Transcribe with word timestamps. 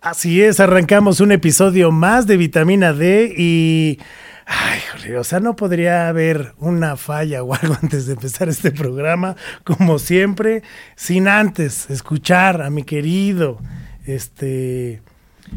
Así 0.00 0.40
es, 0.42 0.58
arrancamos 0.58 1.20
un 1.20 1.32
episodio 1.32 1.90
más 1.90 2.26
de 2.26 2.36
vitamina 2.36 2.92
D 2.92 3.34
y... 3.36 3.98
Ay, 4.46 4.80
joder, 4.92 5.16
o 5.16 5.24
sea, 5.24 5.40
no 5.40 5.54
podría 5.56 6.08
haber 6.08 6.54
una 6.58 6.96
falla 6.96 7.42
o 7.42 7.52
algo 7.52 7.76
antes 7.82 8.06
de 8.06 8.14
empezar 8.14 8.48
este 8.48 8.70
programa, 8.70 9.36
como 9.64 9.98
siempre, 9.98 10.62
sin 10.96 11.28
antes 11.28 11.90
escuchar 11.90 12.62
a 12.62 12.70
mi 12.70 12.84
querido, 12.84 13.58
este, 14.06 15.02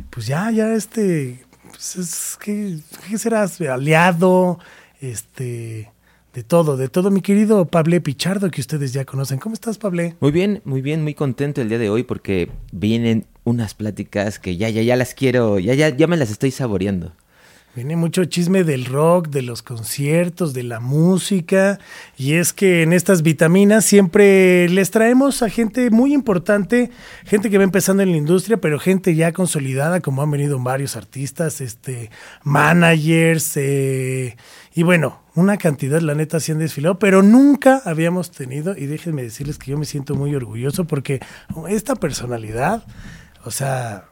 pues 0.09 0.27
ya, 0.27 0.51
ya, 0.51 0.73
este, 0.73 1.45
pues 1.69 1.95
es, 1.95 2.37
¿qué, 2.41 2.79
qué 3.09 3.17
serás? 3.17 3.61
Aliado, 3.61 4.59
este, 4.99 5.90
de 6.33 6.43
todo, 6.43 6.77
de 6.77 6.87
todo, 6.87 7.11
mi 7.11 7.21
querido 7.21 7.65
Pablo 7.65 8.01
Pichardo, 8.01 8.49
que 8.51 8.61
ustedes 8.61 8.93
ya 8.93 9.05
conocen. 9.05 9.39
¿Cómo 9.39 9.53
estás, 9.53 9.77
Pablo? 9.77 10.03
Muy 10.19 10.31
bien, 10.31 10.61
muy 10.63 10.81
bien, 10.81 11.03
muy 11.03 11.13
contento 11.13 11.61
el 11.61 11.69
día 11.69 11.77
de 11.77 11.89
hoy 11.89 12.03
porque 12.03 12.49
vienen 12.71 13.25
unas 13.43 13.73
pláticas 13.73 14.39
que 14.39 14.55
ya, 14.55 14.69
ya, 14.69 14.81
ya 14.81 14.95
las 14.95 15.13
quiero, 15.13 15.59
ya, 15.59 15.73
ya, 15.73 15.89
ya 15.89 16.07
me 16.07 16.17
las 16.17 16.31
estoy 16.31 16.51
saboreando. 16.51 17.13
Viene 17.73 17.95
mucho 17.95 18.25
chisme 18.25 18.65
del 18.65 18.83
rock, 18.83 19.29
de 19.29 19.43
los 19.43 19.61
conciertos, 19.61 20.53
de 20.53 20.63
la 20.63 20.81
música. 20.81 21.79
Y 22.17 22.33
es 22.33 22.51
que 22.51 22.83
en 22.83 22.91
estas 22.91 23.21
vitaminas 23.21 23.85
siempre 23.85 24.67
les 24.67 24.91
traemos 24.91 25.41
a 25.41 25.49
gente 25.49 25.89
muy 25.89 26.13
importante, 26.13 26.91
gente 27.23 27.49
que 27.49 27.57
va 27.57 27.63
empezando 27.63 28.03
en 28.03 28.11
la 28.11 28.17
industria, 28.17 28.57
pero 28.57 28.77
gente 28.77 29.15
ya 29.15 29.31
consolidada, 29.31 30.01
como 30.01 30.21
han 30.21 30.31
venido 30.31 30.59
varios 30.59 30.97
artistas, 30.97 31.61
este, 31.61 32.11
managers, 32.43 33.55
eh, 33.55 34.35
y 34.73 34.83
bueno, 34.83 35.21
una 35.35 35.57
cantidad, 35.57 36.01
la 36.01 36.13
neta, 36.15 36.41
sí 36.41 36.51
han 36.51 36.59
desfilado, 36.59 36.99
pero 36.99 37.23
nunca 37.23 37.81
habíamos 37.85 38.31
tenido, 38.31 38.75
y 38.77 38.85
déjenme 38.85 39.23
decirles 39.23 39.57
que 39.57 39.71
yo 39.71 39.77
me 39.77 39.85
siento 39.85 40.15
muy 40.15 40.35
orgulloso 40.35 40.85
porque 40.85 41.21
esta 41.69 41.95
personalidad, 41.95 42.83
o 43.45 43.51
sea, 43.51 44.05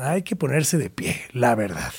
hay 0.00 0.22
que 0.22 0.34
ponerse 0.34 0.78
de 0.78 0.90
pie, 0.90 1.20
la 1.32 1.54
verdad. 1.54 1.92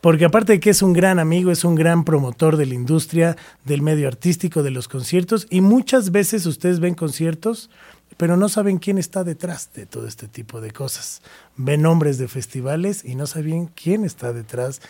Porque 0.00 0.24
aparte 0.24 0.54
de 0.54 0.60
que 0.60 0.70
es 0.70 0.82
un 0.82 0.92
gran 0.92 1.18
amigo, 1.18 1.50
es 1.50 1.64
un 1.64 1.74
gran 1.74 2.04
promotor 2.04 2.56
de 2.56 2.66
la 2.66 2.74
industria, 2.74 3.36
del 3.64 3.82
medio 3.82 4.08
artístico, 4.08 4.62
de 4.62 4.70
los 4.70 4.88
conciertos, 4.88 5.46
y 5.50 5.60
muchas 5.60 6.10
veces 6.10 6.46
ustedes 6.46 6.80
ven 6.80 6.94
conciertos, 6.94 7.70
pero 8.16 8.36
no 8.36 8.48
saben 8.48 8.78
quién 8.78 8.98
está 8.98 9.24
detrás 9.24 9.70
de 9.74 9.86
todo 9.86 10.06
este 10.06 10.28
tipo 10.28 10.60
de 10.60 10.72
cosas. 10.72 11.22
Ven 11.56 11.82
nombres 11.82 12.18
de 12.18 12.28
festivales 12.28 13.04
y 13.04 13.14
no 13.14 13.26
saben 13.26 13.66
quién 13.66 14.04
está 14.04 14.32
detrás 14.32 14.80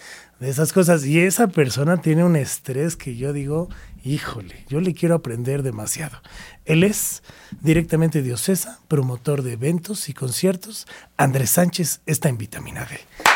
de 0.41 0.48
esas 0.48 0.72
cosas. 0.72 1.05
Y 1.05 1.20
esa 1.20 1.48
persona 1.48 2.00
tiene 2.00 2.25
un 2.25 2.34
estrés 2.34 2.97
que 2.97 3.16
yo 3.16 3.33
digo, 3.33 3.69
híjole, 4.03 4.64
yo 4.69 4.81
le 4.81 4.94
quiero 4.94 5.14
aprender 5.14 5.62
demasiado. 5.62 6.19
Él 6.64 6.83
es 6.83 7.22
directamente 7.61 8.22
de 8.22 8.33
Ocesa, 8.33 8.81
promotor 8.88 9.42
de 9.42 9.53
eventos 9.53 10.08
y 10.08 10.12
conciertos. 10.12 10.86
Andrés 11.16 11.50
Sánchez 11.50 12.00
está 12.06 12.28
en 12.28 12.38
Vitamina 12.38 12.84
D. 12.84 13.30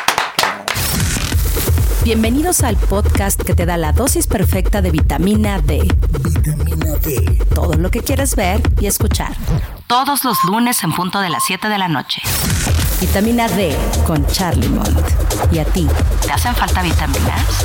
Bienvenidos 2.05 2.63
al 2.63 2.77
podcast 2.77 3.43
que 3.43 3.55
te 3.55 3.65
da 3.65 3.79
la 3.79 3.93
dosis 3.93 4.27
perfecta 4.27 4.83
de 4.83 4.91
vitamina 4.91 5.59
D. 5.61 5.81
Vitamina 6.23 6.97
D. 7.03 7.39
Todo 7.55 7.75
lo 7.75 7.91
que 7.91 8.01
quieres 8.01 8.37
ver 8.37 8.61
y 8.79 8.87
escuchar. 8.87 9.33
Todos 9.87 10.23
los 10.25 10.37
lunes 10.45 10.83
en 10.85 10.93
punto 10.93 11.21
de 11.21 11.31
las 11.31 11.43
7 11.47 11.69
de 11.69 11.79
la 11.79 11.89
noche. 11.89 12.21
Vitamina 13.01 13.49
D 13.49 13.75
con 14.07 14.27
Charlie 14.27 14.69
Mont. 14.69 15.01
¿Y 15.51 15.59
a 15.59 15.65
ti? 15.65 15.89
¿Te 16.27 16.31
hacen 16.31 16.55
falta 16.55 16.83
vitaminas? 16.83 17.65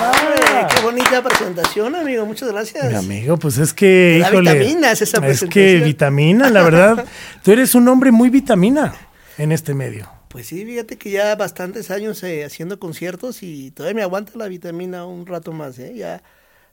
Ay, 0.00 0.66
qué 0.72 0.80
bonita 0.82 1.20
presentación, 1.22 1.96
amigo. 1.96 2.26
Muchas 2.26 2.48
gracias. 2.52 2.90
Mi 2.90 2.94
amigo, 2.94 3.36
pues 3.38 3.58
es 3.58 3.74
que, 3.74 4.20
Da 4.22 4.28
híjole, 4.28 4.52
vitaminas 4.52 5.02
esa 5.02 5.16
es 5.16 5.20
que 5.20 5.26
presentación. 5.26 5.84
vitamina, 5.84 6.48
la 6.48 6.62
verdad. 6.62 7.04
Tú 7.42 7.50
eres 7.50 7.74
un 7.74 7.88
hombre 7.88 8.12
muy 8.12 8.30
vitamina 8.30 8.94
en 9.36 9.50
este 9.50 9.74
medio. 9.74 10.15
Pues 10.36 10.48
sí, 10.48 10.66
fíjate 10.66 10.98
que 10.98 11.10
ya 11.10 11.34
bastantes 11.34 11.90
años 11.90 12.22
eh, 12.22 12.44
haciendo 12.44 12.78
conciertos 12.78 13.42
y 13.42 13.70
todavía 13.70 13.94
me 13.96 14.02
aguanta 14.02 14.32
la 14.36 14.48
vitamina 14.48 15.06
un 15.06 15.24
rato 15.26 15.50
más, 15.52 15.78
¿eh? 15.78 15.94
Ya 15.96 16.22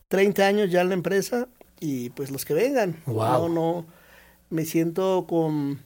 30 0.09 0.45
años 0.45 0.69
ya 0.69 0.81
en 0.81 0.89
la 0.89 0.95
empresa 0.95 1.47
y 1.79 2.09
pues 2.09 2.29
los 2.29 2.43
que 2.43 2.53
vengan. 2.53 3.01
Guau. 3.05 3.47
No, 3.47 3.55
no, 3.55 3.87
me 4.49 4.65
siento 4.65 5.25
con, 5.29 5.81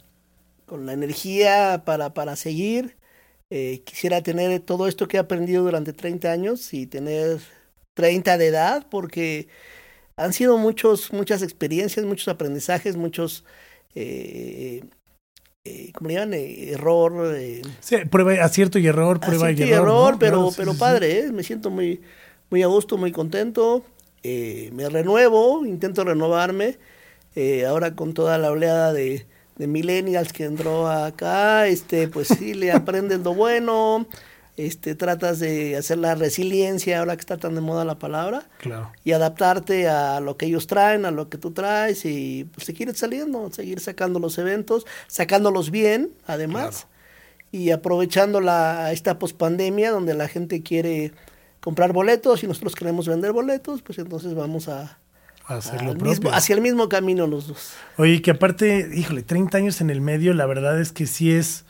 con 0.65 0.87
la 0.87 0.93
energía 0.93 1.83
para, 1.85 2.15
para 2.15 2.35
seguir. 2.35 2.97
Eh, 3.51 3.83
quisiera 3.85 4.23
tener 4.23 4.59
todo 4.61 4.87
esto 4.87 5.07
que 5.07 5.17
he 5.17 5.19
aprendido 5.19 5.63
durante 5.63 5.93
30 5.93 6.31
años 6.31 6.73
y 6.73 6.87
tener 6.87 7.41
30 7.93 8.37
de 8.39 8.47
edad 8.47 8.87
porque 8.89 9.49
han 10.17 10.33
sido 10.33 10.57
muchos, 10.57 11.13
muchas 11.13 11.43
experiencias, 11.43 12.05
muchos 12.05 12.27
aprendizajes, 12.29 12.97
muchos... 12.97 13.45
eh, 13.95 14.83
eh, 15.67 15.91
¿cómo 15.93 16.07
le 16.09 16.15
llaman? 16.15 16.33
Eh, 16.33 16.71
error, 16.71 17.35
eh, 17.35 17.61
Sí, 17.79 17.97
prueba, 18.09 18.33
acierto 18.43 18.79
y 18.79 18.87
error, 18.87 19.19
prueba 19.19 19.47
acierto 19.47 19.65
y 19.65 19.71
error. 19.73 19.87
error, 19.87 20.13
¿no? 20.13 20.19
pero, 20.19 20.49
pero 20.55 20.73
sí, 20.73 20.79
padre, 20.79 21.19
¿eh? 21.19 21.31
me 21.31 21.43
siento 21.43 21.69
muy, 21.69 22.01
muy 22.49 22.63
a 22.63 22.67
gusto, 22.67 22.97
muy 22.97 23.11
contento, 23.11 23.83
me 24.23 24.89
renuevo, 24.89 25.65
intento 25.65 26.03
renovarme, 26.03 26.77
ahora 27.67 27.95
con 27.95 28.13
toda 28.13 28.37
la 28.37 28.51
oleada 28.51 28.91
de, 28.93 29.25
de 29.57 29.67
millennials 29.67 30.33
que 30.33 30.45
entró 30.45 30.87
acá, 30.87 31.67
este, 31.67 32.07
pues 32.07 32.27
sí, 32.27 32.53
le 32.53 32.71
aprendes 32.73 33.19
lo 33.19 33.33
bueno, 33.33 34.07
este, 34.57 34.95
tratas 34.95 35.39
de 35.39 35.77
hacer 35.77 35.99
la 35.99 36.15
resiliencia, 36.15 36.99
ahora 36.99 37.15
que 37.15 37.21
está 37.21 37.37
tan 37.37 37.55
de 37.55 37.61
moda 37.61 37.85
la 37.85 37.99
palabra, 37.99 38.49
Claro. 38.57 38.91
y 39.03 39.11
adaptarte 39.11 39.87
a 39.87 40.19
lo 40.19 40.35
que 40.35 40.47
ellos 40.47 40.67
traen, 40.67 41.05
a 41.05 41.11
lo 41.11 41.29
que 41.29 41.37
tú 41.37 41.51
traes 41.51 42.03
y 42.05 42.45
pues, 42.55 42.65
seguir 42.65 42.93
saliendo, 42.95 43.51
seguir 43.51 43.79
sacando 43.79 44.19
los 44.19 44.37
eventos, 44.37 44.85
sacándolos 45.07 45.69
bien, 45.71 46.11
además, 46.25 46.87
y 47.51 47.69
aprovechando 47.71 48.41
la, 48.41 48.91
esta 48.91 49.19
pospandemia 49.19 49.91
donde 49.91 50.13
la 50.15 50.27
gente 50.27 50.63
quiere 50.63 51.13
comprar 51.59 51.93
boletos 51.93 52.43
y 52.43 52.47
nosotros 52.47 52.75
queremos 52.75 53.07
vender 53.07 53.31
boletos, 53.31 53.81
pues 53.83 53.99
entonces 53.99 54.33
vamos 54.33 54.67
a, 54.69 54.97
hacer 55.45 55.81
lo 55.81 55.91
propio. 55.93 56.09
mismo, 56.09 56.31
hacia 56.31 56.55
el 56.55 56.61
mismo 56.61 56.89
camino 56.89 57.27
los 57.27 57.47
dos. 57.47 57.73
Oye, 57.97 58.21
que 58.21 58.31
aparte, 58.31 58.89
híjole, 58.93 59.21
30 59.21 59.57
años 59.57 59.81
en 59.81 59.89
el 59.89 60.01
medio, 60.01 60.33
la 60.33 60.45
verdad 60.45 60.79
es 60.81 60.91
que 60.91 61.05
sí 61.07 61.31
es, 61.31 61.65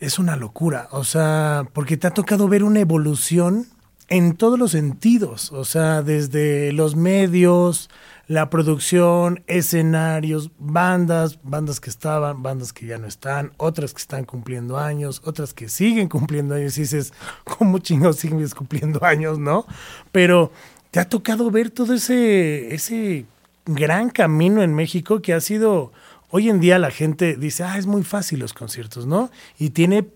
es 0.00 0.18
una 0.18 0.36
locura. 0.36 0.88
O 0.90 1.04
sea, 1.04 1.66
porque 1.72 1.96
te 1.96 2.06
ha 2.06 2.14
tocado 2.14 2.48
ver 2.48 2.64
una 2.64 2.80
evolución 2.80 3.66
en 4.08 4.36
todos 4.36 4.58
los 4.58 4.72
sentidos. 4.72 5.52
O 5.52 5.64
sea, 5.64 6.02
desde 6.02 6.72
los 6.72 6.96
medios, 6.96 7.90
la 8.26 8.50
producción, 8.50 9.42
escenarios, 9.46 10.50
bandas, 10.58 11.38
bandas 11.42 11.80
que 11.80 11.90
estaban, 11.90 12.42
bandas 12.42 12.72
que 12.72 12.86
ya 12.86 12.98
no 12.98 13.06
están, 13.06 13.52
otras 13.56 13.92
que 13.92 14.00
están 14.00 14.24
cumpliendo 14.24 14.78
años, 14.78 15.22
otras 15.24 15.54
que 15.54 15.68
siguen 15.68 16.08
cumpliendo 16.08 16.54
años. 16.54 16.76
Y 16.78 16.82
dices, 16.82 17.12
¿cómo 17.44 17.78
chingados 17.78 18.16
siguen 18.16 18.46
cumpliendo 18.50 19.04
años, 19.04 19.38
no? 19.38 19.66
Pero 20.12 20.52
te 20.90 21.00
ha 21.00 21.08
tocado 21.08 21.50
ver 21.50 21.70
todo 21.70 21.94
ese, 21.94 22.74
ese 22.74 23.26
gran 23.66 24.10
camino 24.10 24.62
en 24.62 24.74
México 24.74 25.20
que 25.20 25.34
ha 25.34 25.40
sido, 25.40 25.92
hoy 26.30 26.48
en 26.48 26.60
día 26.60 26.78
la 26.78 26.90
gente 26.90 27.36
dice, 27.36 27.64
ah, 27.64 27.78
es 27.78 27.86
muy 27.86 28.04
fácil 28.04 28.40
los 28.40 28.52
conciertos, 28.52 29.06
¿no? 29.06 29.30
Y 29.58 29.70
tiene 29.70 30.06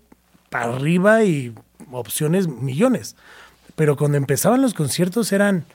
para 0.49 0.75
arriba 0.75 1.23
y 1.23 1.53
opciones 1.91 2.47
millones. 2.47 3.15
Pero 3.75 3.97
cuando 3.97 4.17
empezaban 4.17 4.61
los 4.61 4.73
conciertos 4.73 5.31
eran 5.31 5.65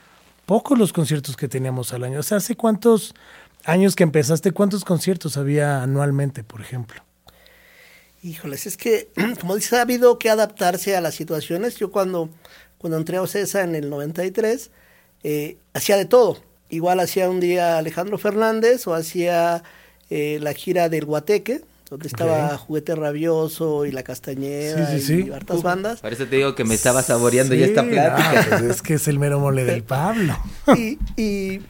pocos 0.47 0.79
los 0.79 0.93
conciertos 0.93 1.37
que 1.37 1.49
teníamos 1.49 1.93
al 1.93 2.05
año. 2.05 2.21
O 2.21 2.23
sea, 2.23 2.39
¿hace 2.39 2.57
cuántos 2.57 3.15
años 3.65 3.97
que 3.97 4.05
empezaste, 4.05 4.53
cuántos 4.53 4.85
conciertos 4.85 5.37
había 5.37 5.83
anualmente, 5.83 6.45
por 6.45 6.61
ejemplo? 6.61 7.03
Híjoles, 8.23 8.67
es 8.67 8.77
que, 8.77 9.09
como 9.41 9.57
dices, 9.57 9.75
ha 9.75 9.83
habido 9.83 10.19
que 10.19 10.31
adaptarse 10.31 10.97
a 10.97 11.01
las 11.01 11.15
situaciones. 11.15 11.77
Yo 11.77 11.91
cuando, 11.91 12.31
cuando 12.79 12.97
entré 12.97 13.17
a 13.17 13.23
Ocesa 13.23 13.63
en 13.63 13.75
el 13.75 13.91
93, 13.91 14.71
eh, 15.25 15.57
hacía 15.75 15.97
de 15.97 16.05
todo. 16.05 16.41
Igual 16.71 17.01
hacía 17.01 17.31
un 17.31 17.41
día 17.41 17.79
Alejandro 17.79 18.19
Fernández 18.19 18.87
o 18.87 18.95
hacía 18.95 19.63
eh, 20.11 20.39
la 20.41 20.53
gira 20.55 20.89
del 20.89 21.05
Guateque, 21.05 21.63
donde 21.91 22.07
estaba. 22.09 22.57
Juguete 22.59 22.95
Rabioso 22.95 23.87
y 23.87 23.93
La 23.93 24.03
Castañeda 24.03 24.91
Sí, 24.91 25.01
sí, 25.01 25.07
sí. 25.07 25.29
y 25.29 25.33
hartas 25.33 25.63
bandas. 25.63 26.01
Por 26.01 26.13
eso 26.13 26.27
te 26.27 26.37
digo 26.37 26.55
que 26.55 26.65
me 26.65 26.75
estaba 26.75 27.03
saboreando 27.03 27.55
ya 27.55 27.67
esta 27.67 27.83
plática. 27.83 28.43
no, 28.51 28.59
pues 28.59 28.63
es 28.77 28.83
que 28.83 28.95
es 28.95 29.09
el 29.09 29.19
mero 29.19 29.41
mole 29.41 29.65
del 29.65 29.83
Pablo. 29.85 30.37
Y, 30.77 30.99
y, 31.17 31.61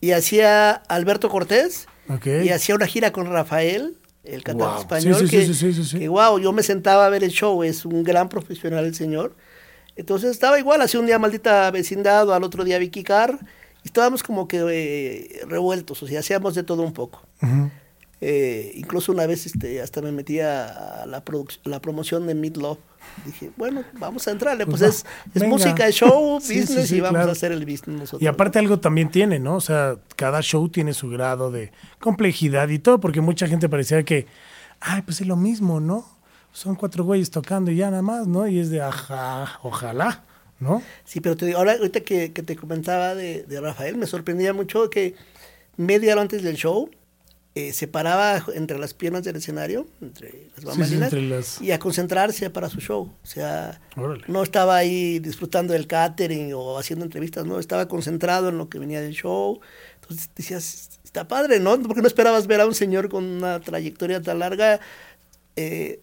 y 0.00 0.10
hacía 0.12 0.72
Alberto 0.72 1.28
Cortés 1.28 1.86
y 2.24 2.48
hacía 2.50 2.74
una 2.74 2.86
gira 2.86 3.12
con 3.12 3.26
Rafael, 3.30 3.96
el 4.24 4.42
cantante 4.42 4.72
Wow. 4.72 4.80
español, 4.80 5.14
Sí, 5.20 5.26
sí, 5.28 5.30
que, 5.36 5.46
sí, 5.46 5.54
sí, 5.54 5.72
sí, 5.74 5.84
sí. 5.84 5.98
que, 5.98 6.08
wow, 6.08 6.38
yo 6.38 6.52
me 6.52 6.62
sentaba 6.62 7.04
a 7.06 7.08
ver 7.10 7.22
el 7.24 7.30
show, 7.30 7.62
es 7.62 7.84
un 7.84 8.02
gran 8.04 8.28
profesional 8.30 8.84
el 8.86 8.94
señor. 8.94 9.34
Entonces 9.96 10.30
estaba 10.30 10.58
igual, 10.58 10.80
hacía 10.80 10.98
un 11.00 11.06
día 11.06 11.18
maldita 11.18 11.70
vecindad, 11.70 12.28
o 12.28 12.34
al 12.34 12.42
otro 12.44 12.64
día 12.64 12.78
Vicky 12.78 13.04
Carr, 13.04 13.38
y 13.84 13.88
estábamos 13.88 14.22
como 14.22 14.48
que 14.48 14.62
eh, 14.70 15.40
revueltos, 15.46 16.02
o 16.02 16.06
sea, 16.06 16.20
hacíamos 16.20 16.54
de 16.54 16.62
todo 16.62 16.82
un 16.82 16.92
poco. 16.94 17.22
Eh, 18.26 18.72
incluso 18.76 19.12
una 19.12 19.26
vez 19.26 19.44
este, 19.44 19.82
hasta 19.82 20.00
me 20.00 20.10
metí 20.10 20.40
a 20.40 21.04
la, 21.06 21.22
la 21.64 21.80
promoción 21.82 22.26
de 22.26 22.34
Love. 22.34 22.78
Dije, 23.26 23.50
bueno, 23.58 23.84
vamos 23.98 24.26
a 24.26 24.30
entrarle, 24.30 24.64
pues, 24.64 24.80
pues 24.80 25.04
es, 25.34 25.42
es 25.42 25.46
música, 25.46 25.86
es 25.86 25.96
show, 25.96 26.34
business 26.38 26.90
y 26.90 27.00
vamos 27.00 27.26
a 27.26 27.32
hacer 27.32 27.52
el 27.52 27.66
business 27.66 27.98
nosotros. 28.00 28.22
Y 28.22 28.26
aparte 28.26 28.58
algo 28.58 28.80
también 28.80 29.10
tiene, 29.10 29.38
¿no? 29.38 29.56
O 29.56 29.60
sea, 29.60 29.96
cada 30.16 30.40
show 30.40 30.66
tiene 30.70 30.94
su 30.94 31.10
grado 31.10 31.50
de 31.50 31.70
complejidad 32.00 32.68
y 32.70 32.78
todo, 32.78 32.98
porque 32.98 33.20
mucha 33.20 33.46
gente 33.46 33.68
parecía 33.68 34.02
que, 34.04 34.26
ay, 34.80 35.02
pues 35.02 35.20
es 35.20 35.26
lo 35.26 35.36
mismo, 35.36 35.80
¿no? 35.80 36.06
Son 36.50 36.76
cuatro 36.76 37.04
güeyes 37.04 37.30
tocando 37.30 37.70
y 37.70 37.76
ya 37.76 37.90
nada 37.90 38.00
más, 38.00 38.26
¿no? 38.26 38.48
Y 38.48 38.58
es 38.58 38.70
de, 38.70 38.80
ajá, 38.80 39.58
ojalá. 39.62 40.22
¿No? 40.60 40.80
Sí, 41.04 41.20
pero 41.20 41.36
te 41.36 41.44
digo, 41.44 41.58
ahora 41.58 41.72
ahorita 41.72 42.00
que, 42.00 42.32
que 42.32 42.42
te 42.42 42.56
comentaba 42.56 43.14
de, 43.14 43.42
de 43.42 43.60
Rafael, 43.60 43.98
me 43.98 44.06
sorprendía 44.06 44.54
mucho 44.54 44.88
que 44.88 45.14
media 45.76 46.12
hora 46.12 46.22
antes 46.22 46.42
del 46.42 46.56
show, 46.56 46.88
eh, 47.56 47.72
se 47.72 47.86
paraba 47.86 48.44
entre 48.54 48.78
las 48.78 48.94
piernas 48.94 49.22
del 49.22 49.36
escenario, 49.36 49.86
entre 50.00 50.48
las 50.56 50.64
bambalinas, 50.64 51.60
y 51.62 51.70
a 51.70 51.78
concentrarse 51.78 52.50
para 52.50 52.68
su 52.68 52.80
show. 52.80 53.12
O 53.22 53.26
sea, 53.26 53.80
no 54.26 54.42
estaba 54.42 54.76
ahí 54.76 55.20
disfrutando 55.20 55.72
del 55.72 55.86
catering 55.86 56.52
o 56.54 56.78
haciendo 56.78 57.04
entrevistas, 57.04 57.46
no, 57.46 57.60
estaba 57.60 57.86
concentrado 57.86 58.48
en 58.48 58.58
lo 58.58 58.68
que 58.68 58.80
venía 58.80 59.00
del 59.00 59.12
show. 59.12 59.60
Entonces 60.00 60.30
decías, 60.34 60.98
está 61.04 61.28
padre, 61.28 61.60
¿no? 61.60 61.80
Porque 61.80 62.02
no 62.02 62.08
esperabas 62.08 62.48
ver 62.48 62.60
a 62.60 62.66
un 62.66 62.74
señor 62.74 63.08
con 63.08 63.22
una 63.22 63.60
trayectoria 63.60 64.20
tan 64.20 64.40
larga 64.40 64.80
eh, 65.54 66.00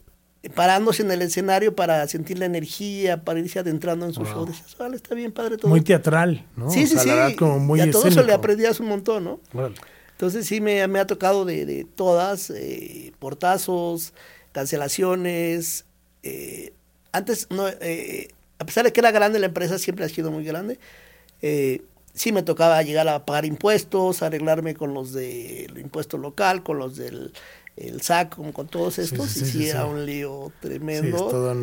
parándose 0.56 1.04
en 1.04 1.12
el 1.12 1.22
escenario 1.22 1.76
para 1.76 2.08
sentir 2.08 2.40
la 2.40 2.46
energía, 2.46 3.26
para 3.26 3.40
irse 3.40 3.60
adentrando 3.60 4.06
en 4.06 4.14
su 4.14 4.24
show. 4.24 4.46
Decías, 4.46 4.78
vale, 4.78 4.96
está 4.96 5.16
bien 5.16 5.34
padre 5.34 5.58
todo. 5.58 5.68
Muy 5.68 5.82
teatral, 5.82 6.46
¿no? 6.56 6.70
Sí, 6.72 6.88
sí, 6.88 6.98
sí. 6.98 7.10
y 7.10 7.80
a 7.82 7.92
todo 7.92 8.08
eso 8.08 8.24
le 8.24 8.32
aprendías 8.32 8.80
un 8.80 8.88
montón, 8.88 9.26
¿no? 9.26 9.40
Entonces 10.22 10.46
sí 10.46 10.62
me, 10.62 10.84
ha 10.84 11.08
tocado 11.08 11.46
de, 11.46 11.88
todas, 11.96 12.52
eh, 12.52 13.12
portazos, 13.18 14.14
cancelaciones. 14.52 15.86
Eh, 16.22 16.74
antes, 17.12 17.48
no, 17.50 17.68
eh, 17.68 18.28
a 18.60 18.66
pesar 18.68 18.86
de 18.86 18.94
que 18.94 19.00
era 19.00 19.10
grande 19.10 19.40
la 19.40 19.48
empresa, 19.48 19.80
siempre 19.80 20.06
ha 20.06 20.10
sido 20.10 20.30
muy 20.30 20.44
grande. 20.44 20.78
sí 22.14 22.32
me 22.32 22.44
tocaba 22.44 22.84
llegar 22.84 23.08
a 23.08 23.26
pagar 23.26 23.46
impuestos, 23.46 24.22
arreglarme 24.22 24.76
con 24.76 24.94
los 24.94 25.12
del 25.12 25.76
impuesto 25.80 26.20
local, 26.20 26.62
con 26.62 26.78
los 26.78 26.98
del 26.98 27.34
el 27.76 28.04
SAC, 28.04 28.36
con 28.36 28.68
todos 28.68 29.00
estos, 29.00 29.36
y 29.38 29.46
sí, 29.46 29.70
era 29.70 29.88
un 29.88 30.06
lío 30.06 30.52
tremendo. 30.60 31.56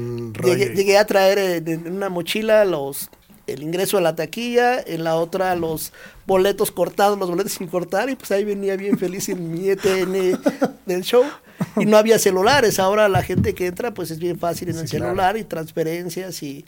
Llegué, 0.43 0.75
llegué, 0.75 0.99
a 0.99 1.07
traer 1.07 1.63
en 1.65 1.93
una 1.93 2.09
mochila 2.09 2.65
los 2.65 3.09
el 3.49 3.63
ingreso 3.63 3.99
a 3.99 4.01
la 4.01 4.15
taquilla, 4.15 4.81
en 4.81 5.05
la 5.05 5.17
otra 5.17 5.55
los 5.57 5.93
boletos 6.27 6.71
cortados, 6.71 7.19
los 7.19 7.31
boletos 7.31 7.53
sin 7.53 7.67
cortar, 7.67 8.11
y 8.11 8.17
pues 8.17 8.31
ahí 8.31 8.45
venía 8.45 8.77
bien 8.77 8.99
feliz 8.99 9.29
en 9.29 9.51
mi 9.51 9.69
ETN 9.69 10.39
del 10.87 11.03
show. 11.03 11.25
Y 11.77 11.87
no 11.87 11.97
había 11.97 12.19
celulares, 12.19 12.79
ahora 12.79 13.09
la 13.09 13.23
gente 13.23 13.55
que 13.55 13.67
entra 13.67 13.93
pues 13.93 14.11
es 14.11 14.19
bien 14.19 14.39
fácil 14.39 14.69
en 14.69 14.79
el 14.79 14.89
celular 14.89 15.37
y 15.37 15.45
transferencias 15.45 16.43
y, 16.43 16.65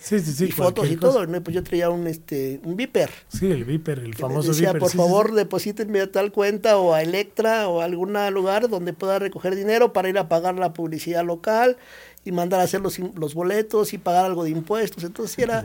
fotos 0.54 0.90
y 0.90 0.96
todo. 0.96 1.24
Pues 1.42 1.54
yo 1.54 1.62
traía 1.62 1.90
un 1.90 2.06
este 2.06 2.60
un 2.64 2.76
Viper. 2.76 3.10
Sí, 3.28 3.50
el 3.50 3.64
Viper, 3.64 4.00
el 4.00 4.14
famoso 4.14 4.48
decía, 4.48 4.72
Viper. 4.72 4.80
por 4.80 4.90
favor, 4.90 5.32
deposítenme 5.32 6.00
a 6.00 6.10
tal 6.10 6.32
cuenta 6.32 6.76
o 6.78 6.92
a 6.92 7.02
Electra 7.02 7.68
o 7.68 7.80
a 7.80 7.84
algún 7.84 8.14
lugar 8.32 8.68
donde 8.68 8.92
pueda 8.92 9.18
recoger 9.18 9.54
dinero 9.54 9.92
para 9.92 10.08
ir 10.08 10.18
a 10.18 10.28
pagar 10.28 10.56
la 10.56 10.72
publicidad 10.72 11.24
local 11.24 11.76
y 12.24 12.32
mandar 12.32 12.60
a 12.60 12.64
hacer 12.64 12.80
los, 12.80 12.98
los 12.98 13.34
boletos 13.34 13.92
y 13.92 13.98
pagar 13.98 14.24
algo 14.24 14.44
de 14.44 14.50
impuestos. 14.50 15.04
Entonces 15.04 15.38
era 15.38 15.64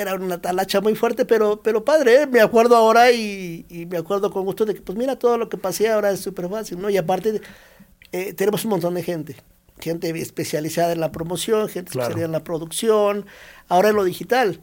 era 0.00 0.14
una 0.14 0.40
talacha 0.40 0.80
muy 0.80 0.94
fuerte, 0.94 1.24
pero, 1.24 1.62
pero 1.62 1.84
padre, 1.84 2.22
¿eh? 2.22 2.26
me 2.26 2.40
acuerdo 2.40 2.76
ahora 2.76 3.12
y, 3.12 3.66
me 3.90 3.98
acuerdo 3.98 4.30
con 4.30 4.44
gusto 4.44 4.64
de 4.64 4.74
que, 4.74 4.80
pues 4.80 4.96
mira, 4.96 5.16
todo 5.16 5.38
lo 5.38 5.48
que 5.48 5.56
pasé 5.56 5.88
ahora 5.88 6.10
es 6.10 6.20
súper 6.20 6.48
fácil, 6.48 6.80
¿no? 6.80 6.90
Y 6.90 6.96
aparte, 6.96 7.40
eh, 8.12 8.32
tenemos 8.34 8.64
un 8.64 8.70
montón 8.70 8.94
de 8.94 9.02
gente, 9.02 9.36
gente 9.78 10.10
especializada 10.20 10.92
en 10.92 11.00
la 11.00 11.12
promoción, 11.12 11.68
gente 11.68 11.90
especializada 11.90 12.26
en 12.26 12.32
la 12.32 12.44
producción, 12.44 13.26
ahora 13.68 13.90
en 13.90 13.96
lo 13.96 14.04
digital. 14.04 14.60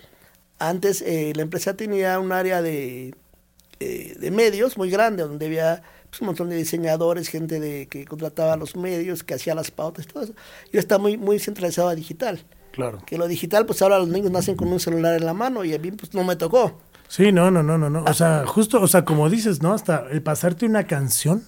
Antes 0.60 1.01
eh, 1.01 1.34
la 1.36 1.44
empresa 1.44 1.75
tenía 1.75 2.19
un 2.19 2.31
área 2.31 2.62
de, 2.62 3.13
de 3.80 4.31
medios 4.31 4.78
muy 4.78 4.90
grande, 4.90 5.24
donde 5.24 5.45
había 5.45 5.83
pues, 6.10 6.22
un 6.22 6.28
montón 6.28 6.50
de 6.50 6.56
diseñadores, 6.56 7.28
gente 7.28 7.60
de, 7.60 7.88
que 7.88 8.06
contrataba 8.06 8.56
los 8.57 8.75
medios, 8.75 9.24
que 9.24 9.33
hacía 9.33 9.56
las 9.56 9.72
pautas, 9.72 10.07
todo 10.07 10.24
eso. 10.24 10.33
Y 10.72 10.78
está 10.78 10.98
muy, 10.98 11.18
muy 11.18 11.40
centralizado 11.40 11.90
a 11.90 11.95
digital. 11.95 12.44
Claro. 12.77 13.00
Que 13.07 13.18
lo 13.18 13.27
digital, 13.27 13.65
pues 13.65 13.81
ahora 13.81 13.97
los 13.97 14.07
niños 14.07 14.29
nacen 14.29 14.56
con 14.56 14.68
un 14.68 14.79
celular 14.79 15.15
en 15.15 15.25
la 15.25 15.33
mano 15.33 15.65
y 15.65 15.74
a 15.74 15.79
mí 15.79 15.89
pues 15.89 16.13
no 16.13 16.24
me 16.24 16.35
tocó. 16.35 16.79
Sí, 17.07 17.31
no, 17.31 17.50
no, 17.50 17.63
no, 17.63 17.75
no, 17.75 17.89
no. 17.89 18.03
O 18.03 18.13
sea, 18.13 18.45
justo, 18.45 18.79
o 18.79 18.88
sea, 18.88 19.03
como 19.03 19.31
dices, 19.31 19.63
¿no? 19.63 19.74
Hasta 19.74 20.06
el 20.12 20.21
pasarte 20.21 20.68
una 20.68 20.83
canción. 20.83 21.44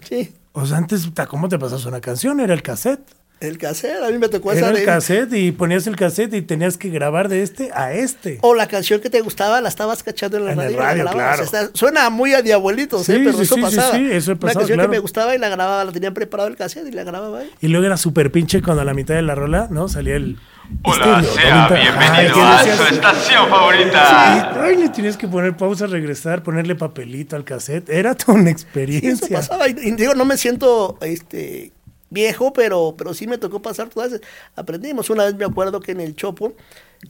Sí. 0.00 0.34
O 0.52 0.64
sea, 0.64 0.78
antes, 0.78 1.06
¿cómo 1.28 1.50
te 1.50 1.58
pasas 1.58 1.84
una 1.84 2.00
canción? 2.00 2.40
Era 2.40 2.54
el 2.54 2.62
cassette. 2.62 3.02
El 3.42 3.58
cassette, 3.58 4.00
a 4.00 4.08
mí 4.08 4.18
me 4.18 4.28
tocó 4.28 4.52
Era 4.52 4.70
el 4.70 4.84
cassette 4.84 5.32
y 5.32 5.50
ponías 5.50 5.88
el 5.88 5.96
cassette 5.96 6.32
y 6.34 6.42
tenías 6.42 6.76
que 6.76 6.90
grabar 6.90 7.28
de 7.28 7.42
este 7.42 7.70
a 7.74 7.92
este. 7.92 8.38
O 8.40 8.54
la 8.54 8.68
canción 8.68 9.00
que 9.00 9.10
te 9.10 9.20
gustaba 9.20 9.60
la 9.60 9.68
estabas 9.68 10.04
cachando 10.04 10.36
en 10.36 10.44
la 10.44 10.52
en 10.52 10.58
radio. 10.58 10.70
El 10.70 10.76
radio 10.76 11.06
claro. 11.10 11.44
suena 11.74 12.08
muy 12.08 12.34
a 12.34 12.42
diabuelitos, 12.42 13.08
¿eh? 13.08 13.20
pero 13.24 13.42
eso 13.42 13.56
pasaba. 13.56 13.96
Sí, 13.96 14.08
eso 14.12 14.36
pasaba, 14.36 14.60
Una 14.60 14.68
canción 14.68 14.80
que 14.80 14.88
me 14.88 14.98
gustaba 15.00 15.34
y 15.34 15.38
la 15.38 15.48
grababa, 15.48 15.84
la 15.84 15.90
tenían 15.90 16.14
preparado 16.14 16.48
el 16.48 16.54
cassette 16.54 16.86
y 16.86 16.92
la 16.92 17.02
grababa 17.02 17.40
ahí. 17.40 17.50
Y 17.60 17.66
luego 17.66 17.84
era 17.84 17.96
súper 17.96 18.30
pinche 18.30 18.62
cuando 18.62 18.82
a 18.82 18.84
la 18.84 18.94
mitad 18.94 19.16
de 19.16 19.22
la 19.22 19.34
rola, 19.34 19.66
¿no? 19.70 19.88
Salía 19.88 20.14
el... 20.14 20.38
Hola, 20.84 21.24
sea 21.24 21.68
bienvenido 21.68 22.40
a 22.40 22.62
su 22.62 22.82
estación 22.94 23.48
favorita. 23.48 24.62
Ay, 24.62 24.76
le 24.76 24.88
tienes 24.90 25.16
que 25.16 25.26
poner 25.26 25.56
pausa, 25.56 25.88
regresar, 25.88 26.44
ponerle 26.44 26.76
papelito 26.76 27.34
al 27.34 27.42
cassette. 27.42 27.90
Era 27.90 28.14
toda 28.14 28.38
una 28.38 28.50
experiencia. 28.50 29.26
eso 29.26 29.34
pasaba. 29.34 29.68
Y, 29.68 29.74
digo, 29.74 30.14
no 30.14 30.24
me 30.24 30.36
siento 30.36 30.96
este 31.00 31.72
viejo, 32.12 32.52
pero, 32.52 32.94
pero 32.96 33.14
sí 33.14 33.26
me 33.26 33.38
tocó 33.38 33.62
pasar 33.62 33.88
todas. 33.88 34.20
Aprendimos. 34.54 35.10
Una 35.10 35.24
vez 35.24 35.34
me 35.34 35.44
acuerdo 35.44 35.80
que 35.80 35.92
en 35.92 36.00
el 36.00 36.14
Chopo 36.14 36.54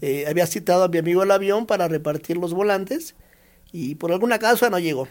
eh, 0.01 0.25
había 0.29 0.47
citado 0.47 0.85
a 0.85 0.89
mi 0.89 0.99
amigo 0.99 1.23
el 1.23 1.31
avión 1.31 1.67
para 1.67 1.89
repartir 1.89 2.37
los 2.37 2.55
volantes 2.55 3.15
y 3.73 3.95
por 3.97 4.13
alguna 4.13 4.39
causa 4.39 4.71
no 4.71 4.79
llegó. 4.79 5.09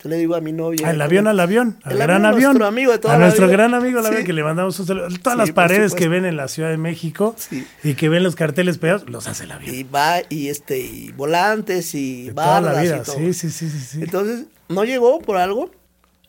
Entonces 0.00 0.16
le 0.16 0.16
digo 0.16 0.34
a 0.34 0.40
mi 0.40 0.52
novia. 0.52 0.88
Al 0.88 1.02
avión, 1.02 1.26
al 1.26 1.38
avión, 1.38 1.78
al 1.82 1.98
gran 1.98 2.24
avión. 2.24 2.52
Nuestro 2.52 2.66
amigo 2.66 2.90
de 2.90 2.98
toda 2.98 3.16
a 3.16 3.18
nuestro 3.18 3.48
gran 3.48 3.74
amigo, 3.74 4.00
la 4.00 4.24
que 4.24 4.32
le 4.32 4.42
mandamos 4.42 4.80
un 4.80 4.86
saludo. 4.86 5.08
Todas 5.22 5.36
las 5.36 5.50
paredes 5.52 5.94
que 5.94 6.08
ven 6.08 6.24
en 6.24 6.38
la 6.38 6.48
Ciudad 6.48 6.70
de 6.70 6.78
México 6.78 7.36
y 7.84 7.92
que 7.92 8.08
ven 8.08 8.22
los 8.22 8.34
carteles 8.34 8.78
pegados, 8.78 9.06
los 9.10 9.26
hace 9.26 9.44
el 9.44 9.52
avión. 9.52 9.74
Y 9.74 9.82
va, 9.82 10.22
y 10.30 10.48
este, 10.48 10.78
y 10.78 11.12
volantes 11.12 11.94
y 11.94 12.30
barras 12.30 12.86
y 12.86 13.04
todo. 13.04 13.18
Sí, 13.18 13.34
sí, 13.34 13.50
sí, 13.50 13.68
sí, 13.68 14.00
Entonces, 14.00 14.46
no 14.70 14.84
llegó 14.84 15.20
por 15.20 15.36
algo. 15.36 15.70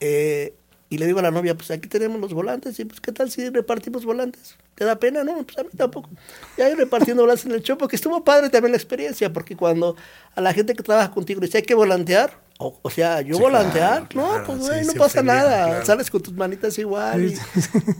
Eh, 0.01 0.53
y 0.91 0.97
le 0.97 1.05
digo 1.05 1.19
a 1.19 1.21
la 1.21 1.31
novia, 1.31 1.55
pues 1.55 1.71
aquí 1.71 1.87
tenemos 1.87 2.19
los 2.19 2.33
volantes, 2.33 2.77
y 2.77 2.83
pues 2.83 2.99
qué 2.99 3.13
tal 3.13 3.31
si 3.31 3.49
repartimos 3.49 4.03
volantes. 4.03 4.57
¿Te 4.75 4.83
da 4.83 4.97
pena? 4.97 5.23
No, 5.23 5.41
pues 5.43 5.57
a 5.57 5.63
mí 5.63 5.69
tampoco. 5.75 6.09
Y 6.57 6.61
ahí 6.61 6.73
repartiendo 6.75 7.23
volantes 7.23 7.45
en 7.45 7.53
el 7.53 7.63
show, 7.63 7.77
porque 7.77 7.95
estuvo 7.95 8.21
padre 8.25 8.49
también 8.49 8.73
la 8.73 8.77
experiencia, 8.77 9.31
porque 9.31 9.55
cuando 9.55 9.95
a 10.35 10.41
la 10.41 10.53
gente 10.53 10.75
que 10.75 10.83
trabaja 10.83 11.09
contigo 11.11 11.39
le 11.39 11.47
dice 11.47 11.59
hay 11.59 11.63
que 11.63 11.75
volantear, 11.75 12.37
o, 12.57 12.89
sea, 12.89 13.21
yo 13.21 13.39
volantear, 13.39 14.13
no, 14.13 14.43
pues 14.45 14.59
güey, 14.59 14.85
no 14.85 14.93
pasa 14.95 15.23
nada, 15.23 15.83
sales 15.85 16.11
con 16.11 16.21
tus 16.21 16.33
manitas 16.33 16.77
igual 16.77 17.33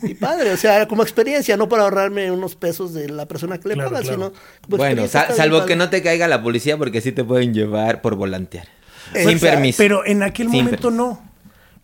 y, 0.03 0.13
padre, 0.15 0.51
o 0.51 0.57
sea, 0.57 0.86
como 0.88 1.01
experiencia, 1.01 1.55
no 1.55 1.69
para 1.69 1.83
ahorrarme 1.83 2.29
unos 2.29 2.55
pesos 2.55 2.93
de 2.93 3.07
la 3.07 3.25
persona 3.25 3.57
que 3.57 3.69
le 3.69 3.77
paga, 3.77 4.03
sino 4.03 4.33
Bueno, 4.67 5.07
salvo 5.07 5.65
que 5.65 5.77
no 5.77 5.89
te 5.89 6.03
caiga 6.03 6.27
la 6.27 6.43
policía 6.43 6.77
porque 6.77 7.00
sí 7.00 7.13
te 7.13 7.24
pueden 7.24 7.53
llevar 7.53 8.01
por 8.01 8.15
volantear. 8.15 8.67
Sin 9.15 9.39
permiso. 9.39 9.77
Pero 9.77 10.05
en 10.05 10.24
aquel 10.24 10.50
momento 10.50 10.91
no. 10.91 11.30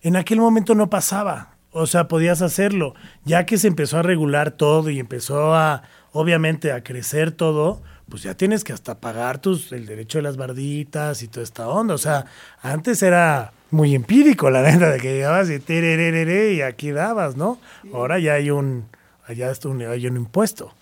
En 0.07 0.15
aquel 0.15 0.39
momento 0.39 0.73
no 0.73 0.89
pasaba. 0.89 1.57
O 1.73 1.85
sea, 1.85 2.07
podías 2.07 2.41
hacerlo. 2.41 2.95
Ya 3.25 3.45
que 3.45 3.57
se 3.57 3.67
empezó 3.67 3.97
a 3.97 4.03
regular 4.03 4.51
todo 4.51 4.89
y 4.89 5.01
empezó 5.01 5.53
a, 5.53 5.83
obviamente, 6.13 6.71
a 6.71 6.81
crecer 6.81 7.33
todo, 7.33 7.81
pues 8.07 8.23
ya 8.23 8.33
tienes 8.33 8.63
que 8.63 8.71
hasta 8.71 9.01
pagar 9.01 9.39
tus, 9.39 9.73
el 9.73 9.85
derecho 9.85 10.19
de 10.19 10.21
las 10.21 10.37
barditas 10.37 11.23
y 11.23 11.27
toda 11.27 11.43
esta 11.43 11.67
onda. 11.67 11.93
O 11.93 11.97
sea, 11.97 12.25
antes 12.61 13.03
era 13.03 13.51
muy 13.69 13.95
empírico, 13.95 14.49
la 14.49 14.61
neta, 14.61 14.91
de 14.91 14.99
que 15.01 15.13
llegabas 15.15 15.49
y 15.49 16.55
y 16.55 16.61
aquí 16.61 16.91
dabas, 16.91 17.35
¿no? 17.35 17.59
Ahora 17.93 18.17
ya 18.17 18.35
hay 18.35 18.49
un, 18.49 18.87
allá 19.27 19.51
hay 19.91 20.07
un 20.07 20.15
impuesto. 20.15 20.73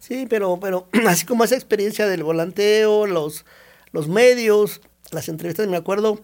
Sí, 0.00 0.26
pero, 0.28 0.58
pero 0.60 0.88
así 1.06 1.24
como 1.24 1.44
esa 1.44 1.54
experiencia 1.54 2.08
del 2.08 2.24
volanteo, 2.24 3.06
los, 3.06 3.46
los 3.92 4.08
medios, 4.08 4.80
las 5.12 5.28
entrevistas, 5.28 5.68
me 5.68 5.76
acuerdo 5.76 6.18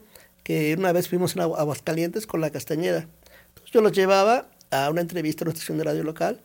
que 0.48 0.74
una 0.78 0.92
vez 0.92 1.10
fuimos 1.10 1.36
a 1.36 1.42
Aguascalientes 1.42 2.26
con 2.26 2.40
la 2.40 2.48
Castañeda. 2.48 3.06
Entonces 3.48 3.70
yo 3.70 3.82
los 3.82 3.92
llevaba 3.92 4.48
a 4.70 4.88
una 4.88 5.02
entrevista 5.02 5.44
en 5.44 5.48
una 5.48 5.52
estación 5.52 5.76
de 5.76 5.84
radio 5.84 6.02
local. 6.02 6.40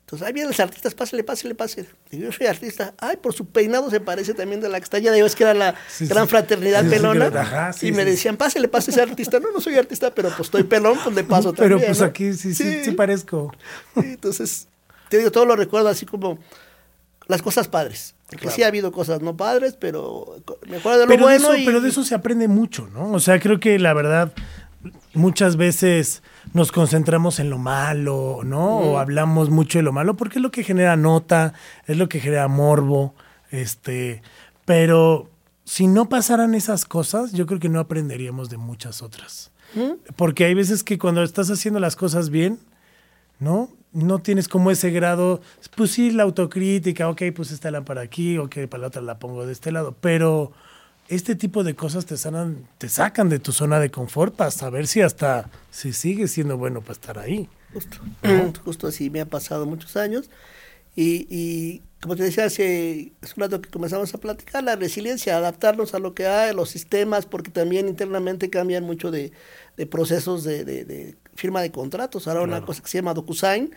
Entonces, 0.00 0.26
ahí 0.26 0.32
vienen 0.32 0.50
los 0.50 0.58
artistas, 0.58 0.92
pásale, 0.92 1.22
pásale, 1.22 1.54
pásale. 1.54 1.86
Y 2.10 2.18
yo 2.18 2.32
soy 2.32 2.48
artista. 2.48 2.94
Ay, 2.98 3.16
por 3.16 3.32
su 3.32 3.46
peinado 3.46 3.88
se 3.90 4.00
parece 4.00 4.34
también 4.34 4.60
de 4.60 4.68
la 4.68 4.80
Castañeda. 4.80 5.16
Yo 5.16 5.24
es 5.24 5.36
que 5.36 5.44
era 5.44 5.54
la 5.54 5.76
gran 6.00 6.26
fraternidad 6.26 6.84
pelona. 6.90 7.72
y 7.80 7.92
me 7.92 8.04
decían, 8.04 8.36
pásale, 8.36 8.66
pásale, 8.66 8.94
ese 8.94 9.02
artista. 9.02 9.38
No, 9.38 9.52
no 9.52 9.60
soy 9.60 9.76
artista, 9.76 10.12
pero 10.12 10.30
pues 10.30 10.48
estoy 10.48 10.64
pelón, 10.64 10.98
pues 11.04 11.14
le 11.14 11.22
paso 11.22 11.52
también. 11.52 11.78
Pero 11.78 11.86
pues 11.86 12.02
aquí 12.02 12.32
sí, 12.32 12.56
sí, 12.56 12.82
sí, 12.84 12.90
parezco. 12.90 13.54
entonces, 13.94 14.66
te 15.08 15.18
digo, 15.18 15.30
todo 15.30 15.46
lo 15.46 15.54
recuerdo 15.54 15.90
así 15.90 16.06
como 16.06 16.40
las 17.26 17.42
cosas 17.42 17.68
padres. 17.68 18.14
Que 18.40 18.50
sí 18.50 18.62
ha 18.62 18.66
habido 18.66 18.90
cosas 18.90 19.22
no 19.22 19.36
padres, 19.36 19.76
pero 19.78 20.36
me 20.68 20.78
acuerdo 20.78 21.00
de 21.00 21.04
lo 21.04 21.08
pero 21.08 21.24
bueno. 21.24 21.50
De 21.50 21.56
eso, 21.58 21.66
Pero 21.66 21.80
de 21.80 21.88
eso 21.88 22.02
se 22.02 22.14
aprende 22.14 22.48
mucho, 22.48 22.88
¿no? 22.92 23.12
O 23.12 23.20
sea, 23.20 23.38
creo 23.38 23.60
que 23.60 23.78
la 23.78 23.92
verdad, 23.94 24.32
muchas 25.14 25.56
veces 25.56 26.22
nos 26.52 26.72
concentramos 26.72 27.38
en 27.38 27.50
lo 27.50 27.58
malo, 27.58 28.40
¿no? 28.44 28.78
O 28.78 28.98
hablamos 28.98 29.50
mucho 29.50 29.78
de 29.78 29.82
lo 29.82 29.92
malo 29.92 30.16
porque 30.16 30.38
es 30.38 30.42
lo 30.42 30.50
que 30.50 30.64
genera 30.64 30.96
nota, 30.96 31.54
es 31.86 31.96
lo 31.96 32.08
que 32.08 32.20
genera 32.20 32.48
morbo, 32.48 33.14
este, 33.50 34.22
pero 34.64 35.30
si 35.64 35.86
no 35.86 36.08
pasaran 36.08 36.54
esas 36.54 36.84
cosas, 36.84 37.32
yo 37.32 37.46
creo 37.46 37.60
que 37.60 37.68
no 37.68 37.80
aprenderíamos 37.80 38.50
de 38.50 38.56
muchas 38.56 39.02
otras. 39.02 39.50
Porque 40.14 40.44
hay 40.44 40.54
veces 40.54 40.84
que 40.84 40.98
cuando 40.98 41.24
estás 41.24 41.50
haciendo 41.50 41.80
las 41.80 41.96
cosas 41.96 42.30
bien, 42.30 42.60
¿no? 43.44 43.70
No 43.92 44.18
tienes 44.18 44.48
como 44.48 44.72
ese 44.72 44.90
grado, 44.90 45.40
pues 45.76 45.92
sí, 45.92 46.10
la 46.10 46.24
autocrítica, 46.24 47.08
ok, 47.08 47.22
pues 47.34 47.52
esta 47.52 47.70
lámpara 47.70 48.00
aquí, 48.00 48.38
ok, 48.38 48.66
para 48.68 48.80
la 48.80 48.86
otra 48.88 49.02
la 49.02 49.20
pongo 49.20 49.46
de 49.46 49.52
este 49.52 49.70
lado, 49.70 49.94
pero 50.00 50.52
este 51.08 51.36
tipo 51.36 51.62
de 51.62 51.76
cosas 51.76 52.06
te, 52.06 52.16
sanan, 52.16 52.66
te 52.78 52.88
sacan 52.88 53.28
de 53.28 53.38
tu 53.38 53.52
zona 53.52 53.78
de 53.78 53.90
confort 53.90 54.34
para 54.34 54.50
saber 54.50 54.86
si 54.86 55.00
hasta 55.02 55.50
si 55.70 55.92
sigue 55.92 56.26
siendo 56.26 56.58
bueno 56.58 56.80
para 56.80 56.92
estar 56.92 57.18
ahí. 57.18 57.48
Justo, 57.72 57.98
justo 58.64 58.86
así 58.88 59.10
me 59.10 59.20
ha 59.20 59.26
pasado 59.26 59.66
muchos 59.66 59.96
años. 59.96 60.30
Y, 60.96 61.26
y 61.28 61.82
como 62.00 62.16
te 62.16 62.22
decía 62.22 62.44
hace, 62.44 63.12
un 63.36 63.40
rato 63.40 63.60
que 63.60 63.70
comenzamos 63.70 64.14
a 64.14 64.18
platicar, 64.18 64.62
la 64.62 64.76
resiliencia, 64.76 65.36
adaptarnos 65.36 65.94
a 65.94 65.98
lo 65.98 66.14
que 66.14 66.26
hay, 66.26 66.54
los 66.54 66.70
sistemas, 66.70 67.26
porque 67.26 67.50
también 67.50 67.88
internamente 67.88 68.50
cambian 68.50 68.84
mucho 68.84 69.10
de, 69.10 69.32
de 69.76 69.86
procesos 69.86 70.44
de, 70.44 70.64
de, 70.64 71.16
firma 71.34 71.62
de 71.62 71.70
contratos. 71.70 72.28
Ahora 72.28 72.42
una 72.42 72.64
cosa 72.64 72.82
que 72.82 72.88
se 72.88 72.98
llama 72.98 73.14
DocuSign, 73.14 73.74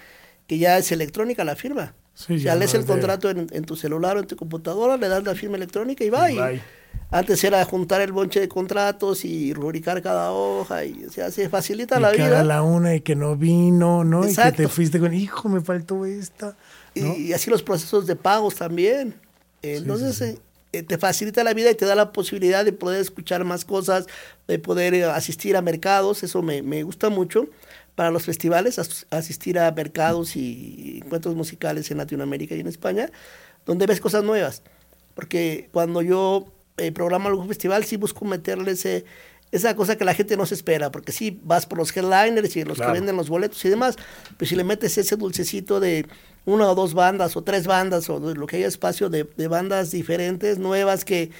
que 0.47 0.57
ya 0.57 0.77
es 0.77 0.91
electrónica 0.91 1.43
la 1.43 1.55
firma. 1.55 1.93
Sí, 2.13 2.39
ya 2.39 2.55
lees 2.55 2.73
el 2.73 2.85
contrato 2.85 3.29
en, 3.29 3.47
en, 3.51 3.63
tu 3.63 3.75
celular 3.75 4.17
o 4.17 4.21
en 4.21 4.27
tu 4.27 4.35
computadora, 4.35 4.97
le 4.97 5.07
das 5.07 5.23
la 5.23 5.35
firma 5.35 5.55
electrónica 5.57 6.03
y 6.03 6.09
va. 6.09 6.31
Y, 6.31 6.61
antes 7.09 7.41
era 7.43 7.63
juntar 7.63 8.01
el 8.01 8.11
bonche 8.11 8.41
de 8.41 8.49
contratos 8.49 9.23
y 9.23 9.53
rubricar 9.53 10.01
cada 10.01 10.31
hoja 10.31 10.83
y 10.83 11.05
o 11.05 11.11
sea, 11.11 11.31
se 11.31 11.47
facilita 11.47 11.99
la 11.99 12.11
vida. 12.11 12.43
la 12.43 12.61
una 12.63 12.95
y 12.95 13.01
que 13.01 13.15
no 13.15 13.37
vino, 13.37 14.03
¿no? 14.03 14.27
Y 14.27 14.35
que 14.35 14.51
te 14.51 14.67
fuiste 14.67 14.99
con, 14.99 15.13
hijo, 15.13 15.47
me 15.47 15.61
faltó 15.61 16.05
esta. 16.05 16.57
Y, 16.93 17.31
así 17.31 17.49
los 17.49 17.63
procesos 17.63 18.07
de 18.07 18.15
pagos 18.15 18.55
también. 18.55 19.15
Entonces 19.61 20.19
eh, 20.21 20.29
eh, 20.31 20.39
te 20.83 20.97
facilita 20.97 21.43
la 21.43 21.53
vida 21.53 21.71
y 21.71 21.75
te 21.75 21.85
da 21.85 21.95
la 21.95 22.11
posibilidad 22.11 22.65
de 22.65 22.73
poder 22.73 23.01
escuchar 23.01 23.43
más 23.43 23.65
cosas, 23.65 24.07
de 24.47 24.59
poder 24.59 24.93
eh, 24.93 25.05
asistir 25.05 25.55
a 25.55 25.61
mercados, 25.61 26.23
eso 26.23 26.41
me, 26.41 26.61
me 26.61 26.83
gusta 26.83 27.09
mucho. 27.09 27.47
Para 27.95 28.11
los 28.11 28.25
festivales, 28.25 28.77
asistir 29.09 29.57
a 29.57 29.71
mercados 29.71 30.35
y 30.35 31.01
encuentros 31.03 31.33
musicales 31.33 31.89
en 31.89 31.97
Latinoamérica 31.97 32.53
y 32.53 32.59
en 32.59 32.67
España, 32.67 33.09
donde 33.65 33.87
ves 33.87 33.99
cosas 33.99 34.23
nuevas. 34.23 34.61
Porque 35.15 35.67
cuando 35.71 36.03
yo 36.03 36.45
eh, 36.77 36.93
algún 36.99 37.47
festival, 37.47 37.83
sí 37.85 37.97
busco 37.97 38.23
meterle 38.23 38.71
ese, 38.71 39.03
esa 39.51 39.75
cosa 39.75 39.97
que 39.97 40.05
la 40.05 40.13
gente 40.13 40.35
no 40.35 40.45
se 40.45 40.55
espera, 40.55 40.91
porque 40.91 41.11
sí 41.11 41.39
vas 41.43 41.65
por 41.65 41.77
los 41.77 41.95
headliners 41.95 42.55
y 42.55 42.63
los 42.63 42.79
que 42.79 42.87
venden 42.87 43.15
los 43.15 43.29
boletos 43.29 43.63
y 43.63 43.69
demás, 43.69 43.95
pero 44.37 44.49
si 44.49 44.55
le 44.55 44.63
metes 44.63 44.97
ese 44.97 45.15
dulcecito 45.15 45.79
de 45.79 46.05
una 46.45 46.69
o 46.69 46.75
dos 46.75 46.93
bandas 46.93 47.35
o 47.37 47.43
tres 47.43 47.67
bandas 47.67 48.09
o 48.09 48.19
lo 48.19 48.47
que 48.47 48.57
haya 48.57 48.67
espacio 48.67 49.09
de, 49.09 49.23
bandas 49.47 49.91
diferentes, 49.91 50.59
nuevas, 50.59 51.05
que, 51.05 51.31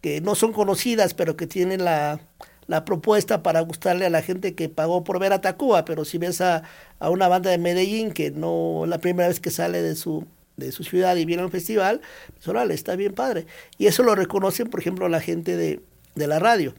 que, 0.00 0.20
no 0.20 0.34
son 0.34 0.52
conocidas, 0.52 1.14
pero 1.14 1.36
que 1.36 1.46
tienen 1.46 1.84
la, 1.84 2.20
la, 2.66 2.84
propuesta 2.84 3.42
para 3.42 3.60
gustarle 3.60 4.06
a 4.06 4.10
la 4.10 4.22
gente 4.22 4.54
que 4.54 4.68
pagó 4.68 5.04
por 5.04 5.18
ver 5.18 5.32
a 5.32 5.40
Tacuba, 5.40 5.84
pero 5.84 6.04
si 6.04 6.18
ves 6.18 6.40
a, 6.40 6.62
a 6.98 7.10
una 7.10 7.28
banda 7.28 7.50
de 7.50 7.58
Medellín 7.58 8.12
que 8.12 8.30
no 8.30 8.84
la 8.86 8.98
primera 8.98 9.28
vez 9.28 9.40
que 9.40 9.50
sale 9.50 9.82
de 9.82 9.96
su 9.96 10.26
de 10.56 10.72
su 10.72 10.84
ciudad 10.84 11.16
y 11.16 11.24
viene 11.24 11.42
a 11.42 11.46
un 11.46 11.50
festival, 11.50 12.02
pues 12.34 12.46
órale, 12.46 12.74
está 12.74 12.94
bien 12.94 13.14
padre. 13.14 13.46
Y 13.78 13.86
eso 13.86 14.02
lo 14.02 14.14
reconocen, 14.14 14.68
por 14.68 14.80
ejemplo, 14.80 15.08
la 15.08 15.20
gente 15.20 15.56
de, 15.56 15.80
de 16.14 16.26
la 16.26 16.38
radio, 16.38 16.74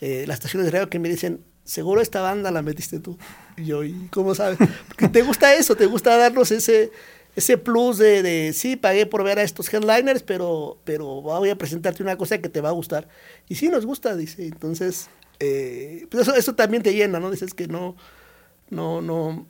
eh, 0.00 0.24
las 0.26 0.34
estaciones 0.34 0.66
de 0.66 0.72
radio 0.72 0.90
que 0.90 0.98
me 0.98 1.08
dicen, 1.08 1.44
seguro 1.64 2.00
esta 2.00 2.20
banda 2.20 2.50
la 2.50 2.62
metiste 2.62 3.00
tú. 3.00 3.18
Y 3.56 3.66
yo, 3.66 3.84
¿y 3.84 4.08
cómo 4.10 4.34
sabes? 4.34 4.58
Porque 4.88 5.08
te 5.08 5.22
gusta 5.22 5.54
eso, 5.54 5.76
te 5.76 5.86
gusta 5.86 6.16
darnos 6.16 6.50
ese, 6.50 6.92
ese 7.36 7.58
plus 7.58 7.98
de, 7.98 8.22
de, 8.22 8.52
sí, 8.52 8.76
pagué 8.76 9.06
por 9.06 9.24
ver 9.24 9.38
a 9.38 9.42
estos 9.42 9.72
headliners, 9.72 10.22
pero, 10.22 10.78
pero 10.84 11.22
voy 11.22 11.50
a 11.50 11.56
presentarte 11.56 12.02
una 12.02 12.16
cosa 12.16 12.38
que 12.38 12.48
te 12.48 12.60
va 12.60 12.68
a 12.68 12.72
gustar. 12.72 13.08
Y 13.48 13.56
sí, 13.56 13.68
nos 13.68 13.86
gusta, 13.86 14.16
dice. 14.16 14.46
Entonces, 14.46 15.08
eh, 15.40 16.06
pues 16.10 16.28
eso, 16.28 16.36
eso 16.36 16.54
también 16.54 16.82
te 16.82 16.94
llena, 16.94 17.20
¿no? 17.20 17.30
Dices 17.30 17.54
que 17.54 17.66
no, 17.66 17.96
no, 18.70 19.00
no. 19.00 19.46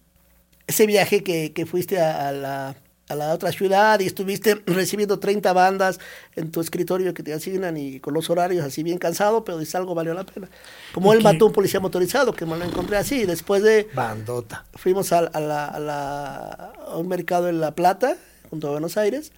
Ese 0.66 0.86
viaje 0.86 1.22
que, 1.22 1.52
que 1.52 1.66
fuiste 1.66 2.00
a 2.00 2.32
la 2.32 2.76
a 3.08 3.14
la 3.14 3.32
otra 3.34 3.52
ciudad 3.52 4.00
y 4.00 4.06
estuviste 4.06 4.62
recibiendo 4.66 5.18
30 5.18 5.52
bandas 5.52 6.00
en 6.36 6.50
tu 6.50 6.60
escritorio 6.60 7.12
que 7.12 7.22
te 7.22 7.32
asignan 7.32 7.76
y 7.76 8.00
con 8.00 8.14
los 8.14 8.30
horarios 8.30 8.64
así 8.64 8.82
bien 8.82 8.98
cansado, 8.98 9.44
pero 9.44 9.58
dice 9.58 9.76
algo 9.76 9.94
valió 9.94 10.14
la 10.14 10.24
pena. 10.24 10.48
Como 10.92 11.12
él 11.12 11.22
mató 11.22 11.44
a 11.44 11.48
un 11.48 11.54
policía 11.54 11.80
motorizado, 11.80 12.32
que 12.32 12.46
me 12.46 12.56
lo 12.56 12.64
encontré 12.64 12.96
así, 12.96 13.24
después 13.24 13.62
de... 13.62 13.88
Bandota. 13.94 14.64
Fuimos 14.74 15.12
a, 15.12 15.18
a, 15.18 15.40
la, 15.40 15.66
a, 15.66 15.78
la, 15.80 16.72
a 16.88 16.96
un 16.96 17.08
mercado 17.08 17.48
en 17.48 17.60
La 17.60 17.74
Plata, 17.74 18.16
junto 18.50 18.68
a 18.68 18.70
Buenos 18.72 18.96
Aires, 18.96 19.32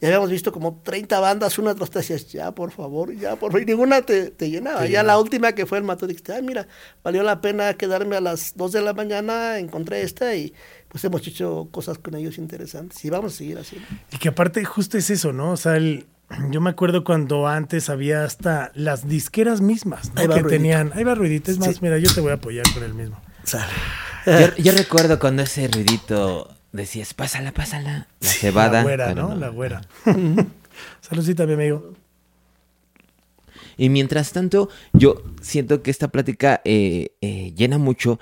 y 0.00 0.06
habíamos 0.06 0.30
visto 0.30 0.52
como 0.52 0.80
30 0.84 1.18
bandas, 1.18 1.58
una 1.58 1.74
tras 1.74 1.90
decías, 1.90 2.28
ya, 2.28 2.52
por 2.52 2.70
favor, 2.70 3.12
ya, 3.16 3.30
por 3.34 3.50
favor, 3.50 3.62
y 3.62 3.64
ninguna 3.64 4.02
te, 4.02 4.30
te 4.30 4.48
llenaba. 4.48 4.86
ya 4.86 5.02
la 5.02 5.18
última 5.18 5.52
que 5.52 5.66
fue 5.66 5.78
el 5.78 5.84
mató, 5.84 6.06
dijiste, 6.06 6.32
ay, 6.32 6.42
mira, 6.42 6.68
valió 7.02 7.24
la 7.24 7.40
pena 7.40 7.74
quedarme 7.74 8.14
a 8.16 8.20
las 8.20 8.56
2 8.56 8.72
de 8.72 8.82
la 8.82 8.92
mañana, 8.92 9.58
encontré 9.58 10.02
esta 10.02 10.36
y 10.36 10.54
pues 10.88 11.04
hemos 11.04 11.26
hecho 11.26 11.68
cosas 11.70 11.98
con 11.98 12.14
ellos 12.14 12.38
interesantes 12.38 13.04
y 13.04 13.10
vamos 13.10 13.34
a 13.34 13.36
seguir 13.36 13.58
así. 13.58 13.76
Y 14.12 14.18
que 14.18 14.28
aparte 14.28 14.64
justo 14.64 14.98
es 14.98 15.10
eso, 15.10 15.32
¿no? 15.32 15.52
O 15.52 15.56
sea, 15.56 15.76
el, 15.76 16.06
yo 16.50 16.60
me 16.60 16.70
acuerdo 16.70 17.04
cuando 17.04 17.46
antes 17.46 17.88
había 17.88 18.24
hasta 18.24 18.70
las 18.74 19.08
disqueras 19.08 19.60
mismas, 19.60 20.12
¿no? 20.14 20.34
que 20.34 20.42
tenían, 20.42 20.92
ahí 20.94 21.04
va 21.04 21.14
ruidito, 21.14 21.50
es 21.50 21.58
más, 21.58 21.80
mira, 21.82 21.98
yo 21.98 22.12
te 22.12 22.20
voy 22.20 22.30
a 22.30 22.34
apoyar 22.34 22.64
con 22.72 22.82
el 22.82 22.94
mismo. 22.94 23.20
Yo, 24.58 24.72
recuerdo 24.72 25.18
cuando 25.18 25.42
ese 25.42 25.68
ruidito 25.68 26.54
decías, 26.72 27.14
pásala, 27.14 27.52
pásala, 27.52 28.08
la 28.20 28.28
cebada. 28.28 28.78
La 28.78 28.82
güera, 28.82 29.14
¿no? 29.14 29.34
La 29.34 29.48
güera. 29.48 29.80
Saludcita, 31.00 31.46
mi 31.46 31.54
amigo. 31.54 31.94
Y 33.78 33.88
mientras 33.88 34.32
tanto, 34.32 34.68
yo 34.92 35.22
siento 35.40 35.82
que 35.82 35.90
esta 35.90 36.08
plática 36.08 36.60
eh, 36.64 37.12
eh, 37.20 37.54
llena 37.56 37.78
mucho 37.78 38.18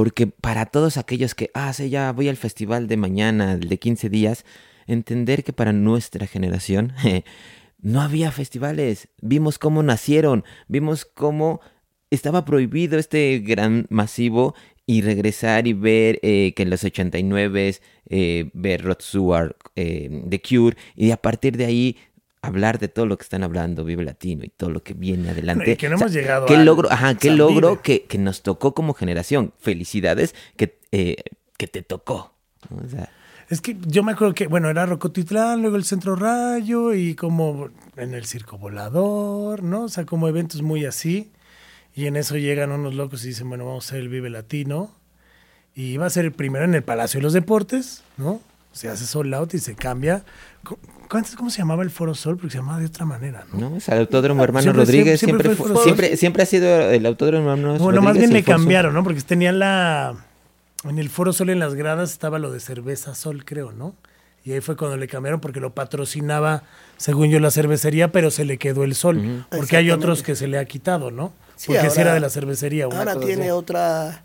porque 0.00 0.26
para 0.26 0.64
todos 0.64 0.96
aquellos 0.96 1.34
que, 1.34 1.50
ah, 1.52 1.70
sí, 1.74 1.90
ya 1.90 2.10
voy 2.12 2.30
al 2.30 2.38
festival 2.38 2.88
de 2.88 2.96
mañana, 2.96 3.52
el 3.52 3.68
de 3.68 3.78
15 3.78 4.08
días, 4.08 4.46
entender 4.86 5.44
que 5.44 5.52
para 5.52 5.74
nuestra 5.74 6.26
generación 6.26 6.94
no 7.82 8.00
había 8.00 8.32
festivales. 8.32 9.08
Vimos 9.20 9.58
cómo 9.58 9.82
nacieron, 9.82 10.42
vimos 10.68 11.04
cómo 11.04 11.60
estaba 12.08 12.46
prohibido 12.46 12.98
este 12.98 13.40
gran 13.40 13.88
masivo 13.90 14.54
y 14.86 15.02
regresar 15.02 15.66
y 15.66 15.74
ver 15.74 16.18
eh, 16.22 16.54
que 16.56 16.62
en 16.62 16.70
los 16.70 16.82
89 16.82 17.74
eh, 18.08 18.50
ver 18.54 18.82
Rod 18.82 19.00
eh, 19.76 20.24
The 20.30 20.40
Cure, 20.40 20.78
y 20.96 21.10
a 21.10 21.18
partir 21.18 21.58
de 21.58 21.66
ahí 21.66 21.98
hablar 22.42 22.78
de 22.78 22.88
todo 22.88 23.06
lo 23.06 23.18
que 23.18 23.22
están 23.22 23.42
hablando 23.42 23.84
Vive 23.84 24.02
Latino 24.02 24.44
y 24.44 24.48
todo 24.48 24.70
lo 24.70 24.82
que 24.82 24.94
viene 24.94 25.30
adelante. 25.30 25.76
que 25.76 25.88
no 25.88 25.96
hemos 25.96 26.12
llegado 26.12 26.46
qué 26.46 26.56
logro, 26.58 26.90
ajá, 26.90 27.14
qué 27.14 27.30
logro 27.30 27.82
que, 27.82 28.04
que, 28.04 28.18
nos 28.18 28.42
tocó 28.42 28.74
como 28.74 28.94
generación. 28.94 29.52
Felicidades 29.58 30.34
que, 30.56 30.78
eh, 30.92 31.16
que 31.56 31.66
te 31.66 31.82
tocó. 31.82 32.34
es 33.48 33.60
que 33.60 33.76
yo 33.86 34.02
me 34.02 34.12
acuerdo 34.12 34.34
que, 34.34 34.46
bueno, 34.46 34.70
era 34.70 34.86
Rocotitlán, 34.86 35.60
luego 35.60 35.76
el 35.76 35.84
Centro 35.84 36.16
Rayo 36.16 36.94
y 36.94 37.14
como 37.14 37.68
en 37.96 38.14
el 38.14 38.24
Circo 38.24 38.58
Volador, 38.58 39.62
¿no? 39.62 39.84
O 39.84 39.88
sea, 39.88 40.06
como 40.06 40.28
eventos 40.28 40.62
muy 40.62 40.86
así. 40.86 41.32
Y 41.94 42.06
en 42.06 42.16
eso 42.16 42.36
llegan 42.36 42.70
unos 42.70 42.94
locos 42.94 43.24
y 43.24 43.28
dicen, 43.28 43.48
bueno, 43.48 43.66
vamos 43.66 43.84
a 43.84 43.88
hacer 43.88 44.00
el 44.00 44.08
Vive 44.08 44.30
Latino. 44.30 44.92
Y 45.74 45.98
va 45.98 46.06
a 46.06 46.10
ser 46.10 46.24
el 46.24 46.32
primero 46.32 46.64
en 46.64 46.74
el 46.74 46.82
Palacio 46.82 47.18
de 47.18 47.22
los 47.22 47.32
Deportes, 47.32 48.02
¿no? 48.16 48.40
Se 48.72 48.88
hace 48.88 49.04
sold 49.04 49.34
out 49.34 49.54
y 49.54 49.58
se 49.58 49.74
cambia 49.74 50.24
¿Cómo 51.36 51.50
se 51.50 51.58
llamaba 51.58 51.82
el 51.82 51.90
Foro 51.90 52.14
Sol? 52.14 52.36
Porque 52.36 52.52
se 52.52 52.58
llamaba 52.58 52.78
de 52.78 52.86
otra 52.86 53.04
manera, 53.04 53.44
¿no? 53.52 53.70
No, 53.70 53.76
es 53.76 53.88
el 53.88 53.98
Autódromo 53.98 54.44
Hermano 54.44 54.72
Rodríguez. 54.72 55.18
Siempre, 55.18 55.56
siempre, 55.82 56.16
siempre, 56.16 56.42
ha 56.44 56.46
sido 56.46 56.90
el 56.90 57.04
Autódromo 57.04 57.50
Hermano 57.50 57.62
Rodríguez. 57.62 57.82
Bueno, 57.82 58.02
más 58.02 58.16
bien 58.16 58.32
le 58.32 58.44
cambiaron, 58.44 58.94
¿no? 58.94 59.02
Porque 59.02 59.20
tenían 59.22 59.58
la... 59.58 60.14
En 60.84 60.98
el 60.98 61.10
Foro 61.10 61.32
Sol 61.32 61.50
en 61.50 61.58
las 61.58 61.74
gradas 61.74 62.12
estaba 62.12 62.38
lo 62.38 62.52
de 62.52 62.60
cerveza 62.60 63.14
Sol, 63.14 63.44
creo, 63.44 63.72
¿no? 63.72 63.94
Y 64.44 64.52
ahí 64.52 64.60
fue 64.60 64.76
cuando 64.76 64.96
le 64.96 65.08
cambiaron 65.08 65.40
porque 65.40 65.60
lo 65.60 65.74
patrocinaba, 65.74 66.62
según 66.96 67.28
yo, 67.28 67.40
la 67.40 67.50
cervecería, 67.50 68.12
pero 68.12 68.30
se 68.30 68.44
le 68.44 68.56
quedó 68.56 68.84
el 68.84 68.94
sol. 68.94 69.44
Porque 69.50 69.76
hay 69.76 69.90
otros 69.90 70.22
que 70.22 70.34
se 70.34 70.46
le 70.46 70.58
ha 70.58 70.64
quitado, 70.64 71.10
¿no? 71.10 71.32
porque 71.66 71.90
si 71.90 72.00
era 72.00 72.14
de 72.14 72.20
la 72.20 72.30
cervecería. 72.30 72.84
ahora 72.86 73.20
tiene 73.20 73.52
otra 73.52 74.24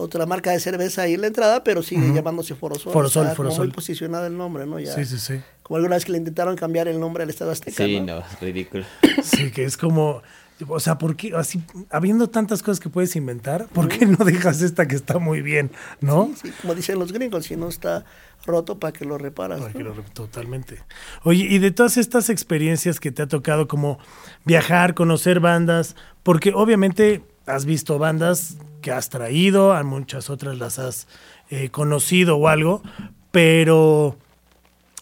otra 0.00 0.26
marca 0.26 0.50
de 0.50 0.60
cerveza 0.60 1.02
ahí 1.02 1.14
en 1.14 1.20
la 1.20 1.26
entrada, 1.26 1.62
pero 1.62 1.82
sigue 1.82 2.12
llamándose 2.12 2.54
Forosol. 2.54 2.92
Forosol, 2.92 3.26
o 3.26 3.34
Forosol. 3.34 3.66
Muy 3.66 3.74
posicionado 3.74 4.26
el 4.26 4.36
nombre, 4.36 4.66
¿no? 4.66 4.78
Ya, 4.80 4.94
sí, 4.94 5.04
sí, 5.04 5.18
sí. 5.18 5.40
Como 5.62 5.76
alguna 5.76 5.96
vez 5.96 6.04
que 6.04 6.12
le 6.12 6.18
intentaron 6.18 6.56
cambiar 6.56 6.88
el 6.88 6.98
nombre 6.98 7.22
al 7.22 7.30
Estado 7.30 7.50
Azteca. 7.50 7.84
Sí, 7.84 8.00
no, 8.00 8.18
es 8.18 8.40
ridículo. 8.40 8.84
Sí, 9.22 9.50
que 9.50 9.64
es 9.64 9.76
como, 9.76 10.22
o 10.68 10.80
sea, 10.80 10.98
¿por 10.98 11.16
qué, 11.16 11.32
así, 11.36 11.62
habiendo 11.90 12.28
tantas 12.28 12.62
cosas 12.62 12.80
que 12.80 12.88
puedes 12.88 13.14
inventar, 13.16 13.66
¿por 13.68 13.88
qué 13.88 14.06
no 14.06 14.24
dejas 14.24 14.62
esta 14.62 14.88
que 14.88 14.96
está 14.96 15.18
muy 15.18 15.42
bien, 15.42 15.70
no? 16.00 16.30
Sí, 16.40 16.50
como 16.60 16.74
dicen 16.74 16.98
los 16.98 17.12
gringos, 17.12 17.46
si 17.46 17.56
no 17.56 17.68
está 17.68 18.04
roto, 18.46 18.78
¿para 18.78 18.92
que 18.92 19.04
lo 19.04 19.18
reparas? 19.18 19.60
Para 19.60 19.72
que 19.72 19.82
lo, 19.82 19.92
totalmente. 20.14 20.82
Oye, 21.22 21.44
y 21.44 21.58
de 21.58 21.70
todas 21.70 21.96
estas 21.96 22.30
experiencias 22.30 22.98
que 23.00 23.12
te 23.12 23.22
ha 23.22 23.28
tocado, 23.28 23.68
como 23.68 23.98
viajar, 24.44 24.94
conocer 24.94 25.40
bandas, 25.40 25.94
porque 26.22 26.52
obviamente 26.54 27.22
has 27.46 27.64
visto 27.64 27.98
bandas 27.98 28.56
que 28.80 28.92
has 28.92 29.08
traído, 29.08 29.72
a 29.72 29.82
muchas 29.82 30.30
otras 30.30 30.58
las 30.58 30.78
has 30.78 31.06
eh, 31.50 31.70
conocido 31.70 32.36
o 32.36 32.48
algo, 32.48 32.82
pero 33.30 34.16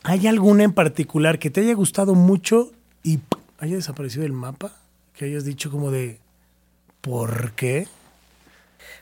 ¿hay 0.02 0.26
alguna 0.26 0.64
en 0.64 0.72
particular 0.72 1.38
que 1.38 1.50
te 1.50 1.60
haya 1.60 1.74
gustado 1.74 2.14
mucho 2.14 2.72
y 3.02 3.20
haya 3.58 3.76
desaparecido 3.76 4.22
del 4.22 4.32
mapa? 4.32 4.72
Que 5.14 5.26
hayas 5.26 5.44
dicho 5.44 5.70
como 5.70 5.90
de, 5.90 6.18
¿por 7.00 7.52
qué? 7.52 7.88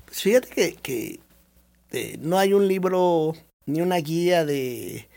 Pues 0.05 0.23
fíjate 0.23 0.49
que, 0.49 0.75
que 0.77 1.21
eh, 1.93 2.19
no 2.21 2.39
hay 2.39 2.53
un 2.53 2.69
libro 2.69 3.35
ni 3.67 3.81
una 3.81 3.97
guía 3.97 4.45
de... 4.45 5.09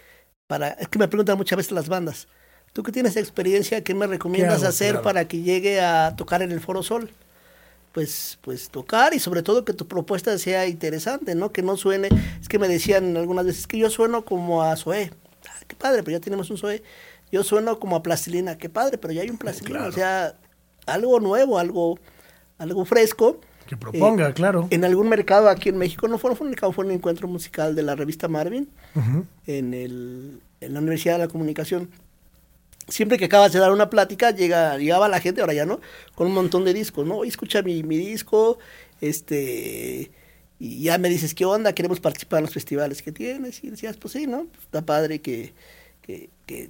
para 0.47 0.69
Es 0.69 0.87
que 0.87 0.99
me 0.99 1.07
preguntan 1.07 1.37
muchas 1.37 1.57
veces 1.57 1.71
las 1.71 1.87
bandas. 1.87 2.27
Tú 2.73 2.83
que 2.83 2.91
tienes 2.91 3.17
experiencia, 3.17 3.83
¿qué 3.83 3.93
me 3.93 4.07
recomiendas 4.07 4.63
hacer 4.63 5.01
para 5.01 5.27
que 5.27 5.41
llegue 5.41 5.81
a 5.81 6.15
tocar 6.15 6.41
en 6.41 6.51
el 6.51 6.59
Foro 6.59 6.83
Sol? 6.83 7.09
Pues, 7.99 8.39
pues 8.41 8.69
tocar 8.69 9.13
y 9.13 9.19
sobre 9.19 9.43
todo 9.43 9.65
que 9.65 9.73
tu 9.73 9.85
propuesta 9.85 10.37
sea 10.37 10.65
interesante, 10.67 11.35
¿no? 11.35 11.51
Que 11.51 11.61
no 11.61 11.75
suene, 11.75 12.07
es 12.39 12.47
que 12.47 12.57
me 12.57 12.69
decían 12.69 13.17
algunas 13.17 13.45
veces 13.45 13.67
que 13.67 13.77
yo 13.77 13.89
sueno 13.89 14.23
como 14.23 14.63
a 14.63 14.73
Zoé. 14.77 15.11
Ah, 15.45 15.59
qué 15.67 15.75
padre, 15.75 16.01
pero 16.01 16.15
ya 16.15 16.21
tenemos 16.21 16.49
un 16.49 16.57
Zoé. 16.57 16.81
Yo 17.29 17.43
sueno 17.43 17.77
como 17.77 17.97
a 17.97 18.01
plastilina, 18.01 18.57
qué 18.57 18.69
padre, 18.69 18.97
pero 18.97 19.13
ya 19.13 19.21
hay 19.23 19.29
un 19.29 19.37
plastilina, 19.43 19.85
o 19.87 19.91
sea, 19.91 20.37
algo 20.85 21.19
nuevo, 21.19 21.59
algo, 21.59 21.99
algo 22.57 22.85
fresco. 22.85 23.41
Que 23.67 23.75
proponga, 23.75 24.29
Eh, 24.29 24.33
claro. 24.33 24.69
En 24.69 24.85
algún 24.85 25.09
mercado 25.09 25.49
aquí 25.49 25.67
en 25.67 25.77
México, 25.77 26.07
no 26.07 26.17
fue, 26.17 26.31
un 26.31 26.47
mercado, 26.47 26.71
fue 26.71 26.85
un 26.85 26.91
encuentro 26.91 27.27
musical 27.27 27.75
de 27.75 27.83
la 27.83 27.95
revista 27.95 28.29
Marvin 28.29 28.69
Ujú. 28.95 29.25
en, 29.45 29.73
el, 29.73 30.39
en 30.61 30.73
la 30.73 30.79
Universidad 30.79 31.15
de 31.15 31.25
la 31.25 31.27
Comunicación. 31.27 31.89
Siempre 32.89 33.17
que 33.17 33.25
acabas 33.25 33.51
de 33.53 33.59
dar 33.59 33.71
una 33.71 33.89
plática, 33.89 34.31
llega, 34.31 34.77
llegaba 34.77 35.07
la 35.07 35.19
gente, 35.19 35.41
ahora 35.41 35.53
ya 35.53 35.65
no, 35.65 35.79
con 36.15 36.27
un 36.27 36.33
montón 36.33 36.65
de 36.65 36.73
discos, 36.73 37.05
¿no? 37.05 37.23
Escucha 37.23 37.61
mi, 37.61 37.83
mi 37.83 37.97
disco, 37.97 38.57
este, 39.01 40.11
y 40.59 40.83
ya 40.83 40.97
me 40.97 41.09
dices, 41.09 41.33
¿qué 41.33 41.45
onda? 41.45 41.73
Queremos 41.73 42.01
participar 42.01 42.39
en 42.39 42.45
los 42.45 42.53
festivales 42.53 43.01
que 43.01 43.13
tienes. 43.13 43.63
Y 43.63 43.69
decías, 43.69 43.95
pues 43.95 44.11
sí, 44.13 44.27
¿no? 44.27 44.45
Pues 44.45 44.63
está 44.63 44.85
padre 44.85 45.21
que, 45.21 45.53
que, 46.01 46.29
que, 46.45 46.69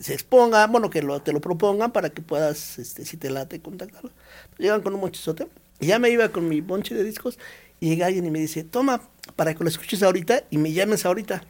se 0.00 0.14
exponga, 0.14 0.66
bueno, 0.66 0.88
que 0.88 1.02
lo, 1.02 1.20
te 1.20 1.32
lo 1.32 1.40
propongan 1.40 1.92
para 1.92 2.10
que 2.10 2.22
puedas, 2.22 2.78
este, 2.78 3.04
si 3.04 3.18
te 3.18 3.28
late, 3.28 3.60
contactarlo. 3.60 4.10
Llegan 4.58 4.80
con 4.80 4.94
un 4.94 5.00
monchezote. 5.00 5.46
Y 5.78 5.88
ya 5.88 5.98
me 5.98 6.08
iba 6.08 6.30
con 6.30 6.48
mi 6.48 6.62
bonche 6.62 6.94
de 6.94 7.04
discos 7.04 7.38
y 7.80 7.90
llega 7.90 8.06
alguien 8.06 8.24
y 8.24 8.30
me 8.30 8.38
dice, 8.38 8.64
toma, 8.64 9.02
para 9.36 9.54
que 9.54 9.62
lo 9.62 9.68
escuches 9.68 10.02
ahorita 10.02 10.44
y 10.50 10.56
me 10.56 10.72
llames 10.72 11.04
ahorita. 11.04 11.44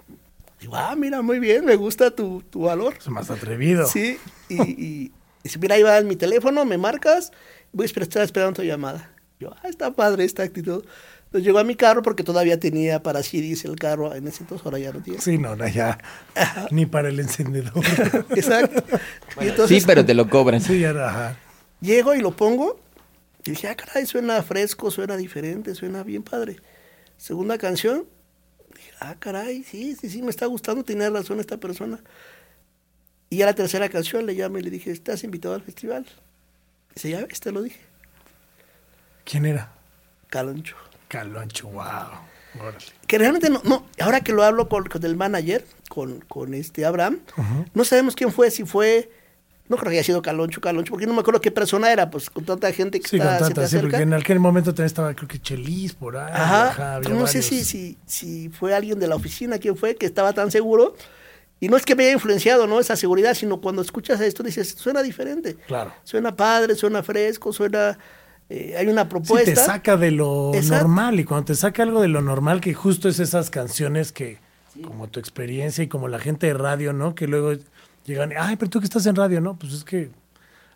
Digo, 0.60 0.74
ah, 0.76 0.94
mira, 0.96 1.22
muy 1.22 1.38
bien, 1.38 1.64
me 1.64 1.76
gusta 1.76 2.10
tu, 2.10 2.42
tu 2.50 2.62
valor. 2.62 2.94
Es 2.98 3.08
más 3.08 3.30
atrevido. 3.30 3.86
Sí, 3.86 4.18
y, 4.48 4.62
y 4.62 5.12
dice, 5.42 5.58
mira, 5.58 5.74
ahí 5.74 5.82
va 5.82 6.00
mi 6.02 6.16
teléfono, 6.16 6.64
me 6.64 6.78
marcas, 6.78 7.32
voy 7.72 7.84
a 7.84 7.86
esperar, 7.86 8.08
estar 8.08 8.22
esperando 8.22 8.54
tu 8.54 8.62
llamada. 8.62 9.10
Yo, 9.38 9.54
ah, 9.62 9.68
está 9.68 9.92
padre 9.92 10.24
esta 10.24 10.42
actitud. 10.42 10.84
Entonces 11.26 11.44
llegó 11.44 11.58
a 11.58 11.64
mi 11.64 11.74
carro 11.74 12.02
porque 12.02 12.22
todavía 12.22 12.58
tenía 12.58 13.02
para 13.02 13.22
CDs 13.22 13.64
el 13.64 13.76
carro 13.76 14.14
en 14.14 14.28
ese 14.28 14.44
entonces, 14.44 14.64
ahora 14.64 14.78
ya 14.78 14.92
no 14.92 15.02
tiene. 15.02 15.20
Sí, 15.20 15.38
no, 15.38 15.56
no, 15.56 15.66
ya. 15.68 15.98
Ni 16.70 16.86
para 16.86 17.08
el 17.08 17.18
encendedor. 17.18 17.72
Exacto. 18.30 18.82
Y 19.40 19.48
entonces, 19.48 19.80
sí, 19.82 19.86
pero 19.86 20.06
te 20.06 20.14
lo 20.14 20.30
cobran. 20.30 20.60
sí, 20.60 20.78
ya, 20.78 20.90
ajá. 20.90 21.36
Llego 21.80 22.14
y 22.14 22.20
lo 22.20 22.30
pongo 22.34 22.80
y 23.44 23.50
dije, 23.50 23.68
ah, 23.68 23.74
caray, 23.74 24.06
suena 24.06 24.42
fresco, 24.42 24.90
suena 24.90 25.16
diferente, 25.16 25.74
suena 25.74 26.02
bien 26.04 26.22
padre. 26.22 26.56
Segunda 27.16 27.58
canción, 27.58 28.06
ah, 29.00 29.16
caray, 29.18 29.62
sí, 29.62 29.96
sí, 30.00 30.08
sí, 30.08 30.22
me 30.22 30.30
está 30.30 30.46
gustando, 30.46 30.84
tiene 30.84 31.08
razón 31.10 31.40
esta 31.40 31.58
persona. 31.58 32.00
Y 33.30 33.42
a 33.42 33.46
la 33.46 33.54
tercera 33.54 33.88
canción 33.88 34.26
le 34.26 34.36
llamé 34.36 34.60
y 34.60 34.62
le 34.62 34.70
dije, 34.70 34.90
¿estás 34.90 35.24
invitado 35.24 35.54
al 35.54 35.62
festival? 35.62 36.06
Dice, 36.94 37.10
ya 37.10 37.24
ves, 37.24 37.40
te 37.40 37.52
lo 37.52 37.62
dije. 37.62 37.80
¿Quién 39.24 39.46
era? 39.46 39.72
Caloncho. 40.28 40.76
Caloncho, 41.08 41.68
wow. 41.68 41.84
Órale. 42.60 42.78
Que 43.06 43.18
realmente 43.18 43.50
no, 43.50 43.60
no, 43.64 43.86
ahora 44.00 44.20
que 44.20 44.32
lo 44.32 44.42
hablo 44.42 44.68
con, 44.68 44.84
con 44.84 45.04
el 45.04 45.16
manager, 45.16 45.66
con, 45.88 46.20
con 46.20 46.54
este 46.54 46.86
Abraham, 46.86 47.20
no 47.74 47.84
sabemos 47.84 48.14
quién 48.14 48.32
fue, 48.32 48.50
si 48.50 48.64
fue, 48.64 49.10
no 49.68 49.76
creo 49.76 49.90
que 49.90 49.96
haya 49.98 50.04
sido 50.04 50.22
Caloncho, 50.22 50.60
Caloncho, 50.60 50.90
porque 50.92 51.06
no 51.06 51.14
me 51.14 51.20
acuerdo 51.20 51.40
qué 51.40 51.50
persona 51.50 51.90
era, 51.92 52.10
pues 52.10 52.30
con 52.30 52.44
tanta 52.44 52.72
gente 52.72 53.00
que 53.00 53.08
Sí, 53.08 53.18
con 53.18 53.26
está, 53.26 53.38
se 53.46 53.54
te 53.54 53.54
tanta, 53.54 53.68
sí, 53.68 53.78
porque 53.78 53.96
en 53.96 54.14
aquel 54.14 54.38
momento 54.40 54.70
también 54.72 54.86
estaba, 54.86 55.14
creo 55.14 55.28
que 55.28 55.38
Chelis 55.40 55.94
por 55.94 56.16
ahí. 56.16 56.30
Ajá, 56.34 56.96
había 56.96 57.10
no 57.10 57.26
sé 57.26 57.42
si, 57.42 57.64
si, 57.64 57.98
si 58.06 58.48
fue 58.50 58.74
alguien 58.74 58.98
de 58.98 59.08
la 59.08 59.16
oficina, 59.16 59.58
quién 59.58 59.76
fue, 59.76 59.96
que 59.96 60.06
estaba 60.06 60.32
tan 60.32 60.50
seguro. 60.50 60.94
Y 61.58 61.68
no 61.68 61.76
es 61.78 61.84
que 61.86 61.94
me 61.94 62.04
haya 62.04 62.12
influenciado, 62.12 62.66
¿no? 62.66 62.80
Esa 62.80 62.96
seguridad, 62.96 63.32
sino 63.34 63.60
cuando 63.62 63.80
escuchas 63.80 64.20
esto 64.20 64.42
dices, 64.42 64.74
suena 64.78 65.02
diferente. 65.02 65.56
Claro. 65.66 65.92
Suena 66.04 66.36
padre, 66.36 66.74
suena 66.74 67.02
fresco, 67.02 67.50
suena... 67.52 67.98
eh, 68.50 68.74
hay 68.78 68.86
una 68.88 69.02
Sí, 69.04 69.08
propuesta. 69.08 69.50
te 69.50 69.56
saca 69.56 69.96
de 69.96 70.10
lo 70.10 70.52
Exacto. 70.54 70.84
normal 70.84 71.18
y 71.18 71.24
cuando 71.24 71.46
te 71.46 71.54
saca 71.54 71.82
algo 71.82 72.02
de 72.02 72.08
lo 72.08 72.20
normal, 72.20 72.60
que 72.60 72.74
justo 72.74 73.08
es 73.08 73.18
esas 73.20 73.48
canciones 73.48 74.12
que, 74.12 74.38
como 74.84 75.08
tu 75.08 75.18
experiencia 75.18 75.82
y 75.82 75.88
como 75.88 76.08
la 76.08 76.18
gente 76.18 76.46
de 76.46 76.52
radio, 76.54 76.92
¿no? 76.92 77.14
Que 77.14 77.26
luego 77.26 77.52
llegan, 78.06 78.32
ay, 78.38 78.56
pero 78.56 78.70
tú 78.70 78.78
que 78.80 78.84
estás 78.86 79.04
en 79.06 79.16
radio, 79.16 79.40
¿no? 79.40 79.58
Pues 79.58 79.72
es 79.72 79.84
que 79.84 80.10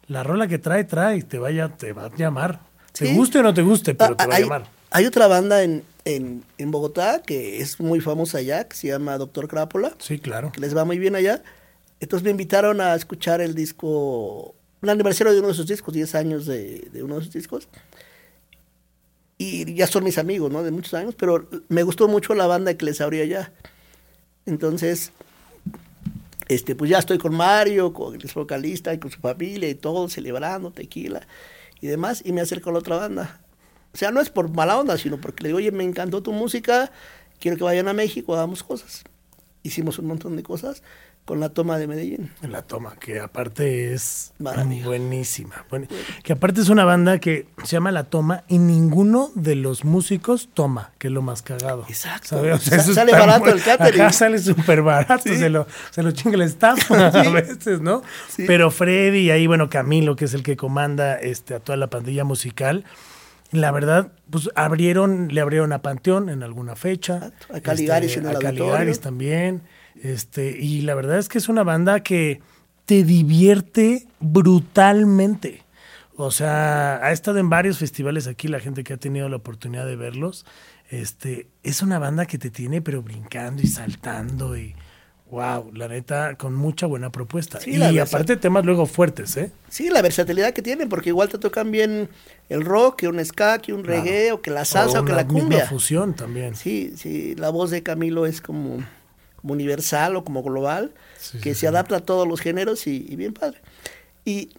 la 0.07 0.23
rola 0.23 0.47
que 0.49 0.59
trae, 0.59 0.85
trae, 0.85 1.23
te, 1.23 1.39
vaya, 1.39 1.69
te 1.69 1.93
va 1.93 2.07
a 2.07 2.17
llamar. 2.17 2.61
Te 2.93 3.13
guste 3.15 3.39
o 3.39 3.43
no 3.43 3.55
te 3.55 3.63
guste, 3.63 3.95
pero 3.95 4.15
Ah, 4.19 4.25
te 4.25 4.27
va 4.27 4.35
a 4.37 4.41
llamar. 4.41 4.65
hay 4.91 5.07
otra 5.07 5.27
banda 5.29 5.63
en, 5.63 5.85
en, 6.05 6.43
en 6.59 6.71
Bogotá 6.71 7.23
que 7.23 7.61
es 7.61 7.79
muy 7.81 8.01
famosa 8.01 8.39
allá, 8.39 8.65
que 8.69 8.77
se 8.77 8.89
llama 8.89 9.17
Doctor 9.19 9.47
Crápula, 9.49 9.93
Sí, 9.99 10.19
claro. 10.19 10.51
que 10.53 10.61
les 10.61 10.77
va 10.77 10.85
muy 10.85 10.99
bien 10.99 11.15
allá. 11.15 11.43
Entonces 12.01 12.25
me 12.25 12.31
invitaron 12.31 12.81
a 12.81 12.95
escuchar 12.95 13.41
el 13.41 13.55
disco, 13.55 14.55
el 14.83 14.89
aniversario 14.89 15.33
de 15.33 15.39
uno 15.39 15.49
de 15.49 15.55
sus 15.55 15.67
discos, 15.67 15.95
10 15.95 16.15
años 16.17 16.47
de, 16.47 16.89
de 16.93 17.03
uno 17.03 17.17
de 17.19 17.25
sus 17.25 17.33
discos. 17.33 17.69
Y 19.39 19.73
ya 19.75 19.87
son 19.87 20.05
mis 20.05 20.19
amigos, 20.19 20.51
¿no? 20.51 20.63
De 20.63 20.71
muchos 20.71 20.93
años, 20.95 21.15
pero 21.17 21.49
me 21.69 21.83
gustó 21.83 22.09
mucho 22.09 22.35
la 22.35 22.47
banda 22.47 22.75
que 22.75 22.85
les 22.85 23.01
abría 23.01 23.23
allá. 23.23 23.53
Entonces, 24.47 25.13
este, 26.51 26.75
pues 26.75 26.91
ya 26.91 26.99
estoy 26.99 27.17
con 27.19 27.33
Mario, 27.37 27.93
con 27.93 28.17
el 28.17 28.31
vocalista 28.35 28.93
y 28.93 28.99
con 28.99 29.09
su 29.09 29.21
familia 29.21 29.69
y 29.69 29.77
todo, 29.77 30.09
celebrando, 30.09 30.73
tequila 30.73 31.29
y 31.81 31.87
demás, 31.87 32.23
y 32.25 32.33
me 32.33 32.41
acerco 32.41 32.71
a 32.71 32.73
la 32.73 32.81
otra 32.81 32.97
banda. 32.97 33.41
O 33.95 33.97
sea, 33.97 34.11
no 34.11 34.21
es 34.21 34.31
por 34.31 34.51
mala 34.51 34.77
onda, 34.77 34.99
sino 34.99 35.21
porque 35.21 35.45
le 35.45 35.51
digo, 35.51 35.59
oye, 35.59 35.71
me 35.71 35.85
encantó 35.85 36.25
tu 36.25 36.33
música, 36.33 36.91
quiero 37.39 37.57
que 37.57 37.63
vayan 37.63 37.87
a 37.87 37.93
México, 37.93 38.35
hagamos 38.35 38.65
cosas. 38.65 39.05
Hicimos 39.63 40.01
un 40.01 40.07
montón 40.07 40.35
de 40.35 40.43
cosas 40.43 40.83
con 41.31 41.39
la 41.39 41.51
toma 41.51 41.79
de 41.79 41.87
Medellín. 41.87 42.33
La 42.43 42.63
toma, 42.63 42.97
que 42.99 43.21
aparte 43.21 43.95
es 43.95 44.33
buenísima. 44.85 45.65
Buen- 45.71 45.87
que 46.25 46.33
aparte 46.33 46.61
es 46.61 46.69
una 46.71 46.85
banda 46.85 47.21
que 47.21 47.47
se 47.63 47.77
llama 47.77 47.93
La 47.93 48.03
Toma 48.03 48.43
y 48.49 48.59
ninguno 48.59 49.31
de 49.37 49.55
los 49.55 49.85
músicos 49.85 50.49
toma, 50.53 50.91
que 50.99 51.07
es 51.07 51.13
lo 51.13 51.23
más 51.23 51.43
cagado. 51.43 51.85
Exacto. 51.89 52.31
¿sabes? 52.31 52.55
O 52.57 52.59
sea, 52.59 52.79
Sa- 52.79 52.83
eso 52.83 52.95
sale 52.95 53.13
barato 53.13 53.49
el 53.49 53.63
catering. 53.63 54.01
Ajá, 54.01 54.13
sale 54.13 54.39
súper 54.41 54.83
barato, 54.83 55.23
Sí. 55.25 55.37
se, 55.37 55.51
lo, 55.51 55.69
se 55.93 56.03
lo 56.03 56.11
chinga 56.11 56.35
el 56.35 56.43
staff 56.43 56.91
a 56.91 57.11
veces, 57.31 57.81
¿no? 57.81 58.03
Sí. 58.29 58.43
Pero 58.49 58.73
Freddy 58.73 59.19
y 59.21 59.31
ahí, 59.31 59.47
bueno, 59.47 59.71
Camilo, 59.71 60.17
que 60.17 60.25
es 60.25 60.35
el 60.35 60.43
que 60.43 60.57
comanda 60.57 61.15
este, 61.17 61.55
a 61.55 61.61
toda 61.61 61.77
la 61.77 61.89
pandilla 61.91 62.25
musical. 62.25 62.85
La 63.53 63.71
verdad, 63.71 64.11
pues 64.31 64.49
abrieron, 64.57 65.29
le 65.33 65.41
abrieron 65.41 65.73
a 65.73 65.81
Panteón 65.83 66.29
en 66.29 66.43
alguna 66.43 66.75
fecha. 66.75 67.31
A 67.55 67.61
Caligaris 67.61 68.17
en 68.17 68.23
el 68.27 68.31
a 68.31 68.33
auditorio. 68.33 68.67
Caligaris 68.67 68.99
también. 69.01 69.63
Este, 70.03 70.59
y 70.59 70.83
la 70.83 70.95
verdad 70.95 71.19
es 71.19 71.29
que 71.29 71.39
es 71.39 71.49
una 71.49 71.63
banda 71.63 72.03
que 72.03 72.41
te 72.87 73.05
divierte 73.05 74.07
brutalmente. 74.21 75.63
O 76.17 76.31
sea, 76.31 76.97
ha 76.97 77.13
estado 77.13 77.39
en 77.39 77.49
varios 77.49 77.79
festivales 77.79 78.27
aquí, 78.27 78.49
la 78.49 78.61
gente 78.61 78.85
que 78.85 78.93
ha 78.93 78.99
tenido 78.99 79.29
la 79.29 79.37
oportunidad 79.37 79.87
de 79.87 79.97
verlos. 79.97 80.45
Este, 80.91 81.47
es 81.63 81.83
una 81.83 81.99
banda 81.99 82.27
que 82.27 82.37
te 82.37 82.51
tiene 82.51 82.83
pero 82.83 83.03
brincando 83.03 83.63
y 83.63 83.67
saltando 83.69 84.57
y 84.57 84.75
wow, 85.31 85.71
la 85.73 85.89
neta, 85.89 86.35
con 86.35 86.55
mucha 86.55 86.87
buena 86.87 87.11
propuesta. 87.11 87.61
Sí, 87.61 87.77
y 87.77 87.99
aparte 87.99 88.37
temas 88.37 88.65
luego 88.65 88.87
fuertes, 88.87 89.37
¿eh? 89.37 89.53
Sí, 89.69 89.89
la 89.89 90.03
versatilidad 90.03 90.53
que 90.53 90.63
tienen, 90.63 90.89
porque 90.89 91.11
igual 91.11 91.29
te 91.29 91.39
tocan 91.39 91.71
bien 91.71 92.09
el 92.49 92.65
rock, 92.65 92.97
que 92.97 93.09
un 93.09 93.25
ska, 93.25 93.59
que 93.59 93.73
un 93.73 93.85
reggae, 93.85 94.33
o 94.33 94.43
que 94.43 94.51
la 94.51 94.65
salsa, 94.65 95.01
o, 95.01 95.05
que 95.05 95.13
una 95.13 95.23
la 95.23 95.29
cumbia. 95.29 95.67
fusión 95.67 96.15
también. 96.15 96.57
Sí, 96.57 96.95
sí, 96.97 97.35
la 97.37 97.51
voz 97.51 97.71
de 97.71 97.83
Camilo 97.83 98.27
es 98.27 98.41
como, 98.41 98.79
como 99.41 99.53
universal 99.55 100.17
o 100.17 100.25
como 100.25 100.43
global, 100.43 100.93
Sí, 101.19 101.39
que 101.39 101.51
sí, 101.51 101.55
se 101.55 101.61
sí. 101.61 101.67
adapta 101.67 101.97
a 101.97 102.01
todos 102.01 102.27
los 102.27 102.41
géneros 102.41 102.87
y, 102.87 103.07
y 103.09 103.17
bien 103.17 103.33
padre. 103.33 103.61
Y 104.25 104.51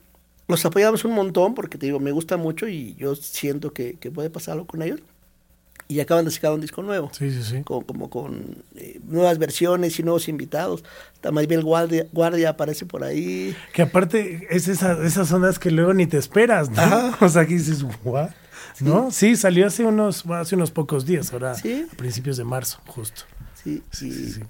los 0.47 0.63
apoyamos 0.65 1.05
un 1.05 1.13
montón 1.13 1.53
porque 1.55 1.77
te 1.77 1.85
digo, 1.85 1.99
me 1.99 2.11
gusta 2.11 2.37
mucho 2.37 2.67
y 2.67 2.95
yo 2.95 3.15
siento 3.15 3.73
que, 3.73 3.97
que 3.99 4.11
puede 4.11 4.29
pasar 4.29 4.53
algo 4.53 4.67
con 4.67 4.81
ellos. 4.81 4.99
Y 5.87 5.99
acaban 5.99 6.23
de 6.23 6.31
sacar 6.31 6.53
un 6.53 6.61
disco 6.61 6.81
nuevo, 6.83 7.11
Sí, 7.13 7.31
sí, 7.31 7.43
sí. 7.43 7.63
con- 7.63 7.83
como 7.83 8.09
con 8.09 8.63
eh, 8.75 9.01
nuevas 9.07 9.37
versiones 9.39 9.99
y 9.99 10.03
nuevos 10.03 10.29
invitados. 10.29 10.85
Hasta 11.15 11.31
Maribel 11.31 11.63
Guardia, 11.63 12.07
Guardia 12.13 12.49
aparece 12.51 12.85
por 12.85 13.03
ahí. 13.03 13.53
Que 13.73 13.81
aparte 13.81 14.47
es 14.49 14.69
esa, 14.69 15.05
esas 15.05 15.29
ondas 15.33 15.59
que 15.59 15.69
luego 15.69 15.93
ni 15.93 16.07
te 16.07 16.17
esperas, 16.17 16.69
¿no? 16.69 16.81
Ajá. 16.81 17.17
O 17.25 17.27
sea, 17.27 17.45
que 17.45 17.55
dices, 17.55 17.83
¿what? 18.05 18.29
¿No? 18.79 19.11
Sí, 19.11 19.35
salió 19.35 19.67
hace 19.67 19.83
unos, 19.83 20.25
hace 20.27 20.55
unos 20.55 20.71
pocos 20.71 21.05
días, 21.05 21.33
ahora 21.33 21.55
Sí. 21.55 21.85
a 21.91 21.95
principios 21.97 22.37
de 22.37 22.45
marzo, 22.45 22.79
justo. 22.87 23.23
Sí, 23.61 23.83
Sí, 23.91 24.11
sí, 24.13 24.31
sí. 24.33 24.41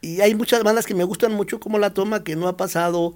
Y 0.00 0.20
hay 0.20 0.34
muchas 0.34 0.62
bandas 0.62 0.86
que 0.86 0.94
me 0.94 1.04
gustan 1.04 1.32
mucho 1.32 1.60
como 1.60 1.78
La 1.78 1.92
Toma, 1.92 2.24
que 2.24 2.36
no 2.36 2.48
ha 2.48 2.56
pasado 2.56 3.14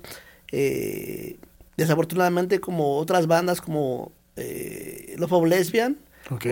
eh, 0.53 1.37
desafortunadamente 1.77 2.61
como 2.61 2.99
otras 2.99 3.27
bandas 3.27 3.61
como 3.61 4.13
eh, 4.37 5.15
Love 5.19 5.33
of 5.33 5.47
Lesbian, 5.47 5.97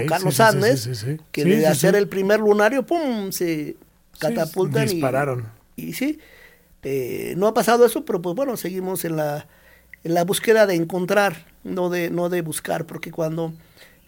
o 0.03 0.07
Carlos 0.07 0.35
sí, 0.35 0.95
sí, 0.95 0.95
sí, 0.95 1.21
que 1.33 1.45
de 1.45 1.67
hacer 1.67 1.95
el 1.95 2.09
primer 2.09 2.41
lunario, 2.41 2.85
¡pum! 2.85 3.33
se 3.33 3.77
catapultan 4.19 4.87
y- 4.89 4.91
dispararon. 4.93 5.47
Y, 5.77 5.93
sí, 5.95 6.19
eh, 6.83 7.35
no 7.37 7.47
ha 7.47 7.55
pasado 7.55 7.87
eso, 7.87 8.05
pero 8.05 8.21
pues 8.21 8.35
bueno, 8.37 8.57
seguimos 8.57 9.05
en 9.05 9.17
la, 9.17 9.47
en 10.05 10.15
la 10.15 10.25
búsqueda 10.25 10.67
de 10.67 10.75
encontrar, 10.75 11.47
no 11.65 11.89
de, 11.91 12.11
no 12.11 12.29
de 12.29 12.43
buscar, 12.43 12.87
porque 12.87 13.11
cuando 13.11 13.53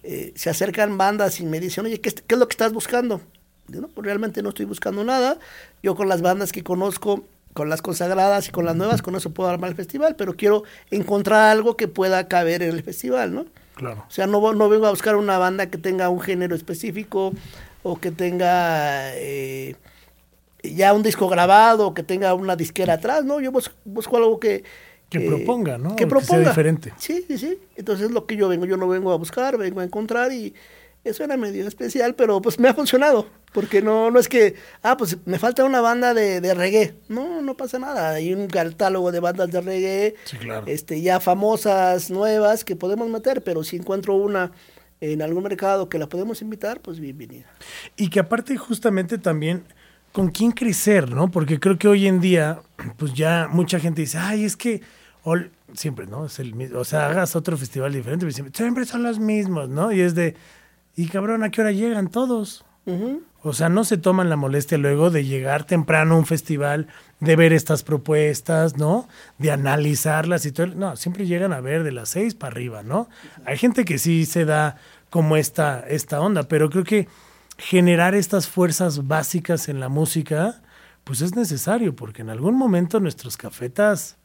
eh, 0.03 0.33
se 0.37 0.51
acercan 0.51 0.99
bandas 0.99 1.41
y 1.41 1.47
me 1.47 1.61
dicen, 1.61 1.87
oye, 1.87 2.01
¿qué, 2.01 2.13
qué 2.13 2.35
es 2.35 2.39
lo 2.39 2.47
que 2.49 2.53
estás 2.55 2.73
buscando? 2.73 3.21
Digo, 3.68 3.83
no, 3.83 3.88
pues 3.88 4.05
realmente 4.05 4.42
no 4.42 4.50
estoy 4.50 4.66
buscando 4.66 5.05
nada. 5.05 5.38
Yo 5.83 5.94
con 5.94 6.09
las 6.09 6.20
bandas 6.22 6.53
que 6.53 6.62
conozco, 6.62 7.24
con 7.53 7.68
las 7.68 7.83
consagradas 7.83 8.48
y 8.48 8.50
con 8.50 8.64
las 8.64 8.77
nuevas, 8.77 9.00
con 9.03 9.14
eso 9.16 9.31
puedo 9.31 9.48
armar 9.48 9.70
el 9.70 9.77
festival, 9.77 10.16
pero 10.16 10.35
quiero 10.37 10.64
encontrar 10.90 11.50
algo 11.50 11.77
que 11.77 11.88
pueda 11.88 12.29
caber 12.29 12.62
en 12.62 12.70
el 12.70 12.83
festival, 12.83 13.35
¿no? 13.35 13.46
Claro. 13.74 14.05
O 14.07 14.11
sea, 14.11 14.27
no, 14.27 14.53
no 14.55 14.68
vengo 14.68 14.87
a 14.87 14.90
buscar 14.90 15.16
una 15.16 15.38
banda 15.38 15.66
que 15.66 15.79
tenga 15.79 16.09
un 16.09 16.20
género 16.20 16.55
específico 16.55 17.33
o 17.83 17.98
que 17.98 18.11
tenga 18.11 19.14
eh, 19.16 19.74
ya 20.62 20.92
un 20.92 21.03
disco 21.03 21.29
grabado 21.29 21.88
o 21.88 21.94
que 21.94 22.03
tenga 22.03 22.35
una 22.35 22.57
disquera 22.57 22.94
atrás, 22.94 23.24
¿no? 23.24 23.40
Yo 23.40 23.50
bus- 23.53 23.70
busco 23.85 24.16
algo 24.16 24.38
que... 24.40 24.64
Que 25.11 25.20
proponga, 25.20 25.79
¿no? 25.79 25.90
Que 25.90 25.96
Que 25.96 26.03
sea 26.05 26.09
proponga. 26.09 26.48
diferente. 26.48 26.92
Sí, 26.98 27.24
sí, 27.29 27.38
sí. 27.38 27.59
Entonces 27.77 28.07
es 28.07 28.12
lo 28.12 28.27
que 28.27 28.37
yo 28.37 28.48
vengo. 28.48 28.64
Yo 28.64 28.77
no 28.77 28.88
vengo 28.88 29.12
a 29.12 29.16
buscar, 29.16 29.57
vengo 29.59 29.81
a 29.81 29.85
encontrar 29.85 30.33
y 30.33 30.55
eso 31.05 31.23
era 31.23 31.37
medio 31.37 31.69
especial, 31.69 32.14
pero 32.14 32.40
pues 32.40 32.59
me 32.59 32.69
ha 32.69 32.75
funcionado. 32.75 33.27
Porque 33.53 33.83
no, 33.83 34.11
no 34.11 34.19
es 34.19 34.29
que, 34.29 34.57
ah, 34.83 34.97
pues 34.97 35.19
me 35.27 35.38
falta 35.38 35.64
una 35.64 35.81
banda 35.81 36.12
de, 36.14 36.40
de 36.40 36.55
reggae. 36.55 36.95
No, 37.09 37.40
no 37.40 37.57
pasa 37.57 37.79
nada. 37.79 38.11
Hay 38.11 38.35
un 38.35 38.49
catálogo 38.49 39.12
de 39.12 39.21
bandas 39.21 39.51
de 39.53 39.61
reggae 39.61 40.14
Sí, 40.25 40.37
claro. 40.38 40.67
este, 40.67 41.01
ya 41.03 41.21
famosas, 41.21 42.11
nuevas, 42.11 42.64
que 42.64 42.75
podemos 42.75 43.09
meter, 43.09 43.45
pero 43.45 43.62
si 43.62 43.77
encuentro 43.77 44.14
una 44.14 44.51
en 45.01 45.23
algún 45.23 45.43
mercado 45.43 45.88
que 45.88 45.99
la 45.99 46.09
podemos 46.09 46.40
invitar, 46.43 46.81
pues 46.81 46.99
bienvenida. 46.99 47.47
Y 47.97 48.09
que 48.09 48.21
aparte 48.21 48.57
justamente 48.57 49.19
también 49.19 49.64
con 50.12 50.31
quién 50.31 50.53
crecer, 50.53 51.11
¿no? 51.11 51.31
Porque 51.31 51.61
creo 51.61 51.79
que 51.79 51.88
hoy 51.88 52.07
en 52.07 52.21
día, 52.21 52.61
pues 52.97 53.12
ya 53.14 53.49
mucha 53.51 53.79
gente 53.79 54.01
dice, 54.03 54.19
ay, 54.19 54.45
es 54.45 54.57
que 54.57 54.81
siempre, 55.75 56.07
¿no? 56.07 56.27
Es 56.27 56.38
el 56.38 56.55
mismo, 56.55 56.79
o 56.79 56.85
sea, 56.85 57.07
hagas 57.09 57.37
otro 57.37 57.57
festival 57.57 57.93
diferente, 57.93 58.31
siempre, 58.31 58.57
siempre 58.57 58.85
son 58.85 59.03
los 59.03 59.19
mismos, 59.19 59.69
¿no? 59.69 59.93
Y 59.93 60.01
es 60.01 60.14
de, 60.14 60.35
y 60.96 61.09
cabrón, 61.09 61.42
¿a 61.42 61.50
qué 61.50 61.61
hora 61.61 61.72
llegan 61.72 62.09
todos? 62.09 62.64
O 63.42 63.52
sea, 63.52 63.68
no 63.68 63.85
se 63.85 63.96
toman 63.96 64.28
la 64.28 64.37
molestia 64.37 64.78
luego 64.78 65.11
de 65.11 65.24
llegar 65.24 65.64
temprano 65.64 66.14
a 66.14 66.18
un 66.18 66.26
festival, 66.26 66.88
de 67.20 67.37
ver 67.37 67.52
estas 67.52 67.83
propuestas, 67.83 68.76
¿no? 68.76 69.09
De 69.38 69.50
analizarlas 69.50 70.44
y 70.46 70.52
todo. 70.52 70.66
No, 70.66 70.96
siempre 70.96 71.26
llegan 71.26 71.52
a 71.52 71.61
ver 71.61 71.83
de 71.83 71.92
las 71.92 72.11
seis 72.11 72.35
para 72.35 72.52
arriba, 72.52 72.83
¿no? 72.83 73.09
Hay 73.46 73.57
gente 73.57 73.85
que 73.85 73.98
sí 73.98 74.26
se 74.26 74.44
da 74.44 74.76
como 75.11 75.37
esta, 75.37 75.80
esta 75.88 76.20
onda, 76.20 76.44
pero 76.44 76.68
creo 76.70 76.85
que 76.85 77.09
generar 77.57 78.14
estas 78.14 78.48
fuerzas 78.48 79.07
básicas 79.07 79.68
en 79.68 79.80
la 79.80 79.88
música, 79.88 80.62
pues 81.04 81.20
es 81.20 81.37
necesario, 81.37 81.94
porque 81.94 82.22
en 82.22 82.30
algún 82.30 82.57
momento 82.57 83.00
nuestros 83.00 83.37
cafetas, 83.37 84.16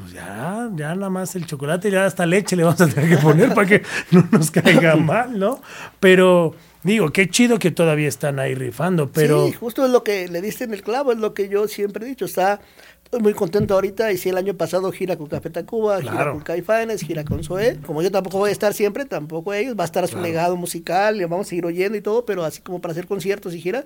pues 0.00 0.12
ya, 0.12 0.68
ya 0.74 0.94
nada 0.94 1.10
más 1.10 1.34
el 1.36 1.46
chocolate 1.46 1.88
y 1.88 1.92
ya 1.92 2.04
hasta 2.04 2.26
leche 2.26 2.56
le 2.56 2.64
vamos 2.64 2.80
a 2.80 2.88
tener 2.88 3.08
que 3.08 3.16
poner 3.16 3.54
para 3.54 3.66
que 3.66 3.82
no 4.10 4.26
nos 4.30 4.50
caiga 4.50 4.96
mal, 4.96 5.38
¿no? 5.38 5.60
Pero 6.00 6.54
digo, 6.82 7.10
qué 7.10 7.28
chido 7.30 7.58
que 7.58 7.70
todavía 7.70 8.08
están 8.08 8.38
ahí 8.38 8.54
rifando, 8.54 9.10
pero 9.10 9.46
Sí, 9.46 9.52
justo 9.52 9.84
es 9.84 9.90
lo 9.90 10.04
que 10.04 10.28
le 10.28 10.40
diste 10.42 10.64
en 10.64 10.74
el 10.74 10.82
clavo, 10.82 11.12
es 11.12 11.18
lo 11.18 11.34
que 11.34 11.48
yo 11.48 11.66
siempre 11.68 12.04
he 12.04 12.08
dicho. 12.08 12.26
Está 12.26 12.60
estoy 13.06 13.20
muy 13.20 13.34
contento 13.34 13.74
ahorita. 13.74 14.12
Y 14.12 14.18
si 14.18 14.28
el 14.28 14.36
año 14.36 14.54
pasado 14.54 14.92
gira 14.92 15.16
con 15.16 15.26
Café 15.28 15.50
Tacuba, 15.50 16.00
gira 16.02 16.32
con 16.32 16.40
Caifanes, 16.40 17.02
gira 17.02 17.24
con 17.24 17.42
Zoé. 17.42 17.78
Como 17.86 18.02
yo 18.02 18.10
tampoco 18.10 18.38
voy 18.38 18.50
a 18.50 18.52
estar 18.52 18.74
siempre, 18.74 19.04
tampoco 19.04 19.54
ellos. 19.54 19.76
Va 19.78 19.84
a 19.84 19.86
estar 19.86 20.06
su 20.08 20.20
legado 20.20 20.56
musical, 20.56 21.16
le 21.16 21.26
vamos 21.26 21.46
a 21.46 21.50
seguir 21.50 21.66
oyendo 21.66 21.96
y 21.96 22.00
todo, 22.02 22.26
pero 22.26 22.44
así 22.44 22.60
como 22.60 22.80
para 22.80 22.92
hacer 22.92 23.06
conciertos 23.06 23.54
y 23.54 23.60
gira, 23.60 23.84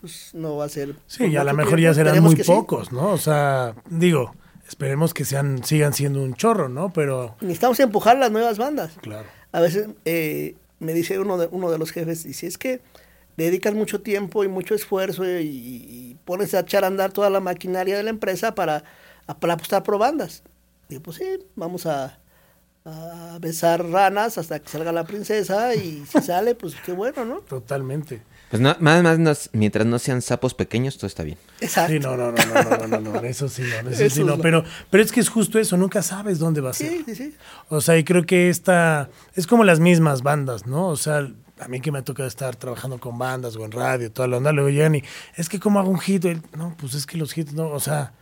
pues 0.00 0.30
no 0.34 0.56
va 0.56 0.66
a 0.66 0.68
ser. 0.68 0.94
sí, 1.06 1.26
y 1.26 1.36
a 1.36 1.44
lo 1.44 1.54
mejor 1.54 1.76
tiempo. 1.76 1.82
ya 1.82 1.94
serán 1.94 2.14
Esperemos 2.14 2.34
muy 2.34 2.44
sí. 2.44 2.50
pocos, 2.50 2.92
¿no? 2.92 3.08
O 3.12 3.18
sea, 3.18 3.74
digo, 3.88 4.34
esperemos 4.70 5.12
que 5.12 5.24
sean, 5.24 5.64
sigan 5.64 5.92
siendo 5.92 6.22
un 6.22 6.34
chorro, 6.34 6.68
¿no? 6.68 6.92
Pero, 6.92 7.34
Necesitamos 7.40 7.80
empujar 7.80 8.16
las 8.16 8.30
nuevas 8.30 8.56
bandas. 8.56 8.92
claro. 9.02 9.26
A 9.52 9.60
veces 9.60 9.88
eh, 10.04 10.54
me 10.78 10.92
dice 10.94 11.18
uno 11.18 11.36
de, 11.36 11.48
uno 11.50 11.72
de 11.72 11.78
los 11.78 11.90
jefes, 11.90 12.22
dice, 12.22 12.46
es 12.46 12.56
que 12.56 12.80
dedicas 13.36 13.74
mucho 13.74 14.00
tiempo 14.00 14.44
y 14.44 14.48
mucho 14.48 14.76
esfuerzo 14.76 15.24
y, 15.24 15.42
y 15.48 16.16
pones 16.24 16.54
a 16.54 16.60
echar 16.60 16.84
a 16.84 16.86
andar 16.86 17.12
toda 17.12 17.30
la 17.30 17.40
maquinaria 17.40 17.96
de 17.96 18.04
la 18.04 18.10
empresa 18.10 18.54
para, 18.54 18.84
para 19.40 19.54
apostar 19.54 19.82
por 19.82 19.98
bandas. 19.98 20.44
Digo, 20.88 21.02
pues 21.02 21.16
sí, 21.16 21.24
vamos 21.56 21.86
a, 21.86 22.20
a 22.84 23.38
besar 23.40 23.84
ranas 23.84 24.38
hasta 24.38 24.60
que 24.60 24.68
salga 24.68 24.92
la 24.92 25.04
princesa 25.04 25.74
y 25.74 26.04
si 26.06 26.20
sale, 26.22 26.54
pues 26.54 26.76
qué 26.86 26.92
bueno, 26.92 27.24
¿no? 27.24 27.40
Totalmente. 27.40 28.22
Pues 28.50 28.60
no, 28.60 28.74
más, 28.80 29.18
más 29.20 29.50
mientras 29.52 29.86
no 29.86 29.98
sean 30.00 30.22
sapos 30.22 30.54
pequeños, 30.54 30.96
todo 30.96 31.06
está 31.06 31.22
bien. 31.22 31.38
Exacto. 31.60 31.92
Sí, 31.92 32.00
no, 32.00 32.16
no, 32.16 32.32
no, 32.32 32.38
no, 32.44 32.62
no, 32.62 32.86
no, 32.88 33.00
no, 33.00 33.12
no, 33.12 33.20
eso 33.20 33.48
sí, 33.48 33.62
no, 33.62 33.88
eso 33.88 34.02
Eso 34.02 34.14
sí, 34.14 34.20
es 34.22 34.26
no, 34.26 34.36
lo- 34.36 34.42
pero, 34.42 34.64
pero 34.90 35.02
es 35.04 35.12
que 35.12 35.20
es 35.20 35.28
justo 35.28 35.58
eso, 35.60 35.76
nunca 35.76 36.02
sabes 36.02 36.38
dónde 36.40 36.60
va 36.60 36.70
a 36.70 36.72
ser. 36.72 36.88
Sí, 36.90 37.04
sí, 37.06 37.14
sí. 37.14 37.34
O 37.68 37.80
sea, 37.80 37.96
y 37.96 38.02
creo 38.04 38.24
que 38.26 38.48
esta 38.50 39.08
es 39.36 39.46
como 39.46 39.62
las 39.62 39.78
mismas 39.78 40.22
bandas, 40.22 40.66
¿no? 40.66 40.88
O 40.88 40.96
sea, 40.96 41.28
a 41.60 41.68
mí 41.68 41.80
que 41.80 41.92
me 41.92 42.00
ha 42.00 42.02
tocado 42.02 42.26
estar 42.28 42.56
trabajando 42.56 42.98
con 42.98 43.18
bandas 43.18 43.54
o 43.54 43.64
en 43.64 43.70
radio, 43.70 44.10
toda 44.10 44.26
la 44.26 44.38
onda, 44.38 44.50
luego 44.50 44.70
llegan 44.70 44.96
y 44.96 45.04
es 45.36 45.48
que 45.48 45.60
cómo 45.60 45.78
hago 45.78 45.90
un 45.90 46.00
hit, 46.00 46.24
El- 46.24 46.42
no, 46.56 46.74
pues 46.78 46.94
es 46.94 47.06
que 47.06 47.18
los 47.18 47.36
hits 47.38 47.52
no, 47.52 47.68
o 47.68 47.78
sea, 47.80 48.14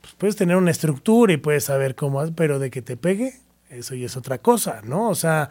pues 0.00 0.14
puedes 0.16 0.36
tener 0.36 0.56
una 0.56 0.70
estructura 0.70 1.32
y 1.32 1.38
puedes 1.38 1.64
saber 1.64 1.96
cómo, 1.96 2.20
haz- 2.20 2.32
pero 2.36 2.58
de 2.60 2.70
que 2.70 2.82
te 2.82 2.96
pegue, 2.96 3.34
eso 3.68 3.94
ya 3.96 4.06
es 4.06 4.16
otra 4.16 4.38
cosa, 4.38 4.80
¿no? 4.84 5.08
O 5.08 5.14
sea, 5.16 5.48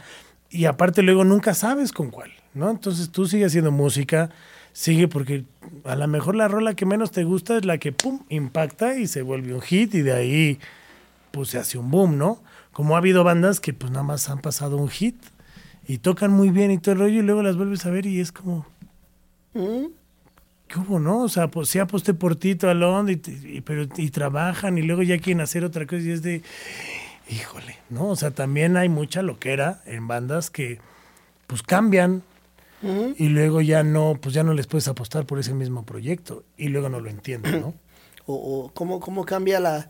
y 0.49 0.65
aparte 0.65 1.01
luego 1.01 1.23
nunca 1.25 1.53
sabes 1.53 1.91
con 1.91 2.11
cuál, 2.11 2.31
¿no? 2.53 2.69
Entonces 2.69 3.09
tú 3.11 3.25
sigues 3.27 3.47
haciendo 3.47 3.71
música, 3.71 4.29
sigue 4.73 5.07
porque 5.07 5.43
a 5.85 5.95
lo 5.95 6.07
mejor 6.07 6.35
la 6.35 6.47
rola 6.47 6.73
que 6.73 6.85
menos 6.85 7.11
te 7.11 7.23
gusta 7.23 7.57
es 7.57 7.65
la 7.65 7.77
que, 7.77 7.91
pum, 7.91 8.21
impacta 8.29 8.95
y 8.97 9.07
se 9.07 9.21
vuelve 9.21 9.53
un 9.53 9.61
hit 9.61 9.93
y 9.95 10.01
de 10.01 10.13
ahí 10.13 10.59
pues 11.31 11.49
se 11.49 11.57
hace 11.57 11.77
un 11.77 11.89
boom, 11.91 12.17
¿no? 12.17 12.41
Como 12.73 12.95
ha 12.95 12.99
habido 12.99 13.23
bandas 13.23 13.59
que 13.59 13.73
pues 13.73 13.91
nada 13.91 14.03
más 14.03 14.29
han 14.29 14.39
pasado 14.39 14.77
un 14.77 14.89
hit 14.89 15.15
y 15.87 15.97
tocan 15.97 16.31
muy 16.31 16.49
bien 16.51 16.71
y 16.71 16.77
todo 16.77 16.93
el 16.93 16.99
rollo 16.99 17.19
y 17.19 17.21
luego 17.23 17.41
las 17.43 17.57
vuelves 17.57 17.85
a 17.85 17.89
ver 17.89 18.05
y 18.05 18.19
es 18.19 18.31
como, 18.31 18.65
Mm. 19.53 19.87
¿qué 20.69 20.79
hubo, 20.79 20.99
no? 20.99 21.23
O 21.23 21.27
sea, 21.29 21.49
pues 21.49 21.67
sí 21.67 21.79
aposté 21.79 22.13
por 22.13 22.37
ti 22.37 22.57
onda 22.63 23.11
y, 23.11 23.21
y- 23.45 23.61
pero, 23.61 23.85
y 23.97 24.09
trabajan 24.11 24.77
y 24.77 24.81
luego 24.81 25.03
ya 25.03 25.17
quieren 25.19 25.41
hacer 25.41 25.65
otra 25.65 25.85
cosa 25.85 26.01
y 26.03 26.11
es 26.11 26.21
de, 26.21 26.41
híjole, 27.29 27.77
¿no? 27.89 28.07
O 28.07 28.15
sea, 28.15 28.31
también 28.31 28.77
hay 28.77 28.87
mucha 28.87 29.21
loquera 29.21 29.81
en 29.85 30.07
bandas 30.07 30.49
que 30.49 30.79
pues 31.47 31.63
cambian 31.63 32.23
Y 33.17 33.29
luego 33.29 33.61
ya 33.61 33.83
no, 33.83 34.17
pues 34.19 34.33
ya 34.33 34.43
no 34.43 34.53
les 34.53 34.67
puedes 34.67 34.87
apostar 34.87 35.25
por 35.25 35.39
ese 35.39 35.53
mismo 35.53 35.85
proyecto 35.85 36.43
y 36.57 36.69
luego 36.69 36.89
no 36.89 36.99
lo 36.99 37.09
entienden, 37.09 37.61
¿no? 37.61 37.73
o, 38.25 38.33
o 38.33 38.73
cómo, 38.73 38.99
cómo 38.99 39.25
cambia 39.25 39.59
la, 39.59 39.89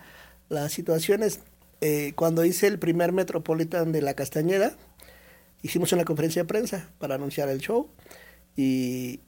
las 0.50 0.72
situaciones. 0.74 1.40
Eh, 1.80 2.14
cuando 2.16 2.46
hice 2.46 2.68
el 2.68 2.78
primer 2.78 3.12
Metropolitan 3.12 3.92
de 3.92 4.02
la 4.02 4.14
Castañeda, 4.14 4.76
hicimos 5.64 5.92
una 5.94 6.06
conferencia 6.06 6.44
de 6.44 6.48
prensa 6.48 6.90
para 7.00 7.16
anunciar 7.16 7.50
el 7.50 7.60
show 7.60 7.90
y, 8.56 9.22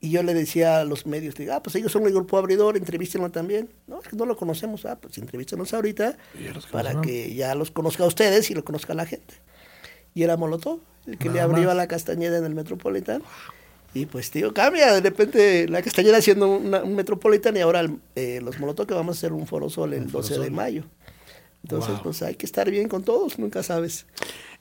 y 0.00 0.10
yo 0.10 0.22
le 0.22 0.34
decía 0.34 0.80
a 0.80 0.84
los 0.84 1.06
medios, 1.06 1.34
ah, 1.50 1.62
pues 1.62 1.76
ellos 1.76 1.92
son 1.92 2.04
el 2.04 2.12
grupo 2.12 2.38
abridor, 2.38 2.76
entrevístenlo 2.76 3.30
también. 3.30 3.70
No, 3.86 4.00
es 4.00 4.08
que 4.08 4.16
no 4.16 4.26
lo 4.26 4.36
conocemos, 4.36 4.84
ah, 4.86 4.98
pues 5.00 5.18
entrevístenos 5.18 5.74
ahorita 5.74 6.16
para 6.70 7.00
que 7.00 7.34
ya 7.34 7.54
los 7.54 7.70
conozca 7.70 8.04
a 8.04 8.06
ustedes 8.06 8.50
y 8.50 8.54
lo 8.54 8.64
conozca 8.64 8.94
la 8.94 9.06
gente. 9.06 9.34
Y 10.14 10.22
era 10.22 10.36
Molotov, 10.36 10.80
el 11.06 11.18
que 11.18 11.28
le 11.30 11.40
abrió 11.40 11.64
más. 11.64 11.72
a 11.72 11.74
la 11.74 11.86
Castañeda 11.88 12.38
en 12.38 12.44
el 12.44 12.54
Metropolitan. 12.54 13.22
Y 13.92 14.06
pues, 14.06 14.30
tío, 14.30 14.52
cambia. 14.52 14.92
De 14.94 15.00
repente 15.08 15.68
la 15.68 15.80
Castañeda 15.82 16.16
haciendo 16.18 16.48
una- 16.56 16.82
un 16.82 16.96
Metropolitan 16.96 17.56
y 17.56 17.60
ahora 17.60 17.86
eh, 18.16 18.40
los 18.42 18.58
Molotov 18.58 18.86
que 18.86 18.94
vamos 18.94 19.16
a 19.16 19.18
hacer 19.18 19.32
un 19.32 19.46
Foro 19.46 19.70
Sol 19.70 19.92
el 19.94 20.10
12 20.10 20.38
de 20.38 20.50
mayo. 20.50 20.84
Entonces, 21.62 21.92
Wow. 21.94 22.02
pues 22.02 22.22
hay 22.22 22.34
que 22.34 22.44
estar 22.44 22.70
bien 22.70 22.88
con 22.88 23.04
todos, 23.04 23.38
nunca 23.38 23.62
sabes. 23.62 24.06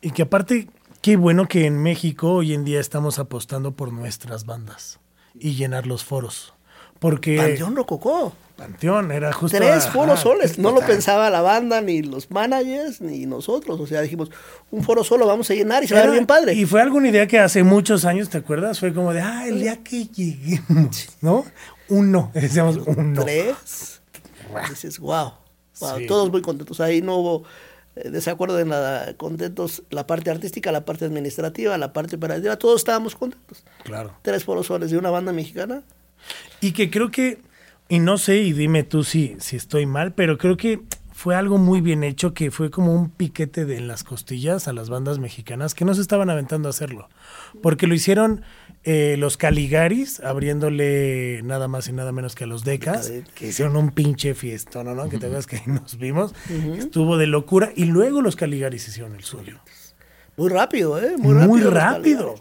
Y 0.01 0.11
que 0.11 0.21
aparte, 0.21 0.67
qué 1.01 1.15
bueno 1.17 1.47
que 1.47 1.65
en 1.65 1.81
México 1.81 2.31
hoy 2.31 2.53
en 2.53 2.63
día 2.63 2.79
estamos 2.79 3.19
apostando 3.19 3.71
por 3.73 3.91
nuestras 3.91 4.45
bandas 4.45 4.99
y 5.33 5.55
llenar 5.55 5.85
los 5.87 6.03
foros. 6.05 6.53
Porque 7.03 7.35
Panteón 7.35 7.75
Rococó. 7.75 8.31
Panteón 8.55 9.11
era 9.11 9.33
justo... 9.33 9.57
Tres 9.57 9.87
foros 9.87 10.21
soles. 10.21 10.57
No 10.57 10.71
lo 10.71 10.79
pensaba 10.79 11.29
la 11.29 11.41
banda, 11.41 11.81
ni 11.81 12.01
los 12.01 12.31
managers, 12.31 13.01
ni 13.01 13.25
nosotros. 13.25 13.77
O 13.81 13.85
sea, 13.85 13.99
dijimos, 13.99 14.31
un 14.71 14.85
foro 14.85 15.03
solo 15.03 15.27
vamos 15.27 15.49
a 15.49 15.53
llenar 15.53 15.83
y 15.83 15.87
se 15.89 15.95
va 15.95 15.99
a 15.99 16.03
ver 16.03 16.13
bien 16.13 16.25
padre. 16.25 16.53
Y 16.53 16.65
fue 16.65 16.81
alguna 16.81 17.09
idea 17.09 17.27
que 17.27 17.39
hace 17.39 17.61
muchos 17.61 18.05
años, 18.05 18.29
¿te 18.29 18.37
acuerdas? 18.37 18.79
Fue 18.79 18.93
como 18.93 19.11
de, 19.11 19.19
ah, 19.19 19.45
el 19.45 19.59
día 19.59 19.83
que 19.83 20.07
lleguemos, 20.07 21.09
¿no? 21.19 21.43
Uno, 21.89 22.31
decíamos 22.33 22.79
uno. 22.85 23.21
Tres. 23.21 24.01
Dices, 24.69 24.97
wow. 24.99 25.33
wow, 25.81 25.97
Sí. 25.97 26.07
Todos 26.07 26.31
muy 26.31 26.41
contentos. 26.41 26.79
Ahí 26.79 27.01
no 27.01 27.17
hubo 27.17 27.43
eh, 27.97 28.11
desacuerdo 28.11 28.57
en 28.61 28.69
nada. 28.69 29.13
Contentos 29.17 29.83
la 29.89 30.07
parte 30.07 30.31
artística, 30.31 30.71
la 30.71 30.85
parte 30.85 31.03
administrativa, 31.03 31.77
la 31.77 31.91
parte 31.91 32.15
operativa. 32.15 32.55
Todos 32.55 32.79
estábamos 32.79 33.13
contentos. 33.13 33.65
Claro. 33.83 34.15
Tres 34.21 34.45
foros 34.45 34.67
soles 34.67 34.89
de 34.89 34.97
una 34.97 35.09
banda 35.09 35.33
mexicana. 35.33 35.83
Y 36.61 36.71
que 36.71 36.89
creo 36.89 37.11
que, 37.11 37.41
y 37.89 37.99
no 37.99 38.17
sé, 38.17 38.37
y 38.37 38.53
dime 38.53 38.83
tú 38.83 39.03
si, 39.03 39.35
si 39.39 39.55
estoy 39.55 39.85
mal, 39.85 40.13
pero 40.13 40.37
creo 40.37 40.57
que 40.57 40.81
fue 41.23 41.35
algo 41.35 41.57
muy 41.57 41.79
bien 41.79 42.03
hecho, 42.03 42.33
que 42.33 42.51
fue 42.51 42.69
como 42.69 42.93
un 42.93 43.09
piquete 43.09 43.65
de 43.65 43.77
en 43.77 43.87
las 43.87 44.03
costillas 44.03 44.67
a 44.67 44.73
las 44.73 44.89
bandas 44.89 45.19
mexicanas 45.19 45.73
que 45.73 45.85
no 45.85 45.93
se 45.93 46.01
estaban 46.01 46.29
aventando 46.29 46.67
a 46.67 46.71
hacerlo. 46.71 47.07
Porque 47.61 47.87
lo 47.87 47.93
hicieron 47.93 48.41
eh, 48.83 49.15
los 49.17 49.37
Caligaris, 49.37 50.19
abriéndole 50.19 51.41
nada 51.43 51.69
más 51.69 51.87
y 51.87 51.93
nada 51.93 52.11
menos 52.11 52.35
que 52.35 52.43
a 52.43 52.47
los 52.47 52.65
Decas, 52.65 53.11
que 53.35 53.47
hicieron 53.47 53.77
un 53.77 53.91
pinche 53.91 54.33
fiestón, 54.33 54.93
¿no? 54.95 55.07
Que 55.07 55.17
te 55.17 55.29
veas 55.29 55.47
que 55.47 55.57
ahí 55.57 55.61
nos 55.67 55.97
vimos. 55.97 56.35
Estuvo 56.77 57.15
de 57.17 57.27
locura. 57.27 57.71
Y 57.73 57.85
luego 57.85 58.21
los 58.21 58.35
Caligaris 58.35 58.87
hicieron 58.87 59.15
el 59.15 59.23
suyo. 59.23 59.59
Muy 60.35 60.49
rápido, 60.49 61.01
¿eh? 61.01 61.15
Muy 61.17 61.35
rápido. 61.35 61.47
Muy 61.47 61.61
rápido. 61.61 62.35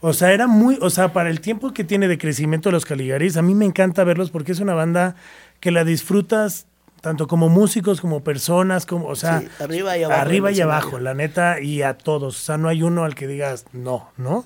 O 0.00 0.12
sea, 0.12 0.32
era 0.32 0.46
muy, 0.46 0.78
o 0.80 0.90
sea, 0.90 1.12
para 1.12 1.30
el 1.30 1.40
tiempo 1.40 1.72
que 1.72 1.84
tiene 1.84 2.08
de 2.08 2.18
crecimiento 2.18 2.70
los 2.70 2.84
Caligaris, 2.84 3.36
a 3.36 3.42
mí 3.42 3.54
me 3.54 3.64
encanta 3.64 4.04
verlos 4.04 4.30
porque 4.30 4.52
es 4.52 4.60
una 4.60 4.74
banda 4.74 5.16
que 5.60 5.70
la 5.70 5.84
disfrutas 5.84 6.66
tanto 7.00 7.28
como 7.28 7.48
músicos, 7.48 8.00
como 8.00 8.24
personas, 8.24 8.84
como, 8.84 9.06
o 9.06 9.16
sea, 9.16 9.40
Sí, 9.40 9.48
arriba 9.60 9.96
y 9.96 10.02
abajo 10.02 10.20
arriba 10.20 10.50
y 10.50 10.60
abajo, 10.60 10.98
la 10.98 11.14
neta, 11.14 11.60
y 11.60 11.82
a 11.82 11.96
todos. 11.96 12.36
O 12.36 12.44
sea, 12.44 12.58
no 12.58 12.68
hay 12.68 12.82
uno 12.82 13.04
al 13.04 13.14
que 13.14 13.26
digas 13.26 13.64
no, 13.72 14.10
¿no? 14.16 14.44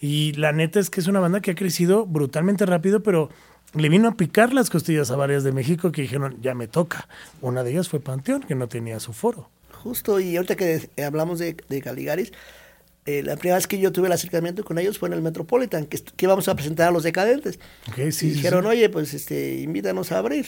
Y 0.00 0.32
la 0.32 0.52
neta 0.52 0.80
es 0.80 0.90
que 0.90 1.00
es 1.00 1.06
una 1.06 1.20
banda 1.20 1.40
que 1.40 1.52
ha 1.52 1.54
crecido 1.54 2.06
brutalmente 2.06 2.66
rápido, 2.66 3.02
pero 3.02 3.30
le 3.74 3.88
vino 3.88 4.08
a 4.08 4.16
picar 4.16 4.52
las 4.52 4.70
costillas 4.70 5.10
a 5.10 5.16
varias 5.16 5.44
de 5.44 5.52
México 5.52 5.92
que 5.92 6.02
dijeron, 6.02 6.36
ya 6.40 6.54
me 6.54 6.66
toca. 6.66 7.06
Una 7.40 7.62
de 7.62 7.72
ellas 7.72 7.88
fue 7.88 8.00
Panteón, 8.00 8.42
que 8.42 8.54
no 8.54 8.66
tenía 8.66 8.98
su 8.98 9.12
foro. 9.12 9.48
Justo, 9.82 10.18
y 10.20 10.36
ahorita 10.36 10.56
que 10.56 10.90
hablamos 11.04 11.38
de, 11.38 11.56
de 11.68 11.80
Caligaris, 11.80 12.32
eh, 13.06 13.22
la 13.22 13.36
primera 13.36 13.56
vez 13.56 13.66
que 13.66 13.78
yo 13.78 13.92
tuve 13.92 14.06
el 14.06 14.12
acercamiento 14.12 14.64
con 14.64 14.78
ellos 14.78 14.98
fue 14.98 15.08
en 15.08 15.14
el 15.14 15.22
Metropolitan, 15.22 15.86
que, 15.86 15.98
que 15.98 16.26
íbamos 16.26 16.48
a 16.48 16.54
presentar 16.54 16.88
a 16.88 16.90
los 16.90 17.02
decadentes. 17.02 17.58
Ok, 17.88 17.98
y 17.98 18.12
sí, 18.12 18.12
sí, 18.12 18.30
dijeron, 18.32 18.64
sí. 18.64 18.68
oye, 18.68 18.88
pues 18.90 19.14
este, 19.14 19.60
invítanos 19.60 20.12
a 20.12 20.18
abrir. 20.18 20.46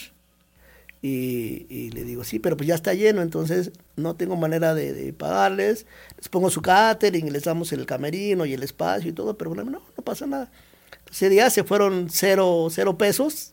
Y, 1.04 1.66
y 1.68 1.90
le 1.90 2.04
digo, 2.04 2.22
sí, 2.22 2.38
pero 2.38 2.56
pues 2.56 2.68
ya 2.68 2.76
está 2.76 2.94
lleno, 2.94 3.22
entonces 3.22 3.72
no 3.96 4.14
tengo 4.14 4.36
manera 4.36 4.74
de, 4.74 4.92
de 4.92 5.12
pagarles. 5.12 5.86
Les 6.16 6.28
pongo 6.28 6.48
su 6.48 6.62
catering, 6.62 7.32
les 7.32 7.42
damos 7.42 7.72
el 7.72 7.86
camerino 7.86 8.46
y 8.46 8.52
el 8.54 8.62
espacio 8.62 9.10
y 9.10 9.12
todo, 9.12 9.36
pero 9.36 9.54
no, 9.54 9.64
no 9.64 10.04
pasa 10.04 10.26
nada. 10.26 10.52
Ese 11.10 11.28
día 11.28 11.50
se 11.50 11.64
fueron 11.64 12.08
cero, 12.08 12.68
cero 12.70 12.96
pesos 12.96 13.52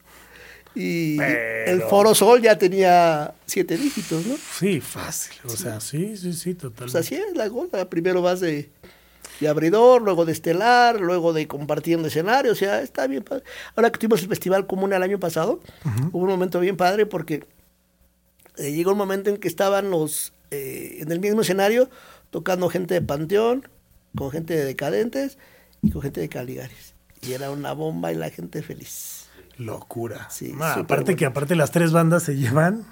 y 0.76 1.18
el 1.20 1.82
Foro 1.84 2.14
Sol 2.16 2.42
ya 2.42 2.58
tenía 2.58 3.34
siete 3.46 3.78
dígitos, 3.78 4.26
¿no? 4.26 4.36
Sí, 4.58 4.80
fácil. 4.80 5.34
O 5.46 5.50
sea, 5.50 5.80
sí, 5.80 6.16
sí, 6.16 6.34
sí, 6.34 6.54
Pues 6.54 6.74
totalmente. 6.74 6.98
así 7.00 7.16
es 7.16 7.36
la 7.36 7.50
cosa. 7.50 7.90
Primero 7.90 8.22
vas 8.22 8.40
de, 8.40 8.70
de 9.40 9.48
abridor, 9.48 10.02
luego 10.02 10.26
de 10.26 10.32
estelar, 10.32 11.00
luego 11.02 11.34
de 11.34 11.48
compartiendo 11.48 12.08
escenario. 12.08 12.52
O 12.52 12.56
sea, 12.56 12.82
está 12.82 13.08
bien 13.08 13.24
padre. 13.24 13.44
Ahora 13.76 13.92
que 13.92 13.98
tuvimos 14.00 14.22
el 14.22 14.30
Festival 14.30 14.68
Común 14.68 14.94
el 14.94 15.04
año 15.04 15.20
pasado, 15.20 15.60
hubo 16.12 16.24
un 16.24 16.30
momento 16.30 16.60
bien 16.60 16.78
padre 16.78 17.06
porque 17.06 17.46
eh, 18.58 18.72
llegó 18.72 18.92
un 18.92 18.98
momento 18.98 19.30
en 19.30 19.38
que 19.38 19.48
estaban 19.48 19.90
los 19.90 20.34
eh, 20.52 20.98
en 21.00 21.12
el 21.12 21.20
mismo 21.20 21.42
escenario 21.42 21.90
tocando 22.30 22.70
gente 22.70 22.94
de 22.94 23.02
Panteón, 23.02 23.68
con 24.16 24.32
gente 24.32 24.56
de 24.56 24.66
Decadentes 24.66 25.38
y 25.82 25.90
con 25.92 26.02
gente 26.04 26.22
de 26.22 26.30
Caligaris. 26.30 26.94
Y 27.22 27.34
era 27.34 27.52
una 27.52 27.74
bomba 27.74 28.12
y 28.14 28.16
la 28.16 28.30
gente 28.30 28.62
feliz. 28.62 29.19
Locura. 29.60 30.28
Sí, 30.32 30.54
aparte 30.60 31.04
bueno. 31.04 31.18
que 31.18 31.26
aparte 31.26 31.56
las 31.56 31.70
tres 31.72 31.92
bandas 31.92 32.24
se 32.24 32.36
llevan 32.36 32.86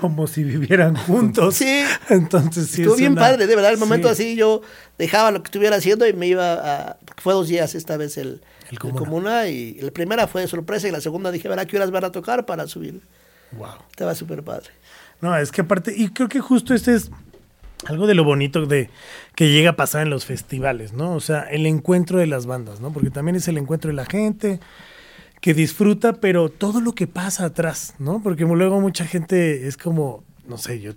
como 0.00 0.26
si 0.26 0.44
vivieran 0.44 0.96
juntos. 1.06 1.54
Sí. 1.54 1.82
Entonces 2.10 2.66
sí 2.68 2.82
Estuvo 2.82 2.94
es 2.94 3.00
bien 3.00 3.12
una- 3.12 3.20
padre, 3.22 3.46
de 3.46 3.54
verdad. 3.56 3.72
El 3.72 3.78
momento 3.78 4.08
sí. 4.08 4.12
así 4.12 4.36
yo 4.36 4.60
dejaba 4.98 5.30
lo 5.30 5.42
que 5.42 5.46
estuviera 5.46 5.76
haciendo 5.76 6.06
y 6.06 6.12
me 6.12 6.26
iba 6.26 6.52
a. 6.90 6.96
porque 7.06 7.22
fue 7.22 7.32
dos 7.32 7.48
días 7.48 7.74
esta 7.74 7.96
vez 7.96 8.18
el, 8.18 8.42
El 8.70 8.78
comuna. 8.78 9.46
y 9.46 9.74
la 9.80 9.90
primera 9.92 10.26
fue 10.26 10.42
de 10.42 10.48
sorpresa 10.48 10.88
y 10.88 10.90
la 10.90 11.00
segunda 11.00 11.30
dije, 11.30 11.48
verá 11.48 11.64
qué 11.66 11.76
horas 11.76 11.90
van 11.90 12.04
a 12.04 12.12
tocar 12.12 12.44
para 12.44 12.66
subir. 12.66 13.00
Wow. 13.52 13.68
Estaba 13.90 14.14
súper 14.14 14.42
padre. 14.42 14.68
No, 15.20 15.34
es 15.36 15.50
que 15.52 15.62
aparte, 15.62 15.94
y 15.96 16.08
creo 16.10 16.28
que 16.28 16.40
justo 16.40 16.74
este 16.74 16.94
es 16.94 17.10
algo 17.86 18.06
de 18.08 18.14
lo 18.14 18.24
bonito 18.24 18.66
de 18.66 18.90
que 19.36 19.50
llega 19.50 19.70
a 19.70 19.76
pasar 19.76 20.02
en 20.02 20.10
los 20.10 20.26
festivales, 20.26 20.92
¿no? 20.92 21.14
O 21.14 21.20
sea, 21.20 21.42
el 21.42 21.64
encuentro 21.64 22.18
de 22.18 22.26
las 22.26 22.44
bandas, 22.46 22.80
¿no? 22.80 22.92
Porque 22.92 23.10
también 23.10 23.36
es 23.36 23.46
el 23.48 23.56
encuentro 23.56 23.88
de 23.88 23.94
la 23.94 24.04
gente 24.04 24.60
que 25.40 25.54
disfruta, 25.54 26.14
pero 26.14 26.48
todo 26.48 26.80
lo 26.80 26.92
que 26.94 27.06
pasa 27.06 27.44
atrás, 27.46 27.94
¿no? 27.98 28.20
Porque 28.22 28.44
luego 28.44 28.80
mucha 28.80 29.06
gente 29.06 29.66
es 29.68 29.76
como, 29.76 30.22
no 30.46 30.58
sé, 30.58 30.80
yo 30.80 30.92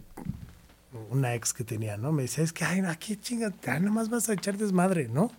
una 1.09 1.35
ex 1.35 1.53
que 1.53 1.63
tenía, 1.63 1.97
¿no? 1.97 2.11
Me 2.11 2.23
decía, 2.23 2.43
es 2.43 2.53
que, 2.53 2.63
ay, 2.65 2.81
aquí 2.81 3.15
chinga, 3.17 3.51
nomás 3.79 4.09
vas 4.09 4.29
a 4.29 4.33
echar 4.33 4.57
desmadre, 4.57 5.09
¿no? 5.09 5.31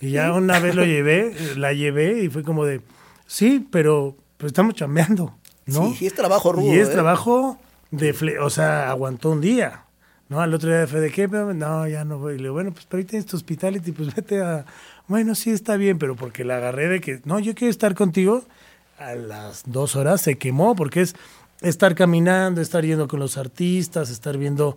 Y 0.00 0.10
ya 0.10 0.32
una 0.32 0.58
vez 0.58 0.74
lo 0.74 0.84
llevé, 0.86 1.34
la 1.56 1.72
llevé 1.72 2.22
y 2.24 2.28
fue 2.28 2.42
como 2.42 2.64
de, 2.64 2.80
sí, 3.26 3.66
pero 3.70 4.16
pues 4.36 4.50
estamos 4.50 4.74
chambeando, 4.74 5.34
¿no? 5.66 5.88
Sí, 5.90 5.96
sí, 5.98 6.06
es 6.06 6.14
trabajo 6.14 6.52
rudo. 6.52 6.72
Y 6.74 6.78
es 6.78 6.88
¿eh? 6.88 6.92
trabajo 6.92 7.58
de, 7.90 8.14
fle- 8.14 8.38
o 8.40 8.50
sea, 8.50 8.90
aguantó 8.90 9.30
un 9.30 9.40
día. 9.40 9.82
¿No? 10.28 10.40
Al 10.40 10.52
otro 10.52 10.68
día 10.68 10.88
fue 10.88 10.98
de 10.98 11.12
qué, 11.12 11.28
no, 11.28 11.86
ya 11.86 12.04
no 12.04 12.18
voy. 12.18 12.34
Y 12.34 12.38
le 12.38 12.42
digo, 12.44 12.54
bueno, 12.54 12.72
pues 12.72 12.84
pero 12.86 12.98
ahí 12.98 13.04
tienes 13.04 13.26
tu 13.26 13.36
hospitality, 13.36 13.92
pues 13.92 14.12
vete 14.12 14.42
a. 14.42 14.66
Bueno, 15.08 15.34
sí 15.34 15.50
está 15.50 15.76
bien, 15.76 15.98
pero 15.98 16.16
porque 16.16 16.44
la 16.44 16.56
agarré 16.56 16.88
de 16.88 17.00
que, 17.00 17.20
no, 17.24 17.38
yo 17.38 17.54
quiero 17.54 17.70
estar 17.70 17.94
contigo. 17.94 18.44
A 18.98 19.14
las 19.14 19.62
dos 19.66 19.94
horas 19.94 20.20
se 20.20 20.36
quemó, 20.36 20.74
porque 20.74 21.02
es 21.02 21.14
estar 21.60 21.94
caminando, 21.94 22.60
estar 22.60 22.84
yendo 22.84 23.08
con 23.08 23.20
los 23.20 23.36
artistas, 23.36 24.10
estar 24.10 24.38
viendo 24.38 24.76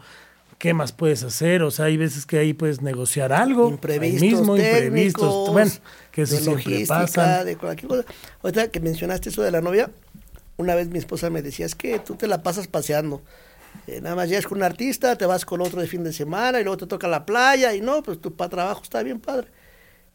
qué 0.57 0.73
más 0.73 0.91
puedes 0.91 1.23
hacer. 1.23 1.63
O 1.63 1.71
sea, 1.71 1.85
hay 1.85 1.97
veces 1.97 2.25
que 2.25 2.37
ahí 2.37 2.53
puedes 2.53 2.81
negociar 2.81 3.33
algo. 3.33 3.67
ahí 3.67 3.71
Imprevistos, 3.71 4.21
mismo, 4.21 4.57
imprevistos. 4.57 5.51
Bueno, 5.51 5.71
que 6.11 6.23
eso 6.23 6.35
de 6.35 6.41
siempre 6.41 6.85
pasa. 6.85 7.43
de 7.43 7.55
cualquier 7.55 7.87
cosa. 7.87 8.05
Ahorita 8.43 8.67
que 8.69 8.79
mencionaste 8.79 9.29
eso 9.29 9.41
de 9.41 9.51
la 9.51 9.61
novia, 9.61 9.89
una 10.57 10.75
vez 10.75 10.89
mi 10.89 10.99
esposa 10.99 11.29
me 11.29 11.41
decía, 11.41 11.65
es 11.65 11.75
que 11.75 11.99
tú 11.99 12.15
te 12.15 12.27
la 12.27 12.43
pasas 12.43 12.67
paseando. 12.67 13.21
Eh, 13.87 14.01
nada 14.01 14.15
más 14.15 14.29
llegas 14.29 14.45
con 14.45 14.57
un 14.57 14.63
artista, 14.63 15.15
te 15.17 15.25
vas 15.25 15.45
con 15.45 15.61
otro 15.61 15.79
de 15.79 15.87
fin 15.87 16.03
de 16.03 16.11
semana 16.11 16.59
y 16.59 16.63
luego 16.63 16.77
te 16.77 16.87
toca 16.87 17.07
la 17.07 17.25
playa 17.25 17.73
y 17.73 17.81
no, 17.81 18.03
pues 18.03 18.19
tu 18.19 18.33
pa 18.33 18.49
trabajo 18.49 18.83
está 18.83 19.01
bien 19.01 19.19
padre. 19.19 19.47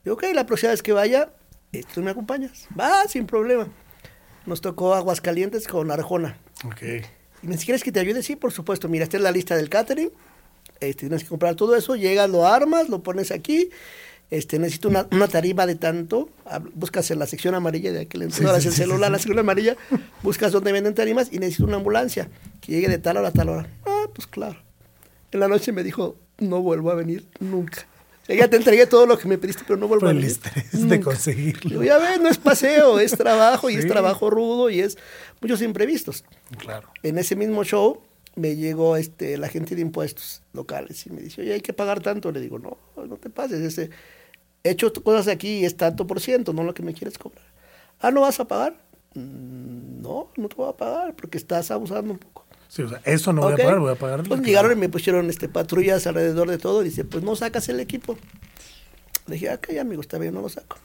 Digo, 0.04 0.14
ok, 0.16 0.24
la 0.34 0.46
próxima 0.46 0.70
vez 0.70 0.82
que 0.82 0.92
vaya, 0.92 1.30
eh, 1.72 1.82
tú 1.92 2.02
me 2.02 2.10
acompañas. 2.10 2.66
Va, 2.78 3.04
sin 3.08 3.26
problema. 3.26 3.68
Nos 4.46 4.60
tocó 4.60 4.94
Aguascalientes 4.94 5.66
con 5.66 5.90
Arjona. 5.90 6.38
Ok. 6.64 6.82
Y 7.42 7.46
me 7.46 7.56
¿quieres 7.56 7.82
que 7.82 7.92
te 7.92 8.00
ayude? 8.00 8.22
Sí, 8.22 8.36
por 8.36 8.52
supuesto. 8.52 8.88
Mira, 8.88 9.04
esta 9.04 9.16
es 9.16 9.22
la 9.22 9.32
lista 9.32 9.56
del 9.56 9.68
catering. 9.68 10.10
Este, 10.80 11.00
tienes 11.00 11.22
que 11.22 11.28
comprar 11.28 11.54
todo 11.54 11.74
eso. 11.76 11.96
Llegas, 11.96 12.28
lo 12.28 12.46
armas, 12.46 12.88
lo 12.88 13.02
pones 13.02 13.30
aquí. 13.30 13.70
Este, 14.30 14.58
necesito 14.58 14.88
una, 14.88 15.06
una 15.12 15.28
tarima 15.28 15.66
de 15.66 15.74
tanto. 15.74 16.28
Buscas 16.74 17.10
en 17.10 17.18
la 17.18 17.26
sección 17.26 17.54
amarilla 17.54 17.92
de 17.92 18.02
aquel 18.02 18.22
entonces, 18.22 18.46
Sí, 18.56 18.60
sí, 18.62 18.68
el 18.68 18.74
sí, 18.74 18.80
celular, 18.80 19.10
la 19.10 19.18
sección 19.18 19.38
amarilla. 19.38 19.76
Buscas 20.22 20.52
dónde 20.52 20.72
venden 20.72 20.94
tarimas 20.94 21.32
y 21.32 21.38
necesito 21.38 21.64
una 21.64 21.76
ambulancia 21.76 22.28
que 22.60 22.72
llegue 22.72 22.88
de 22.88 22.98
tal 22.98 23.16
hora 23.16 23.28
a 23.28 23.32
tal 23.32 23.48
hora. 23.48 23.68
Ah, 23.86 24.06
pues 24.14 24.26
claro. 24.26 24.60
En 25.32 25.40
la 25.40 25.48
noche 25.48 25.72
me 25.72 25.82
dijo, 25.82 26.16
no 26.38 26.60
vuelvo 26.62 26.90
a 26.90 26.94
venir 26.94 27.26
nunca. 27.40 27.86
Ya 28.28 28.48
te 28.48 28.56
entregué 28.56 28.87
todo 28.87 29.06
lo 29.06 29.18
que 29.18 29.28
me 29.28 29.37
pediste, 29.38 29.64
pero 29.66 29.78
no 29.78 29.87
vuelvo 29.87 30.00
Por 30.00 30.08
a 30.08 30.12
el 30.12 30.16
venir. 30.18 30.30
estrés 30.32 30.88
de 30.88 31.00
conseguirlo. 31.00 31.82
Ya 31.84 31.98
ves, 31.98 32.20
no 32.20 32.28
es 32.30 32.38
paseo, 32.38 32.98
es 32.98 33.12
trabajo 33.12 33.68
y 33.68 33.74
es 33.76 33.87
trabajo 33.87 34.30
rudo 34.30 34.70
y 34.70 34.80
es 34.80 34.96
muchos 35.42 35.60
imprevistos 35.62 36.24
Claro. 36.58 36.88
en 37.02 37.18
ese 37.18 37.37
mismo 37.37 37.64
show 37.64 38.00
me 38.37 38.56
llegó 38.56 38.96
este 38.96 39.37
la 39.37 39.48
gente 39.48 39.74
de 39.76 39.82
impuestos 39.82 40.42
locales 40.54 41.04
y 41.06 41.10
me 41.10 41.20
dice, 41.20 41.42
oye, 41.42 41.52
hay 41.54 41.60
que 41.60 41.72
pagar 41.74 42.00
tanto. 42.00 42.32
Le 42.32 42.40
digo, 42.40 42.58
no, 42.58 42.78
no 42.96 43.16
te 43.16 43.28
pases, 43.30 43.60
ese, 43.60 43.90
he 44.64 44.70
hecho 44.70 44.92
cosas 44.92 45.28
aquí 45.28 45.58
y 45.58 45.64
es 45.66 45.76
tanto 45.76 46.06
por 46.06 46.20
ciento, 46.20 46.52
no 46.52 46.64
lo 46.64 46.72
que 46.74 46.82
me 46.82 46.94
quieres 46.94 47.18
cobrar. 47.18 47.44
Ah, 48.00 48.10
¿no 48.10 48.22
vas 48.22 48.40
a 48.40 48.48
pagar? 48.48 48.74
"Mm, 49.14 50.00
No, 50.02 50.30
no 50.37 50.48
te 50.48 50.56
voy 50.56 50.68
a 50.68 50.76
pagar 50.76 51.14
porque 51.14 51.38
estás 51.38 51.70
abusando 51.70 52.12
un 52.12 52.18
poco. 52.18 52.33
Sí, 52.74 52.82
o 52.82 52.88
sea, 52.88 53.00
eso 53.04 53.32
no 53.32 53.42
voy 53.42 53.52
a 53.52 53.56
pagar, 53.56 53.78
voy 53.78 53.92
a 53.92 53.94
pagar. 53.94 54.24
Pues 54.24 54.40
llegaron 54.40 54.72
y 54.72 54.74
me 54.74 54.88
pusieron 54.88 55.30
este, 55.30 55.48
patrullas 55.48 56.08
alrededor 56.08 56.50
de 56.50 56.58
todo. 56.58 56.82
Y 56.82 56.87
dice, 56.87 57.04
pues 57.04 57.22
no 57.22 57.37
sacas 57.37 57.68
el 57.68 57.78
equipo. 57.78 58.18
Le 59.28 59.34
dije, 59.34 59.54
ok, 59.54 59.78
amigo, 59.80 60.00
está 60.00 60.18
bien, 60.18 60.34
no 60.34 60.40
lo 60.40 60.48
saco. 60.48 60.76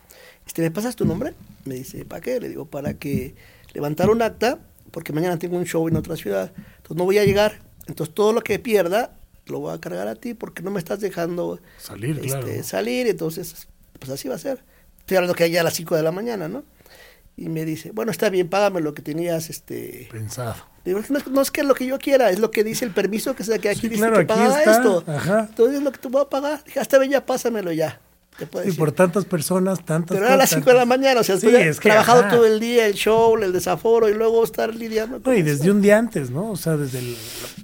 Este, 0.45 0.62
¿me 0.62 0.69
pasas 0.69 0.95
tu 0.95 1.06
nombre? 1.06 1.34
Me 1.65 1.73
dice, 1.73 2.06
¿para 2.06 2.21
qué? 2.21 2.39
Le 2.39 2.47
digo, 2.47 2.65
para 2.65 2.93
que 2.93 3.34
levantar 3.73 4.12
un 4.12 4.21
acta, 4.21 4.60
porque 4.91 5.13
mañana 5.13 5.39
tengo 5.39 5.58
un 5.58 5.65
show 5.65 5.88
en 5.88 5.95
otra 5.95 6.15
ciudad. 6.15 6.52
Entonces 6.56 6.95
no 6.95 7.06
voy 7.06 7.17
a 7.17 7.25
llegar. 7.25 7.60
Entonces 7.88 8.13
todo 8.13 8.34
lo 8.34 8.41
que 8.41 8.60
pierda 8.60 9.17
lo 9.47 9.60
voy 9.60 9.73
a 9.73 9.82
cargar 9.82 10.08
a 10.08 10.13
ti 10.13 10.36
porque 10.36 10.62
no 10.62 10.69
me 10.69 10.78
estás 10.78 10.99
dejando 10.99 11.60
Salir, 11.80 12.17
este, 12.17 12.28
claro. 12.28 12.47
salir. 12.63 13.08
Entonces, 13.08 13.67
pues 13.97 14.12
así 14.12 14.28
va 14.28 14.36
a 14.36 14.38
ser. 14.38 14.63
Estoy 14.99 15.17
hablando 15.17 15.34
que 15.34 15.49
ya 15.49 15.62
a 15.62 15.63
las 15.63 15.73
5 15.73 15.95
de 15.95 16.04
la 16.04 16.12
mañana, 16.12 16.47
¿no? 16.47 16.63
Y 17.41 17.47
me 17.47 17.63
dice, 17.63 17.91
bueno, 17.93 18.12
está 18.12 18.30
bien, 18.30 18.49
págame 18.49 18.82
lo 18.82 18.93
que 18.93 19.02
tenías, 19.02 19.49
este... 19.49 20.10
Pensado. 20.12 20.56
Digo, 20.84 20.99
no, 21.10 21.17
es- 21.17 21.28
no 21.28 21.41
es 21.41 21.52
que 21.52 21.63
lo 21.63 21.73
que 21.73 21.86
yo 21.86 21.97
quiera, 21.97 22.30
es 22.32 22.39
lo 22.39 22.52
que 22.52 22.65
dice 22.65 22.84
el 22.84 22.91
permiso 22.91 23.34
que, 23.34 23.43
que 23.60 23.69
aquí 23.69 23.80
Sí, 23.82 23.88
dice 23.88 24.02
claro, 24.02 24.17
que 24.17 24.25
paga 24.25 24.62
esto. 24.63 25.04
ajá. 25.08 25.45
Entonces 25.49 25.78
es 25.78 25.84
lo 25.84 25.91
que 25.93 25.99
tú 25.99 26.10
vas 26.10 26.23
a 26.25 26.30
pagar. 26.30 26.62
Dije, 26.65 26.82
hasta 26.82 26.99
bien, 26.99 27.12
ya 27.13 27.25
pásamelo 27.25 27.71
ya. 27.71 28.02
Te 28.38 28.45
puedo 28.45 28.63
Y 28.65 28.67
decir. 28.67 28.80
por 28.80 28.91
tantas 28.91 29.23
personas, 29.25 29.86
tantas 29.86 30.15
Pero 30.15 30.25
era 30.25 30.34
a 30.34 30.38
las 30.38 30.49
5 30.49 30.69
de 30.69 30.73
la 30.75 30.86
mañana, 30.86 31.21
o 31.21 31.23
sea, 31.23 31.38
Sí, 31.38 31.47
es 31.47 31.80
que, 31.80 31.89
trabajado 31.89 32.21
ajá. 32.21 32.30
todo 32.30 32.45
el 32.45 32.60
día, 32.60 32.88
el 32.88 32.93
show, 32.93 33.38
el 33.38 33.54
desaforo, 33.54 34.10
y 34.10 34.13
luego 34.13 34.43
estar 34.43 34.73
lidiando 34.75 35.21
con 35.21 35.32
No, 35.34 35.38
y 35.38 35.41
eso. 35.41 35.49
desde 35.49 35.71
un 35.71 35.82
día 35.82 35.97
antes, 35.97 36.30
¿no? 36.32 36.52
O 36.52 36.56
sea, 36.58 36.75
desde 36.78 36.99
el- 36.99 37.17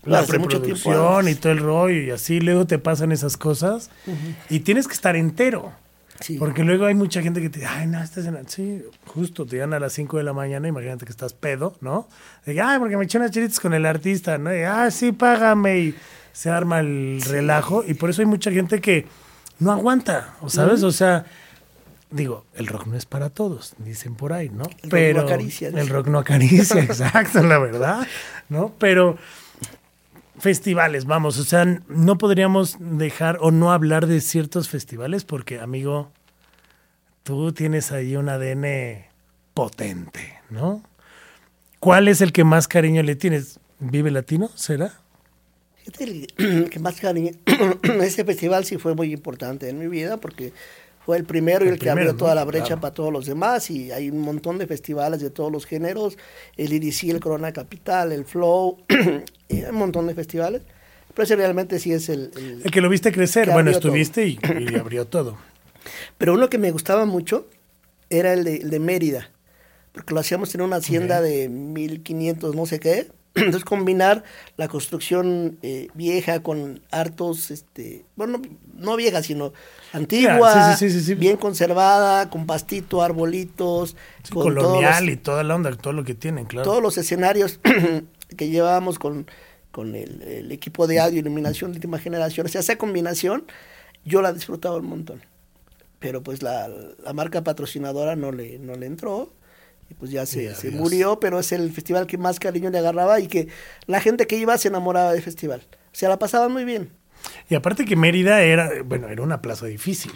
la 0.05 0.23
preproducción 0.25 1.27
y 1.29 1.35
todo 1.35 1.51
el 1.53 1.59
rollo 1.59 2.01
y 2.01 2.11
así, 2.11 2.39
luego 2.39 2.65
te 2.67 2.77
pasan 2.79 3.11
esas 3.11 3.37
cosas 3.37 3.89
y 4.49 4.59
tienes 4.61 4.87
que 4.87 4.93
estar 4.93 5.15
entero. 5.15 5.73
Sí. 6.19 6.37
Porque 6.37 6.63
luego 6.63 6.85
hay 6.85 6.95
mucha 6.95 7.21
gente 7.21 7.41
que 7.41 7.49
te 7.49 7.59
dice, 7.59 7.69
ay, 7.71 7.87
no, 7.87 8.01
estás 8.01 8.25
en 8.25 8.35
la... 8.35 8.43
Sí, 8.47 8.83
justo, 9.05 9.45
te 9.45 9.57
llegan 9.57 9.73
a 9.73 9.79
las 9.79 9.93
5 9.93 10.17
de 10.17 10.23
la 10.23 10.33
mañana, 10.33 10.67
imagínate 10.67 11.05
que 11.05 11.11
estás 11.11 11.33
pedo, 11.33 11.75
¿no? 11.81 12.07
De, 12.45 12.59
ay, 12.61 12.79
porque 12.79 12.95
me 12.97 13.03
eché 13.05 13.17
unas 13.17 13.31
chiritas 13.31 13.59
con 13.59 13.73
el 13.73 13.85
artista, 13.85 14.37
¿no? 14.37 14.55
Y, 14.55 14.61
ah, 14.61 14.89
sí, 14.91 15.11
págame. 15.11 15.79
Y 15.79 15.95
se 16.31 16.49
arma 16.49 16.79
el 16.79 17.21
relajo. 17.25 17.83
Y 17.85 17.93
por 17.95 18.09
eso 18.09 18.21
hay 18.21 18.27
mucha 18.27 18.51
gente 18.51 18.81
que 18.81 19.05
no 19.59 19.71
aguanta, 19.71 20.35
¿o 20.41 20.49
¿sabes? 20.49 20.83
O 20.83 20.91
sea, 20.91 21.25
digo, 22.11 22.45
el 22.55 22.67
rock 22.67 22.87
no 22.87 22.97
es 22.97 23.05
para 23.05 23.29
todos, 23.29 23.73
dicen 23.77 24.15
por 24.15 24.33
ahí, 24.33 24.49
¿no? 24.49 24.63
El 24.63 24.69
rock 24.71 24.83
no 24.83 24.89
Pero 24.89 25.21
acaricia, 25.21 25.67
el 25.69 25.75
dice. 25.75 25.89
rock 25.89 26.07
no 26.07 26.19
acaricia, 26.19 26.81
exacto, 26.83 27.41
la 27.43 27.57
verdad, 27.59 28.07
¿no? 28.49 28.73
Pero 28.79 29.17
festivales, 30.37 31.05
vamos, 31.05 31.37
o 31.39 31.43
sea, 31.43 31.65
no 31.87 32.17
podríamos 32.17 32.77
dejar 32.79 33.37
o 33.41 33.51
no 33.51 33.71
hablar 33.71 34.07
de 34.07 34.21
ciertos 34.21 34.69
festivales 34.69 35.23
porque, 35.23 35.59
amigo, 35.59 36.11
tú 37.23 37.51
tienes 37.53 37.91
ahí 37.91 38.15
un 38.15 38.29
ADN 38.29 39.05
potente, 39.53 40.39
¿no? 40.49 40.83
¿Cuál 41.79 42.07
es 42.07 42.21
el 42.21 42.31
que 42.31 42.43
más 42.43 42.67
cariño 42.67 43.03
le 43.03 43.15
tienes? 43.15 43.59
¿Vive 43.79 44.11
Latino? 44.11 44.49
¿Será? 44.55 44.93
Fíjate 45.75 46.27
que 46.69 46.79
más 46.79 46.99
cariño. 46.99 47.31
Ese 48.01 48.25
festival 48.25 48.65
sí 48.65 48.77
fue 48.77 48.95
muy 48.95 49.13
importante 49.13 49.69
en 49.69 49.77
mi 49.77 49.87
vida 49.87 50.17
porque 50.17 50.51
fue 51.05 51.17
el 51.17 51.23
primero 51.23 51.63
y 51.65 51.69
El 51.69 51.77
que 51.79 51.89
abrió 51.89 52.11
¿no? 52.13 52.17
toda 52.17 52.33
la 52.33 52.43
brecha 52.45 52.65
Claro. 52.65 52.81
para 52.81 52.93
todos 52.95 53.13
los 53.13 53.25
demás. 53.27 53.69
Y 53.69 53.91
hay 53.91 54.09
un 54.09 54.19
montón 54.21 54.57
de 54.57 54.65
festivales 54.67 55.21
de 55.21 55.29
todos 55.29 55.51
los 55.51 55.65
géneros: 55.65 56.17
el 56.57 56.73
IDC, 56.73 57.03
el 57.11 57.19
Corona 57.19 57.53
Capital, 57.53 58.11
el 58.11 58.25
Flow, 58.25 58.79
y 59.49 59.57
hay 59.57 59.69
un 59.69 59.75
montón 59.75 60.07
de 60.07 60.15
festivales. 60.15 60.63
Pero 61.13 61.23
ese 61.23 61.35
realmente 61.35 61.79
sí 61.79 61.93
es 61.93 62.09
el. 62.09 62.31
el- 62.35 62.61
El 62.65 62.71
que 62.71 62.81
lo 62.81 62.89
viste 62.89 63.11
crecer. 63.11 63.51
Bueno, 63.51 63.69
estuviste 63.71 64.25
y, 64.27 64.39
y 64.71 64.75
abrió 64.75 65.05
todo. 65.05 65.37
Pero 66.17 66.33
uno 66.33 66.49
que 66.49 66.57
me 66.57 66.71
gustaba 66.71 67.05
mucho 67.05 67.47
era 68.09 68.33
el 68.33 68.43
de, 68.43 68.57
el 68.57 68.69
de 68.71 68.79
Mérida, 68.79 69.29
porque 69.93 70.13
lo 70.13 70.19
hacíamos 70.19 70.53
en 70.55 70.61
una 70.61 70.77
hacienda 70.77 71.21
de 71.21 71.47
1500 71.49 72.55
no 72.55 72.65
sé 72.65 72.79
qué. 72.79 73.07
Entonces 73.45 73.65
combinar 73.65 74.23
la 74.57 74.67
construcción 74.69 75.57
eh, 75.61 75.89
vieja 75.93 76.41
con 76.41 76.81
hartos, 76.91 77.51
este, 77.51 78.05
bueno, 78.15 78.41
no, 78.73 78.95
vieja, 78.95 79.21
sino 79.21 79.51
antigua, 79.93 80.75
sí, 80.77 80.89
sí, 80.89 80.99
sí, 80.99 81.05
sí. 81.05 81.13
bien 81.15 81.37
conservada, 81.37 82.29
con 82.29 82.45
pastito, 82.45 83.01
arbolitos, 83.01 83.95
con 84.33 84.43
colonial 84.55 85.05
los- 85.05 85.13
y 85.13 85.17
toda 85.17 85.43
la 85.43 85.55
onda, 85.55 85.75
todo 85.75 85.93
lo 85.93 86.03
que 86.03 86.15
tienen, 86.15 86.45
claro. 86.45 86.63
todos 86.69 86.81
los 86.81 86.97
escenarios 86.97 87.59
que 88.37 88.49
llevábamos 88.49 88.99
con, 88.99 89.27
con 89.71 89.95
el, 89.95 90.21
el 90.21 90.51
equipo 90.51 90.87
de 90.87 90.99
audio, 90.99 91.19
iluminación 91.19 91.71
de 91.71 91.77
última 91.77 91.99
generación, 91.99 92.45
o 92.45 92.49
sea, 92.49 92.61
esa 92.61 92.77
combinación, 92.77 93.45
yo 94.05 94.21
la 94.21 94.31
disfrutaba 94.33 94.77
un 94.77 94.87
montón. 94.87 95.21
Pero 95.99 96.21
pues 96.21 96.43
la, 96.43 96.67
la 97.03 97.13
marca 97.13 97.43
patrocinadora 97.43 98.15
no 98.15 98.31
le, 98.31 98.59
no 98.59 98.75
le 98.75 98.85
entró 98.85 99.31
y 99.89 99.93
pues 99.93 100.11
ya 100.11 100.25
se, 100.25 100.53
se 100.55 100.71
murió, 100.71 101.19
pero 101.19 101.39
es 101.39 101.51
el 101.51 101.71
festival 101.71 102.07
que 102.07 102.17
más 102.17 102.39
cariño 102.39 102.69
le 102.69 102.79
agarraba 102.79 103.19
y 103.19 103.27
que 103.27 103.47
la 103.85 103.99
gente 104.01 104.27
que 104.27 104.37
iba 104.37 104.57
se 104.57 104.67
enamoraba 104.69 105.13
del 105.13 105.21
festival. 105.21 105.61
O 105.71 105.95
sea, 105.97 106.09
la 106.09 106.19
pasaban 106.19 106.51
muy 106.51 106.65
bien. 106.65 106.91
Y 107.49 107.55
aparte 107.55 107.85
que 107.85 107.95
Mérida 107.95 108.41
era, 108.41 108.69
bueno, 108.83 109.07
era 109.09 109.21
una 109.23 109.41
plaza 109.41 109.65
difícil. 109.65 110.11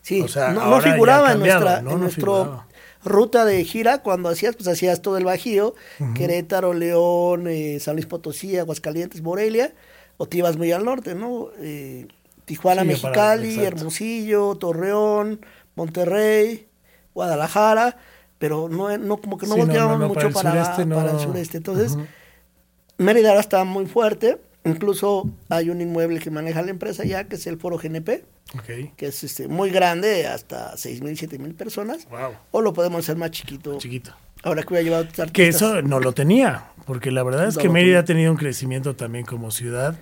Sí, 0.00 0.20
O 0.20 0.28
sea, 0.28 0.52
no, 0.52 0.80
figuraba 0.80 1.28
en 1.32 1.38
cambiado, 1.38 1.60
nuestra, 1.60 1.82
¿no? 1.82 1.92
en 1.92 2.00
No 2.00 2.08
figuraba. 2.10 2.68
ruta 3.04 3.44
de 3.44 3.64
gira 3.64 4.02
cuando 4.02 4.28
hacías, 4.28 4.54
pues 4.56 4.68
hacías 4.68 5.02
todo 5.02 5.16
el 5.16 5.24
Bajío, 5.24 5.74
Querétaro, 6.14 6.72
León, 6.74 7.46
eh, 7.48 7.78
San 7.80 7.94
Luis 7.96 8.06
Potosí, 8.06 8.56
Aguascalientes, 8.58 9.22
Morelia, 9.22 9.72
o 10.18 10.26
te 10.26 10.38
ibas 10.38 10.56
muy 10.56 10.70
al 10.72 10.84
norte, 10.84 11.14
¿no? 11.14 11.48
Eh, 11.60 12.06
Tijuana, 12.44 12.82
Sí, 12.82 12.88
Mexicali. 12.88 13.58
Hermosillo, 13.64 14.54
Torreón, 14.56 15.44
Monterrey, 15.76 16.66
Guadalajara, 17.14 17.96
pero 18.42 18.68
no, 18.68 18.98
no 18.98 19.18
como 19.18 19.38
que 19.38 19.46
no 19.46 19.54
Sí, 19.54 19.60
no, 19.62 19.96
no, 19.98 20.08
mucho 20.08 20.32
para 20.32 20.32
para, 20.32 20.50
el 20.58 20.64
sureste 20.64 20.84
no. 20.84 20.96
para 20.96 21.12
el 21.12 21.20
sureste. 21.20 21.56
Entonces, 21.58 21.96
Mérida 22.98 23.28
ahora 23.28 23.40
está 23.40 23.62
muy 23.62 23.86
fuerte. 23.86 24.40
Incluso 24.64 25.30
hay 25.48 25.70
un 25.70 25.80
inmueble 25.80 26.18
que 26.18 26.32
maneja 26.32 26.60
la 26.60 26.72
empresa 26.72 27.04
ya, 27.04 27.22
que 27.28 27.36
es 27.36 27.46
el 27.46 27.56
Foro 27.60 27.78
GNP, 27.78 28.24
Ok. 28.58 28.96
que 28.96 29.06
es 29.06 29.22
este, 29.22 29.46
muy 29.46 29.70
grande, 29.70 30.26
hasta 30.26 30.72
6.000, 30.74 31.38
7.000 31.38 31.54
personas. 31.54 32.08
Wow. 32.10 32.32
O 32.50 32.60
lo 32.62 32.72
podemos 32.72 33.04
hacer 33.04 33.14
más 33.16 33.30
chiquito. 33.30 33.78
Chiquito. 33.78 34.12
Ahora 34.42 34.62
que 34.62 34.70
voy 34.70 34.78
a 34.78 34.82
llevar 34.82 35.06
a 35.20 35.26
Que 35.26 35.46
eso 35.46 35.80
no 35.82 36.00
lo 36.00 36.12
tenía, 36.12 36.64
porque 36.84 37.12
la 37.12 37.22
verdad 37.22 37.46
es 37.46 37.54
No 37.54 37.62
que 37.62 37.68
Mérida 37.68 37.84
tenía. 37.90 38.00
ha 38.00 38.04
tenido 38.04 38.32
un 38.32 38.38
crecimiento 38.38 38.96
también 38.96 39.24
como 39.24 39.52
ciudad. 39.52 39.94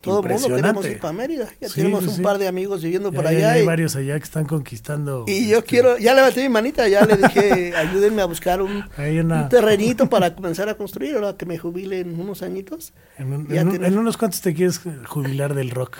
Todo 0.00 0.22
el 0.22 0.28
mundo 0.34 0.54
queremos 0.54 0.86
ir 0.86 1.00
para 1.00 1.12
Mérida. 1.12 1.48
Ya 1.60 1.68
Sí, 1.68 1.76
tenemos 1.76 2.04
sí, 2.04 2.10
un 2.10 2.16
sí. 2.16 2.22
par 2.22 2.38
de 2.38 2.46
amigos 2.46 2.82
viviendo 2.82 3.10
Ya- 3.10 3.16
por 3.16 3.24
ya 3.24 3.30
allá. 3.30 3.52
hay 3.52 3.62
y, 3.62 3.66
varios 3.66 3.96
allá 3.96 4.16
que 4.18 4.24
están 4.24 4.44
conquistando. 4.44 5.24
y 5.26 5.48
yo 5.48 5.58
este, 5.58 5.68
quiero, 5.70 5.98
ya 5.98 6.14
levanté 6.14 6.42
mi 6.42 6.48
manita, 6.48 6.86
ya 6.86 7.04
le 7.04 7.16
dije, 7.16 7.74
ayúdenme 7.76 8.22
a 8.22 8.26
buscar 8.26 8.62
un, 8.62 8.84
Hay 8.96 9.18
una- 9.18 9.42
un 9.42 9.48
terrenito 9.48 10.08
para 10.08 10.34
comenzar 10.36 10.68
a 10.68 10.74
construir, 10.76 11.14
ahora 11.16 11.36
que 11.36 11.44
me 11.46 11.58
jubile 11.58 12.00
en 12.00 12.20
unos 12.20 12.42
añitos. 12.42 12.92
En, 13.18 13.32
un- 13.32 13.48
Ya 13.48 13.62
en 13.62 13.68
un- 13.68 13.72
tienes- 13.74 13.88
en 13.88 13.98
unos 13.98 14.16
cuantos 14.16 14.40
te 14.42 14.54
quieres 14.54 14.80
jubilar 15.06 15.54
del 15.54 15.70
rock. 15.70 15.96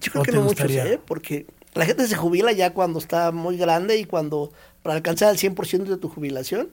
Yo 0.00 0.12
creo 0.12 0.22
¿O 0.22 0.24
que 0.24 0.32
no 0.32 0.38
muchos, 0.42 0.54
gustaría? 0.66 0.86
¿eh? 0.86 1.00
Porque 1.04 1.46
la 1.74 1.84
gente 1.84 2.06
se 2.06 2.16
jubila 2.16 2.52
ya 2.52 2.72
cuando 2.72 2.98
está 2.98 3.32
muy 3.32 3.56
grande 3.58 3.98
y 3.98 4.04
cuando, 4.04 4.50
para 4.82 4.96
alcanzar 4.96 5.30
el 5.30 5.38
100% 5.38 5.84
de 5.90 5.96
tu 5.98 6.08
jubilación, 6.08 6.70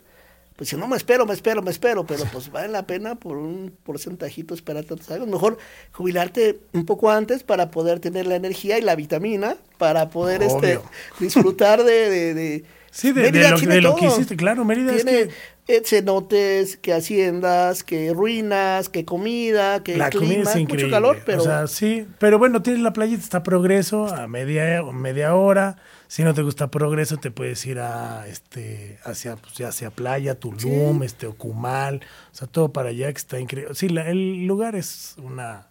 pues 0.58 0.70
si 0.70 0.76
no 0.76 0.88
me 0.88 0.98
espero, 0.98 1.26
me 1.26 1.34
espero, 1.34 1.62
me 1.62 1.72
espero, 1.72 2.06
pero 2.06 2.26
pues 2.34 2.52
vale 2.52 2.68
la 2.68 2.86
pena 2.86 3.16
por 3.16 3.38
un 3.38 3.72
porcentajito 3.84 4.54
esperar 4.54 4.84
tantos 4.84 5.10
años. 5.12 5.28
Mejor 5.28 5.58
jubilarte 5.94 6.60
un 6.74 6.86
poco 6.86 7.10
antes 7.10 7.44
para 7.44 7.72
poder 7.72 8.00
tener 8.02 8.28
la 8.28 8.36
energía 8.36 8.78
y 8.78 8.82
la 8.82 8.96
vitamina 8.96 9.56
para 9.78 10.10
poder 10.10 10.44
este 10.44 10.80
disfrutar 11.20 11.84
de... 11.86 12.10
de, 12.10 12.34
de- 12.34 12.64
Sí, 12.98 13.12
de, 13.12 13.32
lo, 13.32 13.58
tiene 13.60 13.76
de 13.76 13.82
lo 13.82 13.96
que 13.96 14.08
hiciste. 14.08 14.36
Claro, 14.36 14.66
Mérida 14.66 14.92
es 14.92 15.06
Tiene 15.06 15.30
que 15.68 15.82
cenotes, 15.86 16.78
que 16.78 16.94
haciendas, 16.94 17.84
que 17.84 18.12
ruinas, 18.12 18.90
que 18.90 19.06
comida, 19.06 19.84
que 19.84 19.98
la 19.98 20.10
comida 20.10 20.30
clima, 20.34 20.50
es 20.50 20.58
increíble. 20.58 20.86
mucho 20.86 20.96
calor, 20.96 21.20
pero 21.24 21.42
O 21.44 21.46
sea, 21.46 21.68
sí, 21.68 22.08
pero 22.18 22.40
bueno, 22.40 22.64
tienes 22.64 22.82
la 22.82 22.94
playita, 22.94 23.22
está 23.22 23.44
progreso 23.44 24.08
a 24.08 24.28
media, 24.28 24.82
media 24.82 25.36
hora. 25.36 25.78
Si 26.08 26.24
no 26.24 26.34
te 26.34 26.42
gusta 26.42 26.72
progreso, 26.72 27.18
te 27.18 27.30
puedes 27.30 27.64
ir 27.68 27.78
a 27.78 28.26
este 28.28 28.98
hacia, 29.04 29.36
pues, 29.36 29.62
hacia 29.62 29.92
playa, 29.92 30.34
Tulum, 30.40 31.04
este 31.04 31.28
Ocumal, 31.28 32.02
o 32.32 32.36
sea, 32.36 32.48
todo 32.48 32.74
para 32.74 32.90
allá 32.90 33.14
que 33.14 33.18
está 33.20 33.40
increíble. 33.40 33.76
Sí, 33.76 33.90
la- 33.90 34.10
el 34.10 34.48
lugar 34.48 34.76
es 34.76 35.14
una 35.20 35.68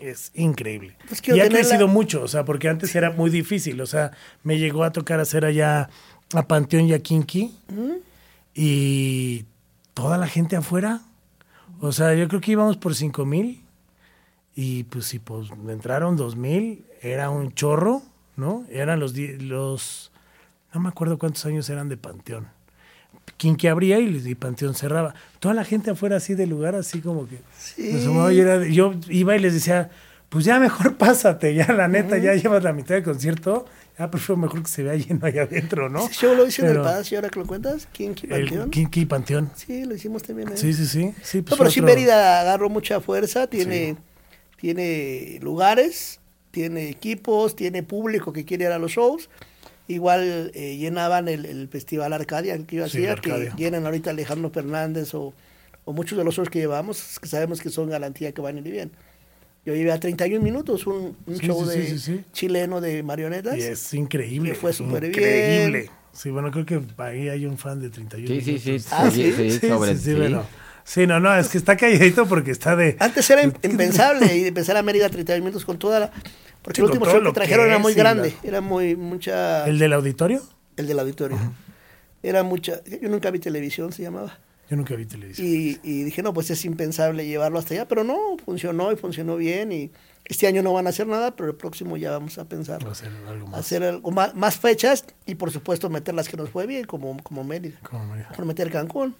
es 0.00 0.30
increíble. 0.34 0.96
Pues 1.08 1.22
y 1.28 1.40
ha 1.40 1.48
crecido 1.48 1.88
mucho, 1.88 2.22
o 2.22 2.28
sea, 2.28 2.44
porque 2.44 2.68
antes 2.68 2.94
era 2.94 3.10
muy 3.10 3.30
difícil, 3.30 3.80
o 3.80 3.86
sea, 3.86 4.10
me 4.42 4.58
llegó 4.58 4.84
a 4.84 4.92
tocar 4.92 5.20
hacer 5.20 5.44
allá 5.44 5.88
a 6.34 6.46
Panteón 6.48 6.86
y 6.86 6.92
a 6.92 6.98
Kinky 6.98 7.54
y 8.54 9.44
toda 9.94 10.18
la 10.18 10.26
gente 10.26 10.56
afuera. 10.56 11.02
O 11.80 11.92
sea, 11.92 12.14
yo 12.14 12.28
creo 12.28 12.40
que 12.40 12.52
íbamos 12.52 12.76
por 12.76 12.94
cinco 12.94 13.24
mil 13.24 13.62
y 14.54 14.84
pues 14.84 15.06
si 15.06 15.18
pues 15.18 15.48
entraron 15.68 16.16
dos 16.16 16.36
mil, 16.36 16.84
era 17.02 17.30
un 17.30 17.52
chorro, 17.54 18.02
¿no? 18.36 18.64
Eran 18.70 19.00
los, 19.00 19.16
los, 19.16 20.12
no 20.72 20.80
me 20.80 20.88
acuerdo 20.88 21.18
cuántos 21.18 21.44
años 21.46 21.68
eran 21.68 21.88
de 21.88 21.96
Panteón. 21.96 22.48
Kinky 23.36 23.68
abría 23.68 23.98
y, 23.98 24.22
y 24.24 24.34
Panteón 24.34 24.74
cerraba. 24.74 25.14
Toda 25.40 25.54
la 25.54 25.64
gente 25.64 25.90
afuera 25.90 26.16
así 26.16 26.34
del 26.34 26.50
lugar, 26.50 26.74
así 26.74 27.00
como 27.00 27.26
que... 27.26 27.38
Sí. 27.58 28.06
era 28.38 28.64
yo 28.66 28.94
iba 29.08 29.36
y 29.36 29.40
les 29.40 29.54
decía, 29.54 29.90
pues 30.28 30.44
ya 30.44 30.58
mejor 30.58 30.96
pásate, 30.98 31.54
ya 31.54 31.72
la 31.72 31.88
neta, 31.88 32.18
ya 32.18 32.34
llevas 32.34 32.62
la 32.62 32.72
mitad 32.72 32.94
del 32.94 33.04
concierto, 33.04 33.66
ya 33.98 34.10
prefiero 34.10 34.36
mejor 34.36 34.62
que 34.62 34.68
se 34.68 34.82
vea 34.82 34.94
lleno 34.96 35.24
allá 35.26 35.42
adentro, 35.42 35.88
¿no? 35.88 36.04
Ese 36.06 36.14
show 36.14 36.34
lo 36.34 36.46
hice 36.46 36.62
en 36.62 36.68
el 36.68 36.76
Palacio, 36.82 37.18
ahora 37.18 37.28
que 37.28 37.38
lo 37.40 37.46
cuentas, 37.46 37.86
¿quién 37.92 38.14
quién 38.14 38.32
El 38.32 38.44
Panteón? 38.46 38.70
Kinky 38.70 39.04
Panteón. 39.06 39.50
Sí, 39.54 39.84
lo 39.84 39.94
hicimos 39.94 40.22
también. 40.22 40.48
¿eh? 40.48 40.56
Sí, 40.56 40.72
sí, 40.72 40.86
sí. 40.86 41.14
sí 41.22 41.42
pues 41.42 41.52
no, 41.52 41.58
pero 41.58 41.70
sí 41.70 41.80
Mérida 41.82 42.40
agarró 42.40 42.68
mucha 42.68 43.00
fuerza, 43.00 43.46
tiene, 43.46 43.96
tiene 44.60 45.38
lugares, 45.42 46.20
tiene 46.50 46.88
equipos, 46.88 47.54
tiene 47.56 47.82
público 47.82 48.32
que 48.32 48.44
quiere 48.44 48.64
ir 48.64 48.70
a 48.70 48.78
los 48.78 48.92
shows. 48.92 49.28
Igual 49.86 50.50
eh, 50.54 50.76
llenaban 50.78 51.28
el, 51.28 51.44
el 51.44 51.68
Festival 51.68 52.12
Arcadia, 52.14 52.56
que 52.66 52.76
yo 52.76 52.88
Sí, 52.88 52.98
hacía, 52.98 53.12
Arcadia. 53.12 53.50
que 53.50 53.62
llenan 53.62 53.84
ahorita 53.84 54.10
Alejandro 54.10 54.50
Fernández 54.50 55.14
o, 55.14 55.34
o 55.84 55.92
muchos 55.92 56.16
de 56.16 56.24
los 56.24 56.34
shows 56.34 56.48
que 56.48 56.58
llevamos, 56.58 57.18
que 57.20 57.28
sabemos 57.28 57.60
que 57.60 57.68
son 57.68 57.90
garantía 57.90 58.32
que 58.32 58.40
van 58.40 58.56
a 58.56 58.60
ir 58.60 58.64
bien. 58.70 58.92
Yo 59.66 59.74
llevé 59.74 59.92
a 59.92 59.98
31 60.00 60.42
minutos 60.44 60.86
un, 60.86 61.16
un 61.26 61.36
Sí, 61.38 61.46
show 61.46 61.64
sí, 61.64 61.78
de 61.78 61.86
sí, 61.86 61.98
sí, 61.98 62.16
sí. 62.16 62.24
chileno 62.32 62.80
de 62.80 63.02
marionetas. 63.02 63.56
Y 63.56 63.62
es 63.62 63.94
increíble. 63.94 64.50
Le 64.50 64.54
fue 64.54 64.72
súper 64.72 65.04
Increíble. 65.04 65.78
bien. 65.80 65.90
Sí, 66.12 66.30
bueno, 66.30 66.50
creo 66.50 66.66
que 66.66 66.80
ahí 66.98 67.28
hay 67.28 67.46
un 67.46 67.56
fan 67.58 67.80
de 67.80 67.88
31 67.90 68.28
Sí, 68.28 68.40
sí, 68.40 68.58
sí. 68.58 68.70
minutos. 68.72 68.92
Ah, 68.92 69.10
sí, 69.10 69.32
¿sí? 69.32 69.50
sí, 69.58 69.68
sobre- 69.68 69.92
sí, 69.92 69.98
sí, 69.98 70.04
sí. 70.12 70.14
bueno. 70.14 70.46
Sí, 70.84 71.06
no, 71.06 71.18
no, 71.18 71.34
es 71.34 71.48
que 71.48 71.56
está 71.56 71.76
calladito 71.78 72.26
porque 72.26 72.50
está 72.50 72.76
de... 72.76 72.96
Antes 73.00 73.28
era 73.30 73.42
im- 73.44 73.54
impensable 73.64 74.36
y 74.36 74.46
empezar 74.46 74.76
a 74.76 74.82
Mérida 74.82 75.08
31 75.08 75.42
minutos 75.42 75.64
con 75.64 75.78
toda 75.78 75.98
la... 75.98 76.10
Porque 76.60 76.76
Sí, 76.76 76.82
el 76.82 76.86
último 76.86 77.06
show 77.06 77.22
que 77.22 77.32
trajeron 77.32 77.64
que 77.64 77.70
era 77.70 77.78
muy 77.78 77.94
grande, 77.94 78.34
la- 78.42 78.48
era 78.48 78.60
muy 78.60 78.94
mucha... 78.96 79.66
¿El 79.66 79.78
del 79.78 79.94
auditorio? 79.94 80.42
El 80.76 80.86
del 80.86 80.98
auditorio. 80.98 81.38
Era 82.22 82.42
mucha... 82.42 82.80
Yo 83.00 83.08
nunca 83.08 83.30
vi 83.30 83.38
televisión, 83.38 83.92
se 83.92 84.02
llamaba. 84.02 84.38
Yo 84.70 84.76
nunca 84.76 84.94
vi 84.96 85.04
televisión. 85.06 85.46
Y, 85.46 85.78
y 85.82 86.02
dije, 86.04 86.22
no, 86.22 86.32
pues 86.32 86.50
es 86.50 86.64
impensable 86.64 87.26
llevarlo 87.26 87.58
hasta 87.58 87.74
allá, 87.74 87.86
pero 87.88 88.02
no, 88.04 88.16
funcionó 88.44 88.90
y 88.92 88.96
funcionó 88.96 89.36
bien. 89.36 89.72
Y 89.72 89.90
este 90.24 90.46
año 90.46 90.62
no 90.62 90.72
van 90.72 90.86
a 90.86 90.90
hacer 90.90 91.06
nada, 91.06 91.36
pero 91.36 91.50
el 91.50 91.56
próximo 91.56 91.96
ya 91.98 92.10
vamos 92.12 92.38
a 92.38 92.46
pensar. 92.46 92.84
Va 92.86 92.92
a 92.92 92.94
ser 92.94 93.10
algo 93.28 93.46
más. 93.46 93.60
Hacer 93.60 93.82
algo 93.84 94.10
más, 94.10 94.34
más 94.34 94.56
fechas 94.56 95.04
y 95.26 95.34
por 95.34 95.50
supuesto 95.50 95.90
meter 95.90 96.14
las 96.14 96.28
que 96.28 96.36
nos 96.38 96.48
fue 96.48 96.66
bien, 96.66 96.84
como, 96.86 97.16
como 97.22 97.44
Mérida. 97.44 97.78
Como 97.88 98.06
María. 98.06 98.28
Por 98.34 98.46
meter 98.46 98.70
Cancún. 98.70 99.14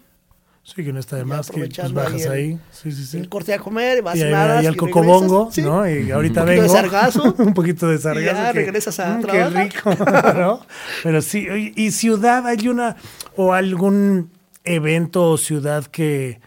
Sí, 0.67 0.83
que 0.83 0.95
no 0.95 0.99
está 0.99 1.17
de 1.17 1.27
más 1.27 1.51
que 1.51 1.67
pues, 1.69 1.93
bajas 1.93 2.25
ahí 2.25 2.31
ahí. 2.31 2.51
el- 2.53 2.61
Sí, 2.73 2.91
sí, 2.91 3.05
sí. 3.05 3.19
El 3.19 3.29
corte 3.29 3.53
a 3.53 3.59
comer, 3.59 4.01
vas 4.01 4.17
Y 4.17 4.23
ahí, 4.23 4.33
nadas 4.33 4.61
ahí 4.61 4.67
al 4.67 4.73
y 4.73 4.77
cocobongo, 4.79 5.53
sí. 5.53 5.61
¿no? 5.61 5.87
Y 5.87 6.11
ahorita 6.11 6.41
Un 6.41 6.47
poquito 6.47 6.63
de 6.63 6.69
vengo. 6.69 6.73
sargazo. 6.75 7.35
un 7.39 7.53
poquito 7.53 7.87
de 7.89 7.99
sargazo. 7.99 8.35
ya 8.35 8.47
que- 8.55 8.59
regresas 8.61 8.99
a 8.99 9.19
mm, 9.19 9.21
Qué 9.21 9.27
trabajar. 9.27 9.63
rico, 9.63 9.91
¿no? 10.41 10.67
Pero 11.03 11.21
sí, 11.21 11.47
oye, 11.51 11.75
¿y 11.77 11.91
ciudad 11.91 12.47
hay 12.47 12.67
una 12.69 12.97
o 13.37 13.53
algún 13.53 14.31
evento 14.65 15.31
o 15.31 15.39
ciudad 15.39 15.87
que, 15.87 16.41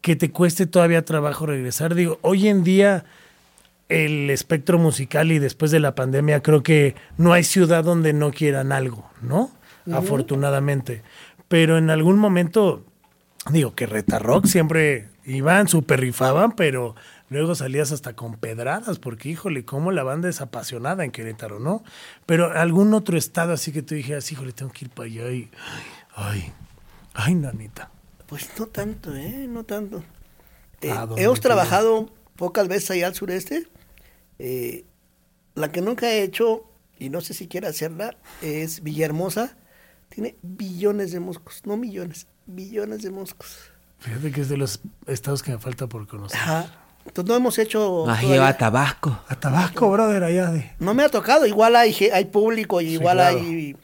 que 0.00 0.16
te 0.16 0.30
cueste 0.30 0.66
todavía 0.66 1.04
trabajo 1.04 1.46
regresar? 1.46 1.94
Digo, 1.94 2.18
hoy 2.22 2.48
en 2.48 2.64
día 2.64 3.04
el 3.88 4.30
espectro 4.30 4.78
musical 4.78 5.30
y 5.30 5.38
después 5.38 5.70
de 5.70 5.80
la 5.80 5.94
pandemia 5.94 6.42
creo 6.42 6.62
que 6.62 6.96
no 7.18 7.32
hay 7.32 7.44
ciudad 7.44 7.84
donde 7.84 8.12
no 8.12 8.32
quieran 8.32 8.72
algo, 8.72 9.08
¿no? 9.20 9.50
Afortunadamente. 9.92 11.02
Pero 11.48 11.78
en 11.78 11.90
algún 11.90 12.18
momento, 12.18 12.84
digo 13.50 13.74
que 13.74 13.86
Reta 13.86 14.18
Rock 14.18 14.46
siempre 14.46 15.08
iban, 15.24 15.68
super 15.68 16.00
rifaban, 16.00 16.52
pero 16.52 16.96
luego 17.28 17.54
salías 17.54 17.92
hasta 17.92 18.14
con 18.14 18.34
pedradas, 18.34 18.98
porque 18.98 19.28
híjole, 19.28 19.64
cómo 19.64 19.92
la 19.92 20.02
banda 20.02 20.28
es 20.28 20.40
apasionada 20.40 21.04
en 21.04 21.12
Querétaro, 21.12 21.60
¿no? 21.60 21.84
Pero 22.26 22.52
algún 22.52 22.94
otro 22.94 23.16
estado 23.16 23.52
así 23.52 23.70
que 23.70 23.82
tú 23.82 23.94
dijeras, 23.94 24.30
híjole, 24.32 24.52
tengo 24.52 24.72
que 24.72 24.86
ir 24.86 24.90
para 24.90 25.06
allá 25.06 25.30
y, 25.30 25.48
ay, 25.54 25.84
ay, 26.16 26.52
nanita. 27.34 27.90
Pues 28.26 28.48
no 28.58 28.66
tanto, 28.66 29.14
¿eh? 29.14 29.46
No 29.48 29.64
tanto. 29.64 30.02
Eh, 30.80 30.90
¿A 30.90 31.06
dónde 31.06 31.22
hemos 31.22 31.40
trabajado 31.40 32.10
pocas 32.36 32.68
veces 32.68 32.90
allá 32.90 33.06
al 33.08 33.14
sureste. 33.14 33.66
Eh, 34.38 34.84
la 35.54 35.72
que 35.72 35.80
nunca 35.80 36.08
he 36.10 36.22
hecho, 36.22 36.64
y 36.98 37.08
no 37.08 37.20
sé 37.20 37.34
si 37.34 37.48
quiero 37.48 37.68
hacerla, 37.68 38.16
es 38.42 38.82
Villahermosa. 38.82 39.56
Tiene 40.10 40.36
billones 40.42 41.12
de 41.12 41.20
moscos, 41.20 41.62
no 41.64 41.76
millones, 41.76 42.26
billones 42.46 43.02
de 43.02 43.10
moscos. 43.10 43.58
Fíjate 43.98 44.30
que 44.30 44.42
es 44.42 44.48
de 44.48 44.56
los 44.56 44.80
estados 45.06 45.42
que 45.42 45.52
me 45.52 45.58
falta 45.58 45.86
por 45.86 46.06
conocer. 46.06 46.38
Ajá. 46.38 46.82
Entonces 47.06 47.28
no 47.30 47.36
hemos 47.36 47.58
hecho... 47.58 48.02
Ah, 48.02 48.14
todavía- 48.20 48.28
lleva 48.30 48.56
Tabasco. 48.56 49.18
A 49.28 49.36
Tabasco, 49.38 49.90
brother, 49.90 50.24
allá 50.24 50.50
de... 50.50 50.72
No 50.78 50.92
me 50.92 51.04
ha 51.04 51.08
tocado, 51.08 51.46
igual 51.46 51.76
hay, 51.76 51.94
hay 52.12 52.24
público 52.26 52.80
y 52.80 52.88
Sí, 52.88 52.92
igual 52.94 53.16
claro. 53.18 53.38
hay 53.38 53.76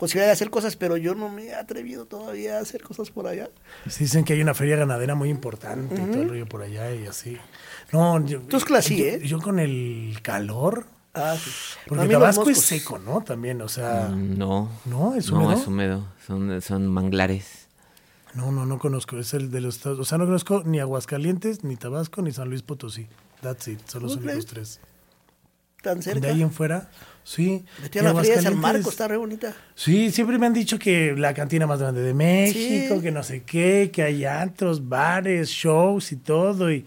posibilidad 0.00 0.26
de 0.26 0.32
hacer 0.32 0.50
cosas, 0.50 0.74
pero 0.74 0.96
yo 0.96 1.14
no 1.14 1.28
me 1.28 1.44
he 1.46 1.54
atrevido 1.54 2.06
todavía 2.06 2.58
a 2.58 2.60
hacer 2.62 2.82
cosas 2.82 3.10
por 3.12 3.28
allá. 3.28 3.50
Sí, 3.88 4.04
dicen 4.04 4.24
que 4.24 4.32
hay 4.32 4.42
una 4.42 4.54
feria 4.54 4.74
ganadera 4.74 5.14
muy 5.14 5.28
importante 5.28 5.94
y 5.94 6.06
todo 6.10 6.22
el 6.22 6.28
rollo 6.30 6.46
por 6.46 6.62
allá 6.62 6.92
y 6.92 7.06
así. 7.06 7.36
No, 7.92 8.24
yo, 8.26 8.40
Tuscla 8.40 8.82
sí, 8.82 8.96
yo- 8.98 9.04
¿eh? 9.04 9.20
Yo 9.24 9.38
con 9.40 9.60
el 9.60 10.18
calor, 10.22 10.86
Ah, 11.14 11.36
sí. 11.42 11.50
porque 11.86 12.08
Tabasco 12.08 12.50
es 12.50 12.60
seco, 12.60 12.98
¿no? 12.98 13.20
También, 13.22 13.60
o 13.62 13.68
sea, 13.68 14.08
Mm, 14.08 14.38
No. 14.38 14.68
¿no? 14.86 15.14
¿Es 15.14 15.30
No, 15.30 15.36
húmedo? 15.38 15.52
es 15.60 15.66
húmedo. 15.66 16.04
Son, 16.26 16.60
son 16.62 16.86
manglares. 16.88 17.66
No, 18.34 18.52
no, 18.52 18.64
no 18.64 18.78
conozco. 18.78 19.18
Es 19.18 19.34
el 19.34 19.50
de 19.50 19.60
los 19.60 19.76
estados. 19.76 19.98
O 19.98 20.04
sea, 20.04 20.16
no 20.18 20.24
conozco 20.24 20.62
ni 20.64 20.78
Aguascalientes, 20.78 21.64
ni 21.64 21.74
Tabasco, 21.76 22.22
ni 22.22 22.30
San 22.32 22.48
Luis 22.48 22.62
Potosí. 22.62 23.08
That's 23.42 23.66
it. 23.68 23.80
Son 23.86 24.02
los 24.04 24.20
tres. 24.46 24.80
Tan 25.82 26.02
cerca. 26.02 26.20
De 26.20 26.28
ahí 26.32 26.42
en 26.42 26.50
fuera, 26.50 26.90
sí. 27.24 27.64
A 27.98 28.02
la 28.02 28.14
feria 28.14 28.36
de 28.36 28.42
San 28.42 28.58
Marcos, 28.58 28.88
está 28.88 29.08
re 29.08 29.16
bonita. 29.16 29.54
Sí, 29.74 30.10
siempre 30.10 30.38
me 30.38 30.46
han 30.46 30.52
dicho 30.52 30.78
que 30.78 31.14
la 31.16 31.32
cantina 31.32 31.66
más 31.66 31.80
grande 31.80 32.02
de 32.02 32.12
México, 32.14 32.96
Sí. 32.96 33.00
que 33.02 33.10
no 33.10 33.22
sé 33.22 33.42
qué, 33.44 33.90
que 33.92 34.02
hay 34.02 34.24
antros, 34.24 34.88
bares, 34.88 35.48
shows 35.48 36.12
y 36.12 36.16
todo. 36.16 36.70
Y, 36.72 36.84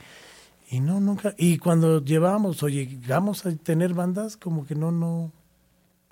y 0.69 0.79
no, 0.79 0.99
nunca. 0.99 1.33
Y 1.37 1.57
cuando 1.57 2.03
llevábamos 2.03 2.61
o 2.61 2.69
llegamos 2.69 3.45
a 3.45 3.55
tener 3.55 3.93
bandas, 3.93 4.37
como 4.37 4.65
que 4.67 4.75
no, 4.75 4.91
no, 4.91 5.31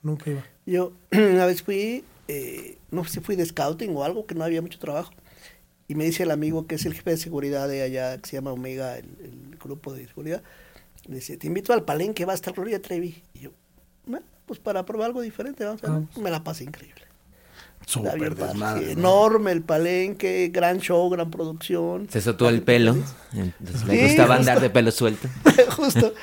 nunca 0.01 0.31
iba. 0.31 0.43
Yo 0.65 0.93
una 1.11 1.45
vez 1.45 1.61
fui, 1.61 2.03
eh, 2.27 2.77
no 2.89 3.03
sé 3.03 3.11
si 3.11 3.19
fui 3.19 3.35
de 3.35 3.45
scouting 3.45 3.95
o 3.95 4.03
algo, 4.03 4.25
que 4.25 4.33
no 4.35 4.43
había 4.43 4.61
mucho 4.61 4.79
trabajo. 4.79 5.11
Y 5.87 5.93
me 5.95 6.05
dice 6.05 6.23
el 6.23 6.31
amigo 6.31 6.67
que 6.67 6.75
es 6.75 6.85
el 6.85 6.93
jefe 6.93 7.11
de 7.11 7.17
seguridad 7.17 7.67
de 7.67 7.81
allá, 7.83 8.17
que 8.17 8.29
se 8.29 8.37
llama 8.37 8.53
Omega, 8.53 8.97
el, 8.97 9.05
el 9.23 9.57
grupo 9.61 9.93
de 9.93 10.07
seguridad. 10.07 10.41
Me 11.07 11.15
dice, 11.15 11.37
te 11.37 11.47
invito 11.47 11.73
al 11.73 11.83
palenque, 11.83 12.25
va 12.25 12.33
a 12.33 12.35
estar 12.35 12.53
Gloria 12.53 12.81
Trevi. 12.81 13.21
Y 13.33 13.39
yo, 13.39 13.51
"Bueno, 14.05 14.25
pues 14.45 14.59
para 14.59 14.85
probar 14.85 15.07
algo 15.07 15.21
diferente, 15.21 15.65
vamos 15.65 15.83
a 15.83 15.91
ver". 15.91 16.03
Ah. 16.15 16.19
Me 16.19 16.29
la 16.29 16.43
pasé 16.43 16.63
increíble. 16.63 17.01
Súper 17.85 18.35
desmadre. 18.35 18.91
Enorme 18.91 19.51
el 19.51 19.63
palenque, 19.63 20.49
gran 20.53 20.79
show, 20.79 21.09
gran 21.09 21.31
producción. 21.31 22.07
Se 22.11 22.21
soltó 22.21 22.47
el 22.47 22.61
pelo. 22.61 22.95
Entonces, 23.33 23.83
le 23.85 23.95
Sí, 23.97 24.03
gustaba 24.03 24.35
justo. 24.37 24.51
andar 24.51 24.61
de 24.61 24.69
pelo 24.69 24.91
suelto. 24.91 25.27
Justo. 25.75 26.13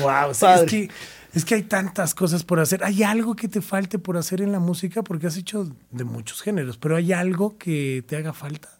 Wow, 0.00 0.32
sí, 0.34 0.40
Padre. 0.40 0.64
es 0.64 0.70
que, 0.70 0.88
es 1.34 1.44
que 1.44 1.54
hay 1.56 1.62
tantas 1.64 2.14
cosas 2.14 2.44
por 2.44 2.60
hacer. 2.60 2.82
¿Hay 2.84 3.02
algo 3.02 3.36
que 3.36 3.48
te 3.48 3.60
falte 3.60 3.98
por 3.98 4.16
hacer 4.16 4.40
en 4.40 4.52
la 4.52 4.58
música? 4.58 5.02
Porque 5.02 5.26
has 5.26 5.36
hecho 5.36 5.68
de 5.90 6.04
muchos 6.04 6.40
géneros, 6.42 6.78
pero 6.78 6.96
¿hay 6.96 7.12
algo 7.12 7.58
que 7.58 8.02
te 8.06 8.16
haga 8.16 8.32
falta? 8.32 8.70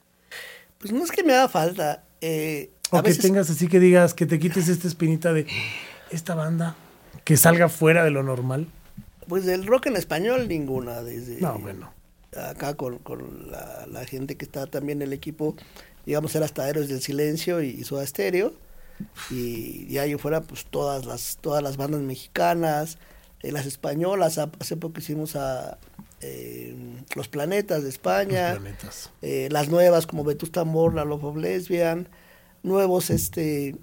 Pues 0.78 0.92
no 0.92 1.04
es 1.04 1.10
que 1.10 1.22
me 1.22 1.34
haga 1.34 1.48
falta. 1.48 2.04
eh, 2.22 2.70
O 2.92 2.98
a 2.98 3.02
que 3.02 3.08
veces- 3.10 3.22
tengas 3.22 3.50
así 3.50 3.68
que 3.68 3.78
digas, 3.80 4.14
que 4.14 4.26
te 4.26 4.38
quites 4.38 4.68
esta 4.68 4.88
espinita 4.88 5.32
de 5.32 5.46
esta 6.10 6.34
banda, 6.34 6.76
que 7.24 7.36
salga 7.36 7.68
fuera 7.68 8.04
de 8.04 8.10
lo 8.10 8.22
normal. 8.22 8.66
Pues 9.28 9.44
del 9.46 9.66
rock 9.66 9.86
en 9.86 9.96
español, 9.96 10.48
ninguna. 10.48 11.02
Desde 11.02 11.40
No, 11.40 11.58
bueno. 11.58 11.92
acá 12.36 12.74
con, 12.74 12.98
con 12.98 13.50
la, 13.50 13.86
la 13.90 14.04
gente 14.04 14.36
que 14.36 14.44
está 14.44 14.66
también 14.66 15.02
en 15.02 15.08
el 15.08 15.12
equipo, 15.12 15.54
digamos, 16.06 16.34
era 16.34 16.44
hasta 16.46 16.68
Héroes 16.68 16.88
del 16.88 17.00
Silencio 17.00 17.62
y 17.62 17.84
Soda 17.84 18.04
Stereo. 18.06 18.52
Y 19.30 19.96
ahí 19.98 20.14
fuera, 20.16 20.40
pues 20.42 20.66
todas 20.66 21.06
las, 21.06 21.38
todas 21.40 21.62
las 21.62 21.76
bandas 21.76 22.00
mexicanas, 22.02 22.98
eh, 23.42 23.52
las 23.52 23.66
españolas. 23.66 24.38
Ha- 24.38 24.50
Hace 24.58 24.76
poco 24.76 24.98
hicimos 25.00 25.36
a 25.36 25.78
eh, 26.20 26.74
Los 27.14 27.28
Planetas 27.28 27.82
de 27.82 27.88
España. 27.88 28.50
Los 28.54 28.60
planetas. 28.60 29.10
eh, 29.22 29.48
las 29.50 29.68
nuevas 29.68 30.06
como 30.06 30.24
Vetusta 30.24 30.64
Morla, 30.64 31.04
Love 31.04 31.24
of 31.24 31.36
Lesbian, 31.36 32.08
nuevos 32.62 33.10
este 33.10 33.76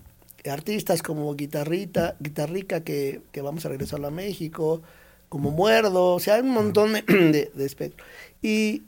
artistas 0.49 1.01
como 1.01 1.33
Guitarrita, 1.35 2.15
Guitarrica 2.19 2.81
que, 2.81 3.21
que 3.31 3.41
vamos 3.41 3.65
a 3.65 3.69
regresar 3.69 4.03
a 4.05 4.11
México, 4.11 4.81
como 5.29 5.51
Muerdo, 5.51 6.13
o 6.15 6.19
sea, 6.19 6.35
hay 6.35 6.41
un 6.41 6.51
montón 6.51 6.93
de, 6.93 7.01
de, 7.07 7.51
de 7.53 7.65
espectro. 7.65 8.05
Y 8.41 8.83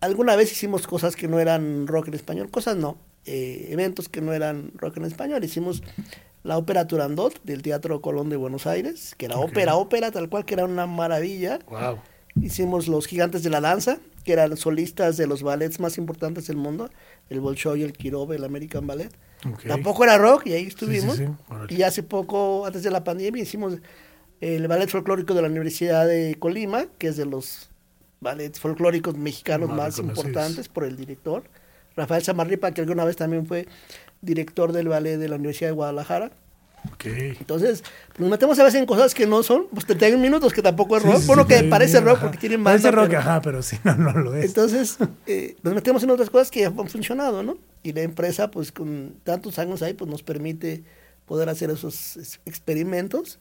alguna 0.00 0.36
vez 0.36 0.50
hicimos 0.52 0.86
cosas 0.86 1.14
que 1.16 1.28
no 1.28 1.38
eran 1.38 1.86
rock 1.86 2.08
en 2.08 2.14
español, 2.14 2.50
cosas 2.50 2.76
no, 2.76 2.96
eh, 3.26 3.68
eventos 3.70 4.08
que 4.08 4.20
no 4.20 4.32
eran 4.32 4.72
rock 4.76 4.98
en 4.98 5.04
español. 5.04 5.42
Hicimos 5.44 5.82
la 6.42 6.58
ópera 6.58 6.86
Turandot 6.86 7.42
del 7.42 7.62
Teatro 7.62 8.00
Colón 8.00 8.28
de 8.28 8.36
Buenos 8.36 8.66
Aires, 8.66 9.14
que 9.16 9.26
era 9.26 9.38
ópera, 9.38 9.76
ópera, 9.76 10.10
tal 10.10 10.28
cual, 10.28 10.44
que 10.44 10.54
era 10.54 10.64
una 10.64 10.86
maravilla. 10.86 11.58
Wow. 11.68 11.98
Hicimos 12.42 12.88
Los 12.88 13.06
Gigantes 13.06 13.42
de 13.42 13.50
la 13.50 13.60
Danza, 13.60 13.98
que 14.24 14.32
eran 14.32 14.56
solistas 14.56 15.16
de 15.16 15.26
los 15.26 15.42
ballets 15.42 15.78
más 15.80 15.98
importantes 15.98 16.46
del 16.46 16.56
mundo, 16.56 16.90
el 17.28 17.40
Bolshoi, 17.40 17.82
el 17.82 17.92
Kirov, 17.92 18.32
el 18.32 18.44
American 18.44 18.86
Ballet. 18.86 19.10
Tampoco 19.68 20.04
era 20.04 20.16
rock 20.16 20.46
y 20.46 20.54
ahí 20.54 20.66
estuvimos. 20.66 21.16
sí, 21.16 21.26
y 21.68 21.82
hace 21.82 22.02
poco, 22.02 22.64
antes 22.66 22.82
de 22.82 22.90
la 22.90 23.04
pandemia, 23.04 23.42
hicimos 23.42 23.74
el 24.40 24.66
ballet 24.66 24.88
folclórico 24.88 25.34
de 25.34 25.42
la 25.42 25.48
Universidad 25.48 26.06
de 26.06 26.36
Colima, 26.38 26.86
que 26.98 27.08
es 27.08 27.16
de 27.16 27.26
los 27.26 27.68
ballets 28.20 28.58
folclóricos 28.58 29.16
mexicanos 29.16 29.68
Más 29.68 29.98
importantes 29.98 30.68
por 30.68 30.84
el 30.84 30.96
director, 30.96 31.44
Rafael 31.96 32.22
Samarripa, 32.22 32.72
que 32.72 32.80
alguna 32.80 33.04
vez 33.04 33.16
también 33.16 33.46
fue 33.46 33.68
director 34.20 34.72
del 34.72 34.88
ballet 34.88 35.18
de 35.18 35.28
la 35.28 35.36
Universidad 35.36 35.68
de 35.68 35.74
Guadalajara. 35.74 36.32
Ok. 36.92 37.06
Entonces, 37.06 37.82
nos 38.18 38.28
metemos 38.30 38.58
a 38.58 38.64
veces 38.64 38.78
en 38.80 38.86
cosas 38.86 39.14
que 39.14 39.26
no 39.26 39.42
son, 39.42 39.66
pues 39.72 39.86
31 39.86 40.20
minutos, 40.22 40.52
que 40.52 40.62
tampoco 40.62 40.96
es 40.96 41.02
rock. 41.02 41.18
sí, 41.20 41.26
bueno, 41.26 41.42
sí, 41.42 41.48
que 41.48 41.54
está 41.56 41.70
parece 41.70 42.00
rock 42.00 42.16
ajá. 42.16 42.22
porque 42.22 42.38
tienen 42.38 42.62
Parece 42.62 42.84
banda. 42.88 43.00
rock, 43.02 43.08
pero- 43.10 43.20
ajá, 43.20 43.42
pero 43.42 43.62
sí, 43.62 43.78
no, 43.84 43.94
no 43.96 44.12
lo 44.12 44.34
es. 44.36 44.44
Entonces, 44.44 44.98
eh, 45.26 45.56
nos 45.62 45.74
metemos 45.74 46.02
en 46.02 46.10
otras 46.10 46.30
cosas 46.30 46.50
que 46.50 46.66
han 46.66 46.74
funcionado, 46.88 47.42
¿no? 47.42 47.56
Y 47.82 47.92
la 47.92 48.02
empresa, 48.02 48.50
pues 48.50 48.70
con 48.72 49.14
tantos 49.24 49.58
años 49.58 49.82
ahí, 49.82 49.94
pues 49.94 50.10
nos 50.10 50.22
permite 50.22 50.84
poder 51.26 51.48
hacer 51.48 51.70
esos 51.70 52.16
es- 52.16 52.40
experimentos 52.44 53.38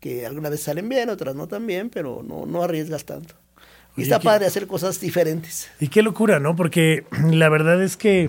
que 0.00 0.26
algunas 0.26 0.50
veces 0.50 0.64
salen 0.66 0.88
bien, 0.88 1.08
otras 1.10 1.36
no 1.36 1.46
tan 1.46 1.66
bien, 1.66 1.88
pero 1.88 2.22
no, 2.26 2.44
no 2.46 2.62
arriesgas 2.64 3.04
tanto. 3.04 3.34
Y 3.96 4.00
Oye, 4.00 4.02
está 4.04 4.18
¿qué- 4.18 4.24
padre 4.24 4.46
hacer 4.46 4.66
cosas 4.66 4.98
diferentes. 5.00 5.68
Y 5.78 5.86
qué 5.88 6.02
locura, 6.02 6.40
¿no? 6.40 6.56
Porque 6.56 7.04
la 7.30 7.48
verdad 7.48 7.80
es 7.82 7.96
que 7.96 8.28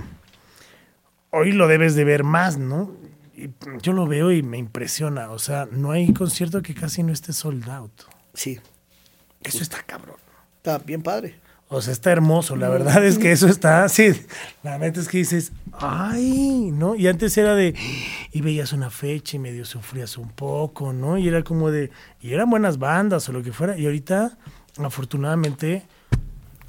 hoy 1.32 1.52
lo 1.52 1.68
debes 1.68 1.96
de 1.96 2.04
ver 2.04 2.24
más, 2.24 2.58
¿no? 2.58 2.92
Y 3.36 3.50
yo 3.82 3.94
lo 3.94 4.06
veo 4.06 4.32
y 4.32 4.44
me 4.44 4.58
impresiona. 4.58 5.32
O 5.32 5.40
sea, 5.40 5.68
no 5.72 5.92
hay 5.92 6.14
concierto 6.14 6.62
que 6.62 6.76
casi 6.76 7.04
no 7.04 7.12
esté 7.12 7.34
sold 7.34 7.68
out. 7.70 7.92
Sí, 8.34 8.60
Eso 9.44 9.62
está 9.62 9.82
cabrón. 9.84 10.18
está 10.58 10.78
bien 10.80 11.02
padre. 11.02 11.40
O 11.70 11.82
sea, 11.82 11.92
está 11.92 12.12
hermoso. 12.12 12.56
La 12.56 12.70
verdad 12.70 13.04
es 13.04 13.18
que 13.18 13.32
eso 13.32 13.48
está 13.48 13.84
así. 13.86 14.12
La 14.62 14.78
neta 14.78 15.00
es 15.00 15.08
que 15.08 15.18
dices, 15.18 15.52
ay, 15.72 16.70
¿no? 16.72 16.94
Y 16.96 17.08
antes 17.08 17.36
era 17.38 17.56
de, 17.56 17.74
y 18.32 18.42
veías 18.42 18.74
una 18.74 18.92
fecha 18.92 19.38
y 19.38 19.40
medio 19.40 19.66
sufrías 19.66 20.18
un 20.18 20.30
poco, 20.30 20.94
¿no? 20.94 21.18
Y 21.18 21.28
era 21.28 21.44
como 21.44 21.72
de, 21.72 21.90
y 22.22 22.34
eran 22.34 22.50
buenas 22.50 22.78
bandas 22.78 23.28
o 23.28 23.32
lo 23.32 23.42
que 23.42 23.52
fuera. 23.52 23.78
Y 23.78 23.86
ahorita, 23.86 24.38
afortunadamente, 24.78 25.84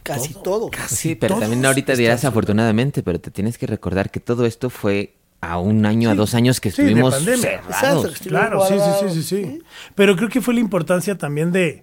Casi 0.04 0.34
todo. 0.34 0.70
Casi 0.70 0.94
Sí, 0.96 1.14
pero 1.14 1.34
todos 1.34 1.40
también 1.48 1.64
ahorita 1.64 1.96
dirás 1.96 2.26
afortunadamente, 2.26 3.02
pero 3.02 3.18
te 3.20 3.30
tienes 3.30 3.56
que 3.56 3.66
recordar 3.66 4.10
que 4.10 4.20
todo 4.20 4.44
esto 4.44 4.68
fue 4.68 5.14
a 5.50 5.58
un 5.58 5.86
año, 5.86 6.10
a 6.10 6.14
dos 6.14 6.34
años 6.34 6.60
que 6.60 6.70
Sí, 6.70 6.82
de 6.82 6.88
estuvimos 6.88 7.14
cerrados. 7.22 8.04
Exacto. 8.06 8.28
Claro, 8.28 8.66
sí, 8.66 8.74
sí, 8.74 9.08
sí, 9.08 9.14
sí, 9.14 9.22
sí. 9.22 9.62
Pero 9.94 10.16
creo 10.16 10.28
que 10.28 10.40
fue 10.40 10.54
la 10.54 10.60
importancia 10.60 11.16
también 11.16 11.52
de, 11.52 11.82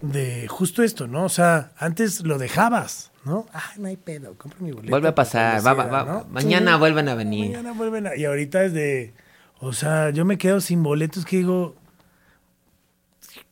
de 0.00 0.48
justo 0.48 0.82
esto, 0.82 1.06
¿no? 1.06 1.24
O 1.24 1.28
sea, 1.28 1.72
antes 1.78 2.22
lo 2.22 2.38
dejabas, 2.38 3.12
¿no? 3.24 3.46
Ay, 3.52 3.78
no 3.78 3.88
hay 3.88 3.96
pedo, 3.96 4.34
compro 4.36 4.60
mi 4.60 4.72
boleto. 4.72 4.90
Vuelve 4.90 5.08
a 5.08 5.14
pasar, 5.14 5.64
va, 5.66 5.74
va, 5.74 5.84
va. 5.86 6.04
¿no? 6.04 6.26
mañana 6.30 6.76
vuelven 6.76 7.08
a 7.08 7.14
venir. 7.14 7.50
Mañana 7.50 7.72
vuelven 7.72 8.06
a... 8.08 8.16
Y 8.16 8.24
ahorita 8.24 8.64
es 8.64 8.72
de... 8.72 9.14
O 9.60 9.72
sea, 9.72 10.10
yo 10.10 10.24
me 10.24 10.38
quedo 10.38 10.60
sin 10.60 10.82
boletos 10.82 11.24
que 11.24 11.38
digo... 11.38 11.76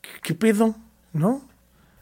¿Qué, 0.00 0.08
qué 0.22 0.34
pedo? 0.34 0.74
¿No? 1.12 1.42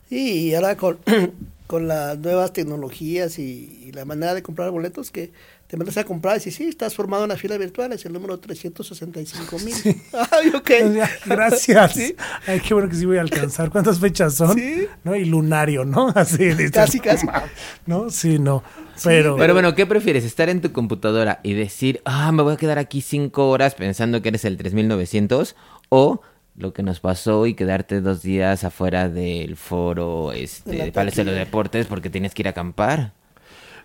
Sí, 0.08 0.48
y 0.48 0.54
ahora 0.54 0.76
con, 0.76 0.98
con 1.66 1.88
las 1.88 2.18
nuevas 2.18 2.52
tecnologías 2.52 3.38
y, 3.38 3.84
y 3.86 3.92
la 3.92 4.04
manera 4.04 4.34
de 4.34 4.42
comprar 4.42 4.70
boletos 4.70 5.10
que 5.10 5.32
te 5.68 5.76
mandas 5.76 5.98
a 5.98 6.04
comprar 6.04 6.36
y 6.36 6.38
dices, 6.38 6.54
sí, 6.54 6.64
estás 6.64 6.94
formado 6.94 7.24
en 7.24 7.28
la 7.28 7.36
fila 7.36 7.58
virtual, 7.58 7.92
es 7.92 8.04
el 8.06 8.14
número 8.14 8.38
365 8.38 9.58
mil. 9.58 9.74
Ay, 10.30 10.48
ok. 10.54 10.70
Gracias. 11.26 11.92
Sí. 11.98 12.14
Ay, 12.46 12.60
qué 12.60 12.72
bueno 12.74 12.88
que 12.88 12.96
sí 12.96 13.04
voy 13.04 13.18
a 13.18 13.20
alcanzar. 13.20 13.70
¿Cuántas 13.70 13.98
fechas 13.98 14.34
son? 14.34 14.56
Sí. 14.56 14.86
¿No? 15.04 15.14
Y 15.14 15.26
lunario, 15.26 15.84
¿no? 15.84 16.08
Así. 16.14 16.44
dices, 16.46 16.70
Casi, 16.70 17.00
casi. 17.00 17.26
¿No? 17.86 18.08
Sí, 18.08 18.38
no. 18.38 18.62
Pero... 19.04 19.36
Pero 19.36 19.52
bueno, 19.52 19.74
¿qué 19.74 19.84
prefieres? 19.84 20.24
¿Estar 20.24 20.48
en 20.48 20.60
tu 20.60 20.72
computadora 20.72 21.40
y 21.42 21.52
decir, 21.54 22.00
ah, 22.04 22.32
me 22.32 22.42
voy 22.42 22.54
a 22.54 22.56
quedar 22.56 22.78
aquí 22.78 23.02
cinco 23.02 23.50
horas 23.50 23.74
pensando 23.74 24.22
que 24.22 24.30
eres 24.30 24.44
el 24.44 24.56
3900? 24.56 25.54
¿O 25.90 26.22
lo 26.56 26.72
que 26.72 26.82
nos 26.82 27.00
pasó 27.00 27.46
y 27.46 27.54
quedarte 27.54 28.00
dos 28.00 28.22
días 28.22 28.64
afuera 28.64 29.08
del 29.08 29.56
foro 29.56 30.30
De 30.32 30.44
este, 30.44 30.72
de 30.72 30.92
Palacio 30.92 31.24
de 31.24 31.32
los. 31.32 31.38
Deportes 31.38 31.86
porque 31.86 32.10
tienes 32.10 32.34
que 32.34 32.42
ir 32.42 32.46
a 32.48 32.50
acampar? 32.50 33.12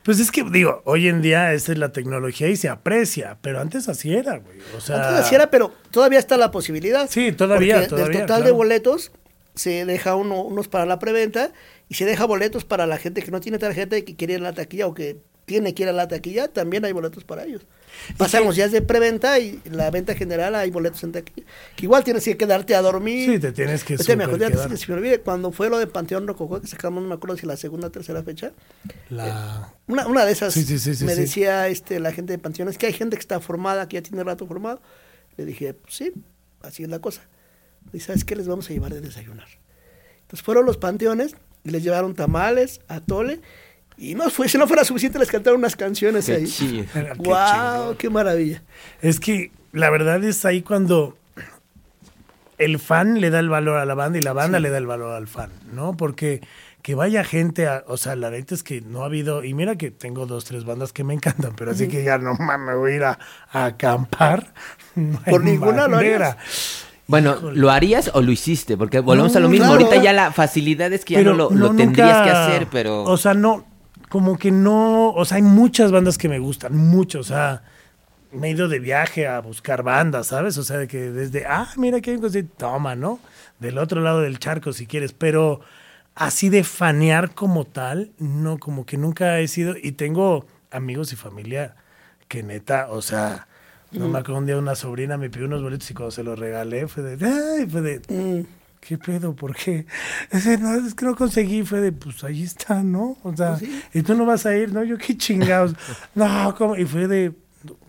Pues 0.03 0.19
es 0.19 0.31
que, 0.31 0.43
digo, 0.43 0.81
hoy 0.85 1.07
en 1.07 1.21
día 1.21 1.53
esa 1.53 1.71
es 1.71 1.77
la 1.77 1.93
tecnología 1.93 2.49
y 2.49 2.57
se 2.57 2.67
aprecia, 2.67 3.37
pero 3.41 3.61
antes 3.61 3.87
así 3.87 4.13
era, 4.13 4.37
güey. 4.37 4.57
O 4.75 4.81
sea, 4.81 4.97
Antes 4.97 5.25
así 5.25 5.35
era, 5.35 5.49
pero 5.49 5.73
todavía 5.91 6.19
está 6.19 6.35
la 6.37 6.51
posibilidad. 6.51 7.09
Sí, 7.09 7.31
todavía, 7.31 7.87
todavía, 7.87 8.09
Del 8.09 8.27
total 8.27 8.43
de 8.43 8.51
boletos 8.51 9.11
se 9.55 9.85
deja 9.85 10.15
uno, 10.15 10.41
unos 10.41 10.67
para 10.67 10.85
la 10.85 10.99
preventa 10.99 11.51
y 11.87 11.93
se 11.95 12.05
deja 12.05 12.25
boletos 12.25 12.65
para 12.65 12.85
la 12.85 12.97
gente 12.97 13.21
que 13.21 13.31
no 13.31 13.39
tiene 13.39 13.59
tarjeta 13.59 13.97
y 13.97 14.03
que 14.03 14.15
quiere 14.15 14.33
ir 14.33 14.39
a 14.39 14.43
la 14.43 14.53
taquilla 14.53 14.87
o 14.87 14.93
que 14.93 15.17
tiene 15.45 15.73
que 15.73 15.83
ir 15.83 15.89
a 15.89 15.93
la 15.93 16.07
taquilla, 16.07 16.47
también 16.47 16.83
hay 16.85 16.91
boletos 16.91 17.23
para 17.23 17.45
ellos. 17.45 17.65
Pasamos 18.17 18.55
ya 18.55 18.67
de 18.67 18.81
preventa 18.81 19.39
y 19.39 19.61
la 19.65 19.89
venta 19.91 20.15
general 20.15 20.55
hay 20.55 20.71
boletos 20.71 21.03
en 21.03 21.11
taquilla. 21.11 21.45
Que 21.75 21.85
igual 21.85 22.03
tienes 22.03 22.23
que 22.23 22.37
quedarte 22.37 22.75
a 22.75 22.81
dormir. 22.81 23.29
Sí, 23.29 23.39
te 23.39 23.51
tienes 23.51 23.83
que 23.83 23.95
Este, 23.95 24.15
me 24.15 24.23
súper 24.23 24.35
acordé 24.35 24.45
antes 24.47 24.67
que 24.67 24.77
se 24.77 24.91
me 24.91 24.97
olvide, 24.97 25.19
cuando 25.21 25.51
fue 25.51 25.69
lo 25.69 25.77
de 25.77 25.87
Panteón 25.87 26.27
Rococó, 26.27 26.61
que 26.61 26.67
sacamos, 26.67 27.03
no 27.03 27.09
me 27.09 27.15
acuerdo 27.15 27.37
si 27.37 27.45
la 27.45 27.57
segunda 27.57 27.87
o 27.87 27.91
tercera 27.91 28.23
fecha, 28.23 28.51
la... 29.09 29.73
una, 29.87 30.07
una 30.07 30.25
de 30.25 30.31
esas 30.31 30.53
Sí, 30.53 30.63
sí, 30.63 30.79
sí, 30.79 30.95
sí, 30.95 31.05
me 31.05 31.15
decía 31.15 31.67
este, 31.67 31.99
la 31.99 32.11
gente 32.11 32.33
de 32.33 32.39
Panteones 32.39 32.77
que 32.77 32.87
hay 32.87 32.93
gente 32.93 33.15
que 33.15 33.21
está 33.21 33.39
formada, 33.39 33.87
que 33.87 33.95
ya 33.95 34.01
tiene 34.01 34.23
rato 34.23 34.45
formado. 34.47 34.81
Le 35.37 35.45
dije, 35.45 35.73
pues 35.73 35.95
sí, 35.95 36.13
así 36.61 36.83
es 36.83 36.89
la 36.89 36.99
cosa. 36.99 37.21
Y 37.91 37.99
¿sabes 37.99 38.23
qué? 38.23 38.35
Les 38.35 38.47
vamos 38.47 38.69
a 38.69 38.73
llevar 38.73 38.93
de 38.93 39.01
desayunar. 39.01 39.47
Entonces 40.21 40.43
fueron 40.43 40.65
los 40.65 40.77
Panteones 40.77 41.35
y 41.63 41.71
les 41.71 41.83
llevaron 41.83 42.13
tamales, 42.15 42.81
atole. 42.87 43.41
Y 44.09 44.15
no 44.15 44.29
fue, 44.29 44.49
si 44.49 44.57
no 44.57 44.67
fuera 44.67 44.83
suficiente, 44.83 45.17
les 45.19 45.29
cantaron 45.29 45.59
unas 45.59 45.75
canciones 45.75 46.25
Qué 46.25 46.33
ahí. 46.35 46.45
chido. 46.47 46.85
Qué 46.93 47.13
¡Wow! 47.17 47.35
chingón. 47.35 47.97
¡Qué 47.97 48.09
maravilla! 48.09 48.61
Es 49.01 49.19
que 49.19 49.51
la 49.71 49.89
verdad 49.89 50.23
es 50.23 50.43
ahí 50.45 50.61
cuando 50.61 51.17
el 52.57 52.79
fan 52.79 53.19
le 53.19 53.29
da 53.29 53.39
el 53.39 53.49
valor 53.49 53.77
a 53.77 53.85
la 53.85 53.93
banda 53.95 54.17
y 54.19 54.21
la 54.21 54.33
banda 54.33 54.59
le 54.59 54.69
da 54.69 54.77
el 54.77 54.85
valor 54.87 55.13
al 55.15 55.27
fan, 55.27 55.49
¿no? 55.73 55.95
Porque 55.97 56.41
que 56.81 56.95
vaya 56.95 57.23
gente, 57.23 57.67
a, 57.67 57.83
o 57.87 57.95
sea, 57.97 58.15
la 58.17 58.29
neta 58.29 58.53
es 58.53 58.61
que 58.61 58.81
no 58.81 59.03
ha 59.03 59.05
habido, 59.05 59.43
y 59.43 59.53
mira 59.53 59.77
que 59.77 59.89
tengo 59.89 60.25
dos, 60.25 60.43
tres 60.45 60.65
bandas 60.65 60.91
que 60.91 61.03
me 61.05 61.13
encantan, 61.13 61.53
pero 61.55 61.71
así 61.71 61.87
que 61.87 62.03
ya 62.03 62.17
no 62.17 62.33
mames, 62.35 62.75
voy 62.75 62.91
a 62.91 62.95
ir 62.95 63.03
a, 63.05 63.19
a 63.51 63.65
acampar. 63.65 64.53
No 64.95 65.19
Por 65.21 65.43
ninguna 65.43 65.87
lo 65.87 65.95
manera. 65.95 66.31
harías. 66.39 66.85
Bueno, 67.07 67.35
¿lo 67.51 67.71
harías 67.71 68.11
o 68.13 68.21
lo 68.21 68.31
hiciste? 68.31 68.77
Porque 68.77 68.99
volvemos 68.99 69.35
a 69.35 69.39
lo 69.39 69.47
No, 69.47 69.51
mismo. 69.51 69.65
claro. 69.65 69.85
Ahorita 69.85 70.03
ya 70.03 70.13
la 70.13 70.31
facilidad 70.31 70.93
es 70.93 71.03
que 71.03 71.15
ya 71.15 71.23
no 71.23 71.33
lo, 71.33 71.49
lo 71.49 71.69
no, 71.71 71.75
tendrías 71.75 72.09
nunca- 72.19 72.23
que 72.23 72.29
hacer, 72.29 72.67
pero... 72.71 73.03
O 73.03 73.17
sea, 73.17 73.33
no, 73.33 73.65
como 74.13 74.37
que 74.37 74.51
no, 74.51 75.09
o 75.09 75.25
sea, 75.25 75.37
hay 75.37 75.41
muchas 75.41 75.91
bandas 75.91 76.19
que 76.19 76.29
me 76.29 76.37
gustan, 76.37 76.77
mucho, 76.77 77.21
o 77.21 77.23
sea, 77.23 77.63
me 78.31 78.47
he 78.47 78.51
ido 78.51 78.67
de 78.67 78.77
viaje 78.77 79.25
a 79.25 79.39
buscar 79.39 79.81
bandas, 79.81 80.27
¿sabes? 80.27 80.55
O 80.59 80.63
sea, 80.63 80.77
de 80.77 80.87
que 80.87 81.09
desde, 81.09 81.47
ah, 81.47 81.67
mira 81.77 81.99
que 81.99 82.11
hay 82.11 82.17
un 82.17 82.47
toma, 82.49 82.95
¿no? 82.95 83.19
Del 83.57 83.79
otro 83.79 84.01
lado 84.01 84.21
del 84.21 84.37
charco 84.37 84.71
si 84.71 84.85
quieres, 84.85 85.13
pero 85.13 85.61
así 86.13 86.49
de 86.49 86.63
fanear 86.63 87.33
como 87.33 87.65
tal, 87.65 88.11
no, 88.19 88.59
como 88.59 88.85
que 88.85 88.97
nunca 88.97 89.39
he 89.39 89.47
sido, 89.47 89.73
y 89.81 89.93
tengo 89.93 90.45
amigos 90.69 91.11
y 91.11 91.15
familia 91.15 91.75
que 92.27 92.43
neta, 92.43 92.89
o 92.91 93.01
sea... 93.01 93.47
No 93.93 94.07
me 94.09 94.19
acuerdo 94.19 94.39
un 94.39 94.45
día 94.47 94.57
una 94.57 94.73
sobrina 94.73 95.17
me 95.17 95.29
pidió 95.29 95.45
unos 95.45 95.61
boletos 95.61 95.89
y 95.91 95.93
cuando 95.93 96.09
se 96.09 96.23
los 96.23 96.37
regalé 96.37 96.87
fue 96.87 97.03
de, 97.03 97.25
ay, 97.25 97.67
fue 97.67 97.81
de, 97.81 98.01
Mm, 98.09 98.45
¿Qué 98.85 98.97
pedo? 98.97 99.33
¿Por 99.33 99.55
qué? 99.55 99.85
Ese, 100.29 100.57
no, 100.57 100.75
es 100.75 100.93
que 100.93 101.05
no 101.05 101.15
conseguí, 101.15 101.63
fue 101.63 101.79
de, 101.79 101.93
pues 101.93 102.21
ahí 102.25 102.43
está, 102.43 102.83
¿no? 102.83 103.17
O 103.23 103.33
sea, 103.33 103.57
y 103.93 104.01
tú 104.01 104.13
no 104.13 104.25
vas 104.25 104.45
a 104.45 104.57
ir, 104.57 104.73
¿no? 104.73 104.83
Yo 104.83 104.97
qué 104.97 105.15
chingados. 105.15 105.73
no, 106.15 106.53
¿cómo? 106.57 106.75
Y 106.75 106.83
fue 106.83 107.07
de, 107.07 107.31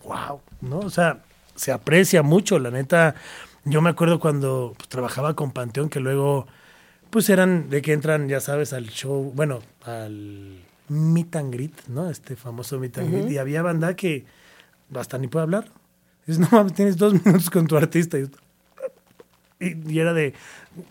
wow, 0.04 0.40
¿no? 0.60 0.78
O 0.78 0.90
sea, 0.90 1.18
se 1.56 1.72
aprecia 1.72 2.22
mucho, 2.22 2.60
la 2.60 2.70
neta. 2.70 3.16
Yo 3.64 3.82
me 3.82 3.90
acuerdo 3.90 4.20
cuando 4.20 4.74
pues, 4.76 4.88
trabajaba 4.88 5.34
con 5.34 5.50
Panteón, 5.50 5.88
que 5.88 5.98
luego, 5.98 6.46
pues 7.10 7.28
eran 7.28 7.70
de 7.70 7.82
que 7.82 7.92
entran, 7.92 8.28
ya 8.28 8.38
sabes, 8.38 8.72
al 8.72 8.86
show, 8.86 9.32
bueno, 9.34 9.62
al 9.84 10.60
meet 10.88 11.34
and 11.34 11.52
greet, 11.52 11.86
¿no? 11.88 12.08
Este 12.08 12.36
famoso 12.36 12.78
meet 12.78 12.98
and 12.98 13.10
greet. 13.10 13.32
Y 13.32 13.38
había 13.38 13.62
banda 13.62 13.96
que 13.96 14.26
hasta 14.94 15.18
ni 15.18 15.26
puede 15.26 15.42
hablar. 15.42 15.64
Dices, 16.24 16.38
no 16.38 16.48
mames, 16.52 16.74
tienes 16.74 16.96
dos 16.96 17.14
minutos 17.24 17.50
con 17.50 17.66
tu 17.66 17.76
artista. 17.76 18.16
Y, 18.16 18.30
y, 19.60 19.98
era 19.98 20.12
de, 20.12 20.34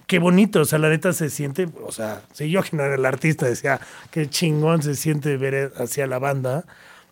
qué 0.08 0.20
bonito, 0.20 0.62
o 0.62 0.66
sea, 0.66 0.80
la 0.80 0.90
neta 0.90 1.14
se 1.14 1.30
siente, 1.30 1.68
o 1.86 1.92
sea, 1.92 2.22
si 2.34 2.50
yo 2.50 2.62
que 2.64 2.76
no 2.78 2.84
era 2.84 2.96
el 2.96 3.06
artista, 3.06 3.46
decía, 3.46 3.80
qué 4.12 4.30
chingón 4.30 4.82
se 4.82 4.96
siente 4.96 5.38
ver 5.38 5.74
hacia 5.78 6.08
la 6.08 6.20
banda, 6.20 6.66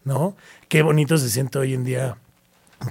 ¿no? 0.04 0.36
Qué 0.68 0.82
bonito 0.82 1.18
se 1.18 1.30
siente 1.30 1.60
hoy 1.60 1.74
en 1.74 1.84
día 1.84 2.18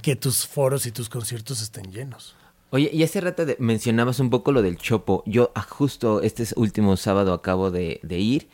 que 0.01 0.15
tus 0.15 0.47
foros 0.47 0.85
y 0.85 0.91
tus 0.91 1.09
conciertos 1.09 1.61
estén 1.61 1.91
llenos. 1.91 2.35
Oye, 2.69 2.89
y 2.93 3.03
hace 3.03 3.19
rato 3.19 3.45
mencionabas 3.59 4.21
un 4.21 4.29
poco 4.29 4.53
lo 4.53 4.61
del 4.61 4.77
chopo. 4.77 5.23
Yo 5.25 5.51
ah, 5.55 5.61
justo 5.61 6.21
este 6.21 6.45
último 6.55 6.95
sábado 6.95 7.33
acabo 7.33 7.69
de, 7.69 7.99
de 8.01 8.19
ir. 8.19 8.47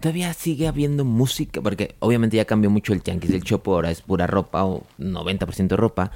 Todavía 0.00 0.32
sigue 0.32 0.68
habiendo 0.68 1.04
música, 1.04 1.60
porque 1.60 1.96
obviamente 1.98 2.38
ya 2.38 2.46
cambió 2.46 2.70
mucho 2.70 2.94
el 2.94 3.02
tianguis 3.02 3.32
del 3.32 3.42
chopo, 3.42 3.74
ahora 3.74 3.90
es 3.90 4.00
pura 4.00 4.26
ropa 4.26 4.64
o 4.64 4.84
90% 4.98 5.76
ropa. 5.76 6.12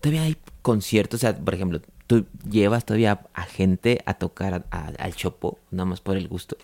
Todavía 0.00 0.22
hay 0.22 0.36
conciertos, 0.62 1.18
o 1.18 1.22
sea, 1.22 1.36
por 1.36 1.54
ejemplo, 1.54 1.80
tú 2.06 2.26
llevas 2.50 2.84
todavía 2.84 3.20
a 3.34 3.42
gente 3.44 4.02
a 4.06 4.14
tocar 4.14 4.54
a- 4.54 4.64
a- 4.70 4.92
al 4.98 5.14
chopo, 5.14 5.58
nada 5.70 5.86
más 5.86 6.00
por 6.00 6.16
el 6.16 6.28
gusto. 6.28 6.56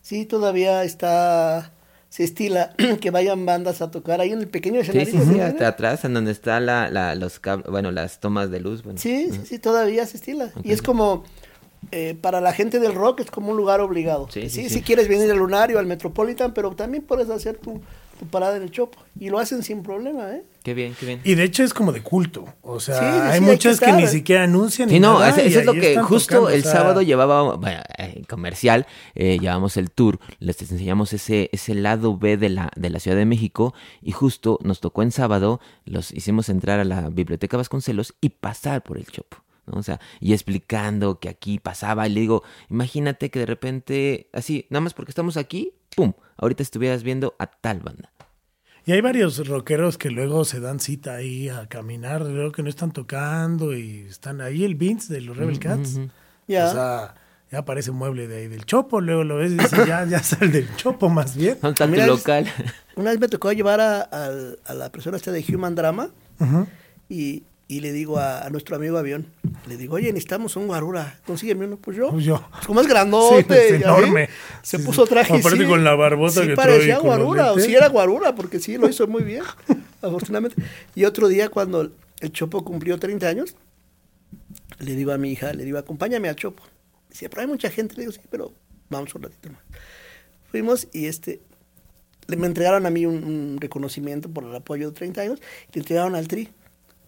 Sí, 0.00 0.26
todavía 0.26 0.84
está, 0.84 1.72
se 2.08 2.24
estila 2.24 2.74
que 3.00 3.10
vayan 3.10 3.46
bandas 3.46 3.80
a 3.82 3.90
tocar 3.90 4.20
ahí 4.20 4.32
en 4.32 4.40
el 4.40 4.48
pequeño 4.48 4.82
Sí, 4.82 4.90
escenario. 4.90 5.12
sí, 5.12 5.18
sí, 5.20 5.24
tienen. 5.34 5.46
hasta 5.46 5.68
atrás, 5.68 6.04
en 6.04 6.14
donde 6.14 6.32
está 6.32 6.60
la, 6.60 6.90
la- 6.90 7.14
los 7.14 7.40
bueno, 7.68 7.90
las 7.90 8.20
tomas 8.20 8.50
de 8.50 8.60
luz. 8.60 8.82
Bueno. 8.82 8.98
Sí, 8.98 9.28
sí, 9.32 9.40
sí, 9.44 9.58
todavía 9.58 10.04
se 10.06 10.16
estila. 10.16 10.50
Y 10.64 10.72
es 10.72 10.82
como, 10.82 11.24
eh, 11.90 12.16
para 12.20 12.40
la 12.40 12.52
gente 12.52 12.78
del 12.80 12.94
rock 12.94 13.20
es 13.20 13.30
como 13.30 13.50
un 13.50 13.56
lugar 13.56 13.80
obligado. 13.80 14.28
Sí, 14.30 14.42
Sí, 14.42 14.48
sí, 14.50 14.62
sí, 14.64 14.68
sí. 14.68 14.74
si 14.76 14.82
quieres 14.82 15.08
venir 15.08 15.30
al 15.30 15.38
Lunario, 15.38 15.78
al 15.78 15.86
Metropolitan, 15.86 16.52
pero 16.54 16.72
también 16.72 17.02
puedes 17.04 17.30
hacer 17.30 17.56
tu, 17.58 17.80
tu 18.22 18.28
parada 18.28 18.56
en 18.56 18.62
el 18.62 18.70
Chopo. 18.70 18.98
Y 19.18 19.30
lo 19.30 19.38
hacen 19.38 19.62
sin 19.62 19.82
problema, 19.82 20.32
¿eh? 20.32 20.44
Qué 20.62 20.74
bien, 20.74 20.94
qué 20.98 21.06
bien. 21.06 21.20
Y 21.24 21.34
de 21.34 21.42
hecho 21.42 21.64
es 21.64 21.74
como 21.74 21.92
de 21.92 22.02
culto, 22.02 22.44
o 22.62 22.78
sea, 22.78 22.98
Sí, 22.98 23.04
hay 23.04 23.12
sí, 23.12 23.28
hay 23.34 23.40
muchas 23.40 23.80
que 23.80 23.86
que, 23.86 23.92
ni 23.92 24.06
siquiera 24.06 24.44
anuncian. 24.44 24.88
Sí, 24.88 25.00
no, 25.00 25.18
nada, 25.18 25.30
eso, 25.30 25.58
es 25.60 25.66
lo 25.66 25.72
que 25.72 25.98
justo 25.98 26.34
tocando, 26.36 26.46
o 26.46 26.50
el 26.50 26.62
sea, 26.62 26.72
sábado 26.72 27.02
llevaba, 27.02 27.56
bueno, 27.56 27.80
eh, 27.98 28.22
comercial, 28.28 28.86
eh, 29.16 29.38
llevamos 29.40 29.76
el 29.76 29.90
tour, 29.90 30.20
les 30.38 30.60
enseñamos 30.62 31.12
ese, 31.12 31.50
ese 31.52 31.74
lado 31.74 32.16
B 32.16 32.36
de 32.36 32.48
la, 32.48 32.70
de 32.76 32.90
la 32.90 33.00
Ciudad 33.00 33.16
de 33.16 33.26
México 33.26 33.74
y 34.00 34.12
justo 34.12 34.58
nos 34.62 34.80
tocó 34.80 35.02
en 35.02 35.10
sábado, 35.10 35.60
los 35.84 36.12
hicimos 36.12 36.48
entrar 36.48 36.78
a 36.78 36.84
la 36.84 37.08
Biblioteca 37.08 37.56
Vasconcelos 37.56 38.14
y 38.20 38.28
pasar 38.28 38.82
por 38.82 38.98
el 38.98 39.06
Chopo. 39.06 39.38
¿no? 39.66 39.78
O 39.78 39.82
sea, 39.82 40.00
y 40.20 40.32
explicando 40.32 41.18
que 41.18 41.28
aquí 41.28 41.58
pasaba, 41.58 42.06
y 42.06 42.12
le 42.12 42.20
digo, 42.20 42.44
imagínate 42.70 43.30
que 43.30 43.40
de 43.40 43.46
repente, 43.46 44.28
así, 44.32 44.66
nada 44.70 44.82
más 44.82 44.94
porque 44.94 45.10
estamos 45.10 45.36
aquí, 45.36 45.72
¡pum! 45.94 46.12
Ahorita 46.36 46.62
estuvieras 46.62 47.02
viendo 47.02 47.34
a 47.38 47.46
tal 47.46 47.80
banda. 47.80 48.10
Y 48.84 48.92
hay 48.92 49.00
varios 49.00 49.46
rockeros 49.46 49.96
que 49.96 50.10
luego 50.10 50.44
se 50.44 50.58
dan 50.58 50.80
cita 50.80 51.14
ahí 51.14 51.48
a 51.48 51.68
caminar, 51.68 52.22
luego 52.22 52.50
que 52.50 52.62
no 52.64 52.68
están 52.68 52.90
tocando 52.92 53.76
y 53.76 54.00
están 54.08 54.40
ahí 54.40 54.64
el 54.64 54.74
Vince 54.74 55.12
de 55.14 55.20
los 55.20 55.36
Rebel 55.36 55.60
Cats. 55.60 56.00
Ya. 56.48 56.66
O 56.66 56.72
sea, 56.72 57.14
ya 57.52 57.58
aparece 57.58 57.92
un 57.92 57.98
mueble 57.98 58.26
de 58.26 58.38
ahí 58.38 58.48
del 58.48 58.64
Chopo, 58.66 59.00
luego 59.00 59.22
lo 59.22 59.36
ves 59.36 59.52
y 59.52 59.56
dices, 59.56 59.86
ya, 59.86 60.04
ya 60.04 60.20
sal 60.20 60.50
del 60.50 60.74
Chopo 60.74 61.08
más 61.08 61.36
bien. 61.36 61.58
¿Dónde 61.62 61.74
está 61.74 61.84
tu 61.86 61.90
Mira, 61.92 62.04
es- 62.04 62.10
local? 62.10 62.48
Una 62.96 63.10
vez 63.10 63.20
me 63.20 63.28
tocó 63.28 63.52
llevar 63.52 63.80
a, 63.80 64.00
a 64.02 64.74
la 64.74 64.90
persona 64.90 65.16
esta 65.16 65.30
de 65.30 65.44
Human 65.54 65.74
Drama 65.76 66.10
Ujú. 66.40 66.66
y, 67.08 67.44
y 67.72 67.80
le 67.80 67.90
digo 67.90 68.18
a, 68.18 68.44
a 68.44 68.50
nuestro 68.50 68.76
amigo 68.76 68.98
avión, 68.98 69.28
le 69.66 69.78
digo, 69.78 69.94
oye, 69.94 70.08
necesitamos 70.08 70.56
un 70.56 70.66
guarura, 70.66 71.18
consígueme 71.24 71.64
uno, 71.64 71.78
pues 71.78 71.96
yo. 71.96 72.10
Pues 72.10 72.22
yo. 72.22 72.46
Pues 72.50 72.66
como 72.66 72.82
es 72.82 72.86
grandote, 72.86 73.68
Sí, 73.68 73.74
así, 73.74 73.82
enorme. 73.82 74.28
Se 74.60 74.76
Sí, 74.76 74.84
puso 74.84 75.06
traje. 75.06 75.38
Aparte 75.38 75.66
con 75.66 75.82
la 75.82 75.94
barbota 75.94 76.46
que 76.46 76.54
parecía 76.54 76.98
trae 76.98 77.06
guarura, 77.06 77.52
o 77.52 77.58
sí 77.58 77.74
era 77.74 77.88
guarura, 77.88 78.34
porque 78.34 78.60
sí 78.60 78.76
lo 78.76 78.90
hizo 78.90 79.06
muy 79.06 79.22
bien, 79.22 79.42
afortunadamente. 80.02 80.62
Y 80.94 81.06
otro 81.06 81.28
día, 81.28 81.48
cuando 81.48 81.90
el 82.20 82.32
Chopo 82.32 82.62
cumplió 82.62 82.98
30 82.98 83.26
años, 83.26 83.56
le 84.78 84.94
digo 84.94 85.12
a 85.12 85.16
mi 85.16 85.32
hija, 85.32 85.54
le 85.54 85.64
digo, 85.64 85.78
acompáñame 85.78 86.28
al 86.28 86.36
Chopo. 86.36 86.62
Decía, 87.08 87.30
pero 87.30 87.40
hay 87.40 87.48
mucha 87.48 87.70
gente, 87.70 87.94
le 87.94 88.02
digo, 88.02 88.12
sí, 88.12 88.20
pero 88.30 88.52
vamos 88.90 89.14
un 89.14 89.22
ratito 89.22 89.48
más. 89.48 89.62
Fuimos 90.50 90.88
y 90.92 91.06
este, 91.06 91.40
le, 92.26 92.36
me 92.36 92.48
entregaron 92.48 92.84
a 92.84 92.90
mí 92.90 93.06
un, 93.06 93.24
un 93.24 93.56
reconocimiento 93.58 94.28
por 94.28 94.44
el 94.44 94.54
apoyo 94.54 94.90
de 94.90 94.94
30 94.94 95.22
años 95.22 95.38
y 95.70 95.76
le 95.76 95.80
entregaron 95.80 96.16
al 96.16 96.28
Tri. 96.28 96.50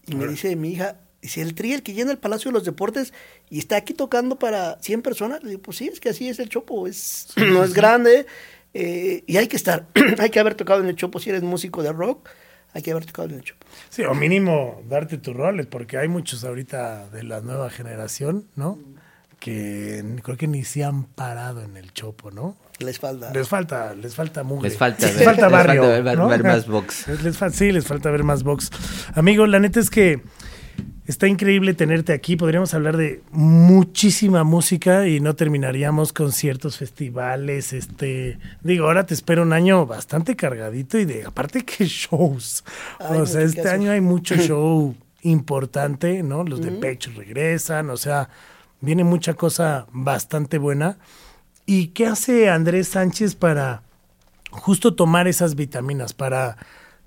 Y 0.07 0.14
me 0.14 0.26
dice 0.26 0.55
mi 0.57 0.72
hija, 0.72 0.98
dice, 1.22 1.42
el 1.42 1.55
Tri, 1.55 1.72
el 1.72 1.82
que 1.82 1.94
llena 1.94 2.11
el 2.11 2.18
Palacio 2.18 2.50
de 2.50 2.55
los 2.55 2.64
Deportes 2.64 3.12
y 3.50 3.59
está 3.59 3.76
aquí 3.76 3.94
tocando 3.94 4.38
para 4.38 4.78
100 4.80 5.02
personas. 5.02 5.42
Le 5.42 5.50
digo, 5.50 5.62
pues 5.62 5.78
sí, 5.78 5.88
es 5.88 6.00
que 6.00 6.11
así 6.11 6.28
es 6.28 6.38
el 6.38 6.48
Chopo, 6.48 6.86
es, 6.86 7.28
no 7.36 7.64
es 7.64 7.74
grande 7.74 8.26
eh, 8.74 9.22
y 9.26 9.36
hay 9.36 9.46
que 9.46 9.57
estar, 9.57 9.86
hay 10.18 10.30
que 10.30 10.40
haber 10.40 10.55
tocado 10.55 10.80
en 10.80 10.86
el 10.86 10.96
Chopo. 10.96 11.18
Si 11.18 11.30
eres 11.30 11.42
músico 11.42 11.82
de 11.82 11.92
rock, 11.92 12.28
hay 12.72 12.82
que 12.82 12.90
haber 12.90 13.07
tocado 13.07 13.28
en 13.28 13.36
el 13.36 13.42
Chopo. 13.42 13.64
Sí, 13.88 14.02
o 14.02 14.14
mínimo 14.14 14.82
darte 14.88 15.16
tus 15.16 15.34
roles, 15.34 15.66
porque 15.66 15.96
hay 15.96 16.09
muchos 16.09 16.44
ahorita 16.44 17.09
de 17.09 17.22
la 17.22 17.40
nueva 17.40 17.70
generación, 17.70 18.48
¿no? 18.57 18.78
Que 19.45 20.03
creo 20.22 20.38
que 20.38 20.47
ni 20.49 20.64
se 20.64 20.84
han 20.84 21.05
parado 21.05 21.61
en 21.61 21.76
el 21.76 21.92
chopo, 21.92 22.30
¿no? 22.30 22.57
Les 22.78 22.99
falta. 22.99 23.30
Les 23.30 23.47
falta, 23.47 23.95
les 23.95 24.14
falta 24.14 24.42
mugre. 24.42 24.70
Les 24.70 24.78
falta 24.78 25.07
les 25.07 25.16
ver- 25.16 25.24
falta 25.26 25.42
les 25.42 25.53
barrio. 25.53 25.82
falta 25.82 26.01
ver- 26.01 26.18
¿no? 26.18 26.28
ver 26.28 26.42
más 26.42 26.66
box. 26.66 27.09
Les 27.22 27.36
fa- 27.36 27.51
sí, 27.51 27.70
les 27.70 27.84
falta 27.86 28.11
ver 28.11 28.24
más 28.24 28.42
box. 28.42 28.70
Amigo, 29.14 29.47
la 29.47 29.59
neta 29.61 29.80
es 29.80 29.90
que 29.90 30.22
está 31.07 31.26
increíble 31.28 31.74
tenerte 31.74 32.14
aquí. 32.14 32.36
Podríamos 32.36 32.72
hablar 32.72 32.97
de 32.97 33.20
muchísima 33.32 34.45
música 34.45 35.07
y 35.09 35.20
no 35.20 35.36
terminaríamos 35.36 36.14
conciertos, 36.14 36.78
festivales, 36.78 37.74
este, 37.74 38.38
digo, 38.62 38.86
ahora 38.86 39.05
te 39.05 39.12
espero 39.12 39.42
un 39.42 39.53
año 39.53 39.84
bastante 39.84 40.36
cargadito 40.36 40.99
y 40.99 41.05
de 41.05 41.26
aparte 41.26 41.66
que 41.66 41.84
shows. 41.86 42.64
Ay, 42.99 43.18
o 43.20 43.26
sea, 43.26 43.42
mucho 43.42 43.59
este 43.59 43.68
año 43.68 43.90
hay 43.90 44.01
mucho 44.01 44.36
show 44.38 44.95
importante, 45.20 46.22
¿no? 46.22 46.45
Los 46.45 46.62
de 46.62 46.72
Pecho 46.72 47.11
regresan, 47.14 47.90
o 47.90 47.99
sea, 47.99 48.30
viene 48.85 49.05
mucha 49.05 49.35
cosa 49.35 49.87
bastante 49.93 50.59
buena. 50.59 50.99
¿Y 51.66 51.89
qué 51.89 52.07
hace 52.07 52.51
Andrés 52.51 52.89
Sánchez 52.89 53.35
para 53.35 53.82
justo 54.51 54.95
tomar 54.95 55.26
esas 55.28 55.55
vitaminas, 55.55 56.12
para 56.12 56.57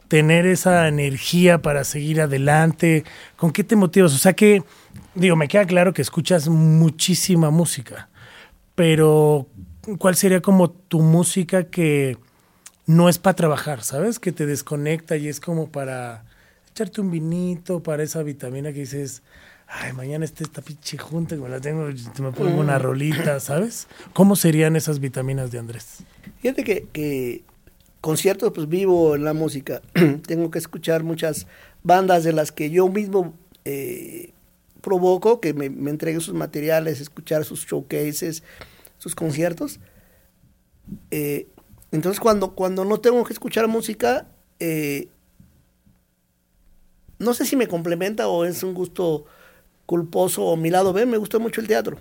tener 0.07 0.45
esa 0.45 0.87
energía 0.87 1.61
para 1.61 1.83
seguir 1.83 2.21
adelante? 2.21 3.03
¿Con 3.35 3.51
qué 3.51 3.63
te 3.63 3.75
motivas? 3.75 4.13
O 4.13 4.17
sea 4.17 4.33
que, 4.33 4.63
digo, 5.15 5.35
me 5.35 5.47
queda 5.47 5.65
claro 5.65 5.93
que 5.93 6.01
escuchas 6.01 6.47
muchísima 6.47 7.49
música, 7.49 8.09
pero 8.75 9.47
¿cuál 9.99 10.15
sería 10.15 10.41
como 10.41 10.69
tu 10.69 11.01
música 11.01 11.65
que 11.65 12.17
no 12.85 13.09
es 13.09 13.17
para 13.19 13.35
trabajar, 13.35 13.83
¿sabes? 13.83 14.19
Que 14.19 14.31
te 14.31 14.45
desconecta 14.45 15.17
y 15.17 15.27
es 15.27 15.39
como 15.39 15.71
para 15.71 16.23
echarte 16.71 17.01
un 17.01 17.11
vinito, 17.11 17.83
para 17.83 18.03
esa 18.03 18.23
vitamina 18.23 18.71
que 18.71 18.79
dices, 18.79 19.23
ay, 19.67 19.93
mañana 19.93 20.25
está 20.25 20.43
esta 20.43 20.61
pinche 20.61 20.97
junta 20.97 21.35
que 21.35 21.41
me 21.41 21.49
la 21.49 21.59
tengo, 21.59 21.85
me 21.85 22.31
pongo 22.31 22.59
una 22.59 22.79
rolita, 22.79 23.39
¿sabes? 23.39 23.87
¿Cómo 24.13 24.35
serían 24.35 24.75
esas 24.75 24.99
vitaminas 24.99 25.51
de 25.51 25.59
Andrés? 25.59 26.03
Fíjate 26.41 26.63
que, 26.63 26.87
que 26.91 27.43
conciertos, 28.01 28.51
pues 28.53 28.69
vivo 28.69 29.15
en 29.15 29.23
la 29.23 29.33
música. 29.33 29.81
Tengo 30.27 30.51
que 30.51 30.59
escuchar 30.59 31.03
muchas 31.03 31.47
bandas 31.83 32.23
de 32.23 32.33
las 32.33 32.51
que 32.51 32.69
yo 32.69 32.87
mismo 32.87 33.33
eh, 33.65 34.31
provoco, 34.81 35.41
que 35.41 35.53
me, 35.53 35.69
me 35.69 35.91
entreguen 35.91 36.21
sus 36.21 36.33
materiales, 36.33 37.01
escuchar 37.01 37.43
sus 37.43 37.65
showcases, 37.65 38.43
sus 38.97 39.15
conciertos. 39.15 39.79
Eh, 41.11 41.47
entonces, 41.91 42.19
cuando, 42.19 42.55
cuando 42.55 42.85
no 42.85 42.99
tengo 42.99 43.23
que 43.23 43.33
escuchar 43.33 43.67
música, 43.67 44.27
eh, 44.59 45.09
no 47.19 47.33
sé 47.33 47.45
si 47.45 47.55
me 47.55 47.67
complementa 47.67 48.27
o 48.27 48.45
es 48.45 48.63
un 48.63 48.73
gusto 48.73 49.25
culposo 49.87 50.43
o 50.43 50.55
mi 50.55 50.69
lado 50.69 50.93
B, 50.93 51.07
me 51.07 51.17
gusta 51.17 51.39
mucho 51.39 51.59
el 51.61 51.67
teatro. 51.67 51.97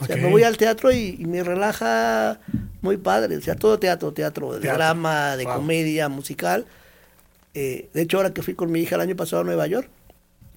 O 0.00 0.06
sea, 0.06 0.16
me 0.16 0.28
voy 0.30 0.42
al 0.42 0.56
teatro 0.56 0.90
y, 0.90 1.16
y 1.20 1.26
me 1.26 1.44
relaja 1.44 2.40
muy 2.80 2.96
padre. 2.96 3.36
O 3.36 3.40
sea, 3.42 3.54
todo 3.54 3.78
teatro, 3.78 4.12
teatro, 4.12 4.54
de 4.54 4.60
Teatro. 4.60 4.78
drama, 4.78 5.36
de 5.36 5.44
Wow. 5.44 5.56
comedia, 5.56 6.08
musical. 6.08 6.64
Eh, 7.54 7.88
de 7.92 8.02
hecho, 8.02 8.16
ahora 8.16 8.32
que 8.32 8.42
fui 8.42 8.54
con 8.54 8.72
mi 8.72 8.80
hija 8.80 8.96
el 8.96 9.02
año 9.02 9.14
pasado 9.14 9.42
a 9.42 9.44
Nueva 9.44 9.66
York, 9.68 9.88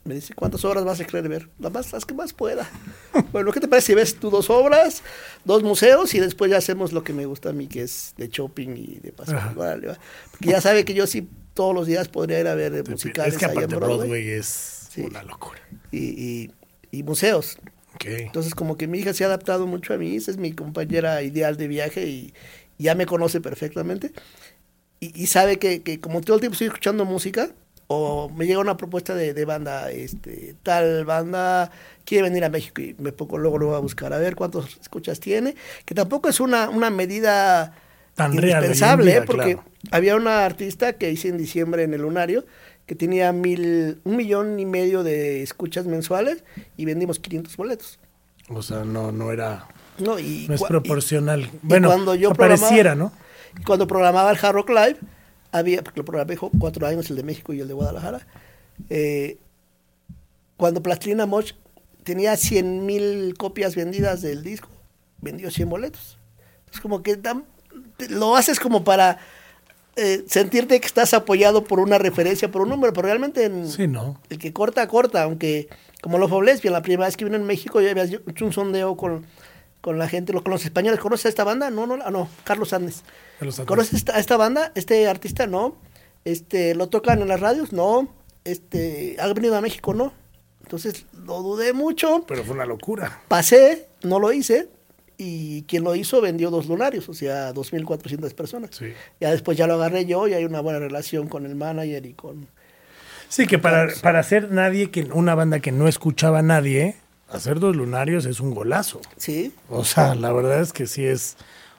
me 0.05 0.15
dice, 0.15 0.33
¿cuántas 0.33 0.63
obras 0.65 0.85
vas 0.85 0.99
a 1.01 1.05
querer 1.05 1.27
ver? 1.29 1.49
Las, 1.59 1.71
más, 1.71 1.91
las 1.91 2.05
que 2.05 2.13
más 2.15 2.33
pueda. 2.33 2.67
bueno, 3.33 3.51
¿qué 3.51 3.59
te 3.59 3.67
parece 3.67 3.87
si 3.87 3.93
ves 3.93 4.15
tú 4.15 4.29
dos 4.31 4.49
obras, 4.49 5.03
dos 5.45 5.61
museos 5.63 6.15
y 6.15 6.19
después 6.19 6.49
ya 6.49 6.57
hacemos 6.57 6.91
lo 6.93 7.03
que 7.03 7.13
me 7.13 7.25
gusta 7.27 7.49
a 7.49 7.53
mí, 7.53 7.67
que 7.67 7.83
es 7.83 8.13
de 8.17 8.29
shopping 8.29 8.69
y 8.75 8.99
de 9.03 9.11
pasar? 9.11 9.35
Ajá. 9.35 9.53
Órale, 9.55 9.87
va. 9.87 9.99
Porque 10.31 10.49
ya 10.49 10.61
sabe 10.61 10.85
que 10.85 10.93
yo 10.95 11.05
sí 11.05 11.27
todos 11.53 11.75
los 11.75 11.85
días 11.87 12.07
podría 12.07 12.39
ir 12.39 12.47
a 12.47 12.55
ver 12.55 12.87
musicales 12.89 13.33
es 13.33 13.39
que 13.39 13.45
en 13.45 13.51
aparte 13.51 13.75
Broadway. 13.75 13.97
Broadway 13.97 14.29
es 14.29 14.73
Sí. 14.91 15.01
una 15.01 15.21
locura. 15.23 15.59
Y, 15.91 15.97
y- 15.99 16.51
y 16.97 17.03
museos. 17.03 17.57
Entonces, 18.05 18.53
como 18.53 18.77
que 18.77 18.87
mi 18.87 18.99
hija 18.99 19.13
se 19.13 19.23
ha 19.23 19.27
adaptado 19.27 19.65
mucho 19.65 19.93
a 19.93 19.97
mí, 19.97 20.15
esa 20.15 20.31
es 20.31 20.37
mi 20.37 20.51
compañera 20.51 21.23
ideal 21.23 21.57
de 21.57 21.67
viaje 21.67 22.05
y 22.05 22.33
ya 22.77 22.93
me 22.93 23.05
conoce 23.05 23.41
perfectamente. 23.41 24.11
Y, 24.99 25.19
y 25.19 25.27
sabe 25.27 25.57
que, 25.57 25.81
que 25.81 25.99
como 25.99 26.21
todo 26.21 26.35
el 26.35 26.41
tiempo 26.41 26.53
estoy 26.53 26.67
escuchando 26.67 27.05
música, 27.05 27.49
o 27.87 28.29
me 28.29 28.45
llega 28.45 28.59
una 28.59 28.77
propuesta 28.77 29.15
de, 29.15 29.33
de 29.33 29.45
banda, 29.45 29.89
este, 29.91 30.55
tal 30.61 31.05
banda 31.05 31.71
quiere 32.05 32.23
venir 32.23 32.43
a 32.43 32.49
México 32.49 32.81
y 32.81 32.95
me 32.99 33.13
pongo 33.13 33.37
luego 33.37 33.57
lo 33.57 33.67
voy 33.67 33.75
a 33.75 33.79
buscar 33.79 34.13
a 34.13 34.17
ver 34.17 34.35
cuántos 34.35 34.77
escuchas 34.81 35.19
tiene, 35.19 35.55
que 35.85 35.95
tampoco 35.95 36.27
es 36.29 36.39
una, 36.39 36.69
una 36.69 36.89
medida 36.89 37.73
Tan 38.15 38.33
indispensable, 38.33 39.17
¿eh? 39.17 39.21
porque 39.21 39.55
claro. 39.55 39.63
había 39.91 40.15
una 40.15 40.43
artista 40.43 40.93
que 40.93 41.11
hice 41.11 41.29
en 41.29 41.37
diciembre 41.37 41.83
en 41.83 41.93
el 41.93 42.01
Lunario 42.01 42.45
que 42.87 42.95
tenía 42.95 43.31
mil, 43.33 43.99
un 44.03 44.15
millón 44.15 44.59
y 44.59 44.65
medio 44.65 45.03
de 45.03 45.43
escuchas 45.43 45.85
mensuales 45.85 46.43
y 46.77 46.85
vendimos 46.85 47.19
500 47.19 47.55
boletos. 47.55 47.99
O 48.49 48.61
sea, 48.63 48.83
no, 48.85 49.11
no 49.11 49.31
era, 49.31 49.67
No, 49.99 50.17
y, 50.17 50.47
no 50.47 50.55
es 50.55 50.63
proporcional. 50.63 51.41
y 51.41 51.49
bueno, 51.61 51.89
cuando 51.89 52.15
yo 52.15 52.33
pareciera, 52.33 52.95
¿no? 52.95 53.11
y 53.59 53.63
cuando 53.63 53.85
programaba 53.87 54.31
el 54.31 54.37
Hard 54.41 54.53
Rock 54.55 54.69
Live, 54.69 54.97
había, 55.51 55.83
porque 55.83 55.99
lo 55.99 56.05
programé 56.05 56.37
cuatro 56.37 56.87
años, 56.87 57.09
el 57.09 57.17
de 57.17 57.23
México 57.23 57.53
y 57.53 57.59
el 57.59 57.67
de 57.67 57.73
Guadalajara, 57.73 58.25
eh, 58.89 59.37
cuando 60.55 60.81
Plastilina 60.81 61.25
Moch 61.25 61.51
tenía 62.03 62.35
100 62.37 62.85
mil 62.85 63.33
copias 63.37 63.75
vendidas 63.75 64.21
del 64.21 64.43
disco, 64.43 64.69
vendió 65.21 65.51
100 65.51 65.69
boletos. 65.69 66.17
Es 66.71 66.79
como 66.79 67.03
que 67.03 67.17
te- 67.17 68.09
lo 68.09 68.35
haces 68.35 68.59
como 68.59 68.83
para 68.83 69.19
eh, 69.97 70.23
sentirte 70.27 70.79
que 70.79 70.85
estás 70.87 71.13
apoyado 71.13 71.63
por 71.63 71.79
una 71.79 71.97
referencia, 71.97 72.49
por 72.51 72.61
un 72.61 72.69
número, 72.69 72.93
pero 72.93 73.07
realmente 73.07 73.43
en- 73.45 73.67
Sí, 73.69 73.87
no. 73.87 74.19
el 74.29 74.37
que 74.37 74.53
corta, 74.53 74.87
corta, 74.87 75.23
aunque 75.23 75.67
como 76.01 76.17
lo 76.19 76.41
Lesbian, 76.41 76.73
la 76.73 76.81
primera 76.81 77.07
vez 77.07 77.17
que 77.17 77.25
vino 77.25 77.35
en 77.37 77.43
México, 77.45 77.81
yo 77.81 77.89
había 77.89 78.03
hecho 78.03 78.45
un 78.45 78.53
sondeo 78.53 78.95
con, 78.95 79.25
con 79.81 79.97
la 79.97 80.07
gente, 80.07 80.31
con 80.33 80.51
los 80.51 80.63
españoles, 80.63 80.99
¿conoces 80.99 81.25
a 81.25 81.29
esta 81.29 81.43
banda? 81.43 81.69
No, 81.69 81.87
no, 81.87 81.97
ah, 82.05 82.11
no, 82.11 82.29
Carlos 82.43 82.71
Andes. 82.73 83.03
Carlos 83.39 83.57
Andes. 83.59 83.67
¿Conoces 83.67 84.05
a 84.09 84.19
esta 84.19 84.37
banda? 84.37 84.71
¿Este 84.75 85.07
artista? 85.07 85.47
No. 85.47 85.75
Este, 86.25 86.75
¿Lo 86.75 86.87
tocan 86.89 87.21
en 87.21 87.27
las 87.29 87.39
radios? 87.39 87.73
No. 87.73 88.07
Este, 88.43 89.17
¿Ha 89.19 89.27
venido 89.33 89.55
a 89.57 89.61
México? 89.61 89.93
No. 89.93 90.13
Entonces 90.61 91.05
lo 91.25 91.41
dudé 91.41 91.73
mucho, 91.73 92.25
Pero 92.27 92.43
fue 92.43 92.53
una 92.55 92.65
locura. 92.65 93.21
pasé, 93.29 93.87
no 94.03 94.19
lo 94.19 94.31
hice, 94.33 94.69
y 95.17 95.63
quien 95.63 95.83
lo 95.83 95.95
hizo 95.95 96.21
vendió 96.21 96.49
dos 96.51 96.67
lunarios, 96.67 97.09
o 97.09 97.13
sea, 97.13 97.53
2.400 97.53 98.33
personas. 98.35 98.69
Sí. 98.75 98.93
Ya 99.19 99.31
después 99.31 99.57
ya 99.57 99.65
lo 99.67 99.73
agarré 99.75 100.05
yo 100.05 100.27
y 100.27 100.33
hay 100.33 100.45
una 100.45 100.61
buena 100.61 100.79
relación 100.79 101.27
con 101.27 101.45
el 101.45 101.55
manager 101.55 102.05
y 102.05 102.13
con... 102.13 102.47
Sí, 103.29 103.45
que 103.47 103.57
para, 103.57 103.87
para 104.01 104.19
hacer 104.19 104.51
nadie, 104.51 104.89
que 104.91 105.03
una 105.13 105.35
banda 105.35 105.59
que 105.59 105.71
no 105.71 105.87
escuchaba 105.87 106.39
a 106.39 106.43
nadie, 106.43 106.95
hacer 107.29 107.59
dos 107.59 107.75
lunarios 107.75 108.25
es 108.25 108.39
un 108.39 108.53
golazo. 108.53 109.01
Sí, 109.17 109.51
O 109.69 109.83
sea, 109.83 110.15
la 110.15 110.31
verdad 110.31 110.61
es 110.61 110.71
que 110.71 110.87
sí 110.87 111.03
es. 111.03 111.35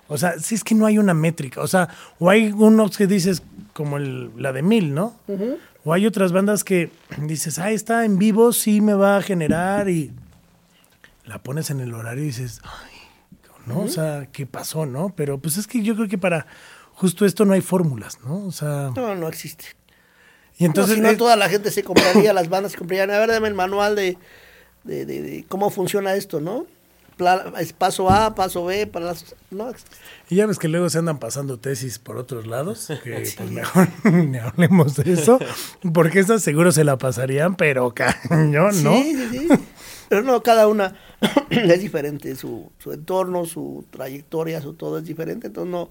O 0.08 0.18
sea, 0.18 0.38
sí 0.38 0.54
es 0.54 0.64
que 0.64 0.74
no 0.74 0.84
hay 0.84 0.98
una 0.98 1.14
métrica. 1.14 1.60
O 1.62 1.66
sea, 1.66 1.88
o 2.18 2.28
hay 2.28 2.50
unos 2.52 2.98
que 2.98 3.06
dices, 3.06 3.42
como 3.72 3.96
el- 3.98 4.30
la 4.36 4.52
de 4.52 4.62
Mil, 4.62 4.92
¿no? 4.94 5.16
O 5.84 5.94
hay 5.94 6.06
otras 6.06 6.32
bandas 6.32 6.64
que 6.64 6.90
dices, 7.22 7.58
ah, 7.58 7.70
está 7.70 8.04
en 8.04 8.18
vivo, 8.18 8.52
sí 8.52 8.80
me 8.82 8.92
va 8.94 9.16
a 9.16 9.22
generar 9.22 9.88
y 9.88 10.10
la 11.24 11.38
pones 11.38 11.70
en 11.70 11.80
el 11.80 11.94
horario 11.94 12.24
y 12.24 12.26
dices, 12.26 12.60
ay, 12.64 12.97
¿no? 13.68 13.80
O 13.82 13.88
sea, 13.88 14.26
¿qué 14.32 14.46
pasó, 14.46 14.86
no? 14.86 15.12
Pero 15.16 15.38
pues 15.38 15.56
es 15.58 15.66
que 15.66 15.82
yo 15.82 15.94
creo 15.94 16.08
que 16.08 16.18
para 16.18 16.46
justo 16.94 17.24
esto 17.24 17.44
no 17.44 17.52
hay 17.52 17.60
fórmulas, 17.60 18.18
¿no? 18.24 18.44
O 18.46 18.52
sea, 18.52 18.90
no, 18.96 19.14
no 19.14 19.28
existe. 19.28 19.66
y 20.58 20.64
entonces. 20.64 20.96
no, 20.96 20.96
si 20.96 21.02
no, 21.02 21.10
es- 21.10 21.18
toda 21.18 21.36
la 21.36 21.48
gente 21.48 21.70
se 21.70 21.84
compraría, 21.84 22.32
las 22.32 22.48
bandas 22.48 22.72
se 22.72 22.78
comprarían. 22.78 23.10
A 23.10 23.18
ver, 23.18 23.28
dame 23.30 23.48
el 23.48 23.54
manual 23.54 23.94
de, 23.94 24.18
de, 24.84 25.04
de- 25.06 25.22
de 25.22 25.44
cómo 25.48 25.70
funciona 25.70 26.14
esto, 26.14 26.40
¿no? 26.40 26.66
es 27.58 27.72
paso 27.72 28.08
A, 28.10 28.36
paso 28.36 28.64
B, 28.64 28.86
para 28.86 29.06
las... 29.06 29.34
No, 29.50 29.72
y 30.30 30.36
ya 30.36 30.46
ves 30.46 30.56
que 30.60 30.68
luego 30.68 30.88
se 30.88 30.98
andan 30.98 31.18
pasando 31.18 31.58
tesis 31.58 31.98
por 31.98 32.16
otros 32.16 32.46
lados, 32.46 32.86
que 33.02 33.28
pues 33.36 33.50
mejor 33.50 33.88
ni 34.04 34.38
hablemos 34.38 34.94
de 34.94 35.14
eso, 35.14 35.40
porque 35.92 36.20
esas 36.20 36.42
seguro 36.44 36.70
se 36.70 36.84
la 36.84 36.96
pasarían, 36.96 37.56
pero 37.56 37.92
cañón, 38.28 38.84
¿no? 38.84 38.92
Sí, 39.02 39.16
sí, 39.32 39.38
sí. 39.48 39.48
Pero 40.08 40.22
no, 40.22 40.44
cada 40.44 40.68
una 40.68 40.94
es 41.50 41.80
diferente, 41.80 42.34
su, 42.36 42.70
su 42.78 42.92
entorno, 42.92 43.44
su 43.46 43.84
trayectoria, 43.90 44.60
su 44.60 44.74
todo 44.74 44.98
es 44.98 45.04
diferente, 45.04 45.48
entonces 45.48 45.70
no, 45.70 45.90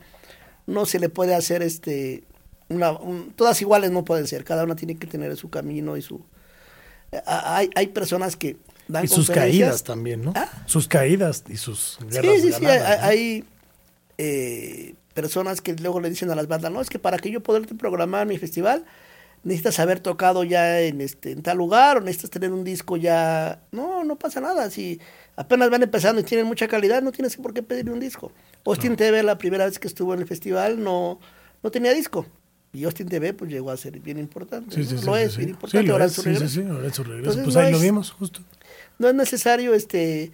no 0.65 0.85
se 0.85 0.99
le 0.99 1.09
puede 1.09 1.35
hacer 1.35 1.61
este 1.61 2.23
una, 2.69 2.97
todas 3.35 3.61
iguales 3.61 3.91
no 3.91 4.03
pueden 4.03 4.27
ser, 4.27 4.43
cada 4.43 4.63
una 4.63 4.75
tiene 4.75 4.97
que 4.97 5.07
tener 5.07 5.35
su 5.37 5.49
camino 5.49 5.97
y 5.97 6.01
su 6.01 6.21
hay, 7.25 7.69
hay 7.75 7.87
personas 7.87 8.35
que 8.35 8.57
dan 8.87 9.05
y 9.05 9.07
sus 9.07 9.29
caídas 9.29 9.83
también, 9.83 10.23
¿no? 10.23 10.33
¿Ah? 10.35 10.49
Sus 10.65 10.87
caídas 10.87 11.43
y 11.47 11.57
sus 11.57 11.97
guerras 12.01 12.35
Sí, 12.35 12.41
sí, 12.41 12.53
sí, 12.53 12.65
hay, 12.65 13.43
eh, 14.17 14.95
personas 15.13 15.61
que 15.61 15.73
luego 15.73 15.99
le 15.99 16.09
dicen 16.09 16.29
a 16.29 16.35
las 16.35 16.47
bandas, 16.47 16.71
no, 16.71 16.81
es 16.81 16.89
que 16.89 16.99
para 16.99 17.17
que 17.17 17.31
yo 17.31 17.41
poderte 17.41 17.75
programar 17.75 18.27
mi 18.27 18.37
festival, 18.37 18.85
necesitas 19.43 19.79
haber 19.79 19.99
tocado 19.99 20.43
ya 20.43 20.81
en 20.81 21.01
este 21.01 21.31
en 21.31 21.41
tal 21.41 21.57
lugar 21.57 21.97
o 21.97 22.01
necesitas 22.01 22.31
tener 22.31 22.51
un 22.51 22.63
disco 22.63 22.97
ya 22.97 23.61
no 23.71 24.03
no 24.03 24.17
pasa 24.17 24.41
nada. 24.41 24.69
Si 24.69 24.99
apenas 25.35 25.69
van 25.69 25.83
empezando 25.83 26.21
y 26.21 26.23
tienen 26.23 26.47
mucha 26.47 26.67
calidad 26.67 27.01
no 27.01 27.11
tienes 27.11 27.35
por 27.37 27.53
qué 27.53 27.63
pedir 27.63 27.89
un 27.89 27.99
disco. 27.99 28.31
Austin 28.65 28.95
TV 28.95 29.23
la 29.23 29.37
primera 29.37 29.65
vez 29.65 29.79
que 29.79 29.87
estuvo 29.87 30.13
en 30.13 30.21
el 30.21 30.27
festival 30.27 30.83
no 30.83 31.19
no 31.63 31.71
tenía 31.71 31.93
disco. 31.93 32.25
Y 32.73 32.83
Austin 32.83 33.07
TV 33.07 33.33
pues 33.33 33.49
llegó 33.49 33.71
a 33.71 33.77
ser 33.77 33.99
bien 33.99 34.19
importante 34.19 34.75
sí, 34.75 34.83
sí, 34.83 35.05
lo 35.05 35.15
es 35.15 35.37
bien 35.37 35.49
importante 35.49 35.89
ahora 35.89 36.09
su 36.09 36.21
regreso. 36.21 36.47
sí, 36.47 36.61
sí, 36.61 36.67
ahora 36.67 36.93
su 36.93 37.03
regreso. 37.03 37.43
Pues 37.43 37.55
ahí 37.55 37.71
lo 37.71 37.79
vimos 37.79 38.11
justo. 38.11 38.41
no 38.99 39.07
es 39.07 39.15
necesario 39.15 39.73
este 39.73 40.31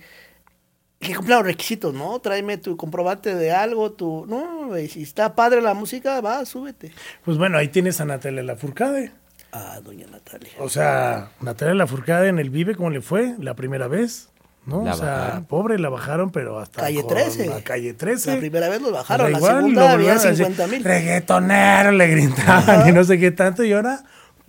que 1.03 1.15
cumpla 1.15 1.37
los 1.37 1.45
requisitos, 1.45 1.93
¿no? 1.93 2.19
Tráeme 2.19 2.57
tu 2.57 2.75
comprobante 2.77 3.35
de 3.35 3.51
algo, 3.51 3.91
tu... 3.91 4.25
No, 4.27 4.69
si 4.89 5.03
está 5.03 5.35
padre 5.35 5.61
la 5.61 5.73
música, 5.73 6.19
va, 6.21 6.45
súbete. 6.45 6.91
Pues 7.23 7.37
bueno, 7.37 7.57
ahí 7.57 7.67
tienes 7.67 8.01
a 8.01 8.05
Natalia 8.05 8.43
Lafourcade. 8.43 9.11
Ah, 9.51 9.79
doña 9.83 10.07
Natalia. 10.07 10.51
O 10.59 10.69
sea, 10.69 11.29
Natalia 11.41 11.75
Lafourcade 11.75 12.29
en 12.29 12.39
el 12.39 12.49
Vive, 12.49 12.75
¿cómo 12.75 12.89
le 12.89 13.01
fue? 13.01 13.35
La 13.39 13.53
primera 13.53 13.87
vez, 13.87 14.29
¿no? 14.65 14.83
o 14.83 14.93
sea, 14.93 15.43
pobre, 15.47 15.77
la 15.77 15.89
bajaron, 15.89 16.31
pero 16.31 16.59
hasta... 16.59 16.81
Calle 16.81 17.03
13. 17.03 17.45
La 17.47 17.61
calle 17.61 17.93
13. 17.93 18.33
La 18.33 18.39
primera 18.39 18.69
vez 18.69 18.81
los 18.81 18.91
bajaron, 18.91 19.31
la 19.31 19.39
segunda 19.39 19.91
había 19.91 20.17
50 20.17 20.67
mil. 20.67 20.83
Reggaetonero, 20.83 21.91
le 21.91 22.07
gritaban 22.07 22.89
y 22.89 22.91
no 22.91 23.03
sé 23.03 23.19
qué 23.19 23.31
tanto, 23.31 23.63
y 23.63 23.73
ahora, 23.73 24.03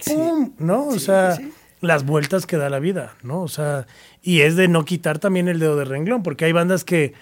¡pum! 0.06 0.52
¿No? 0.58 0.86
O 0.86 0.98
sea 0.98 1.38
las 1.84 2.04
vueltas 2.04 2.46
que 2.46 2.56
da 2.56 2.70
la 2.70 2.80
vida, 2.80 3.14
¿no? 3.22 3.42
O 3.42 3.48
sea, 3.48 3.86
y 4.22 4.40
es 4.40 4.56
de 4.56 4.68
no 4.68 4.84
quitar 4.84 5.18
también 5.18 5.48
el 5.48 5.58
dedo 5.58 5.76
de 5.76 5.84
renglón, 5.84 6.22
porque 6.22 6.44
hay 6.44 6.52
bandas 6.52 6.84
que 6.84 7.14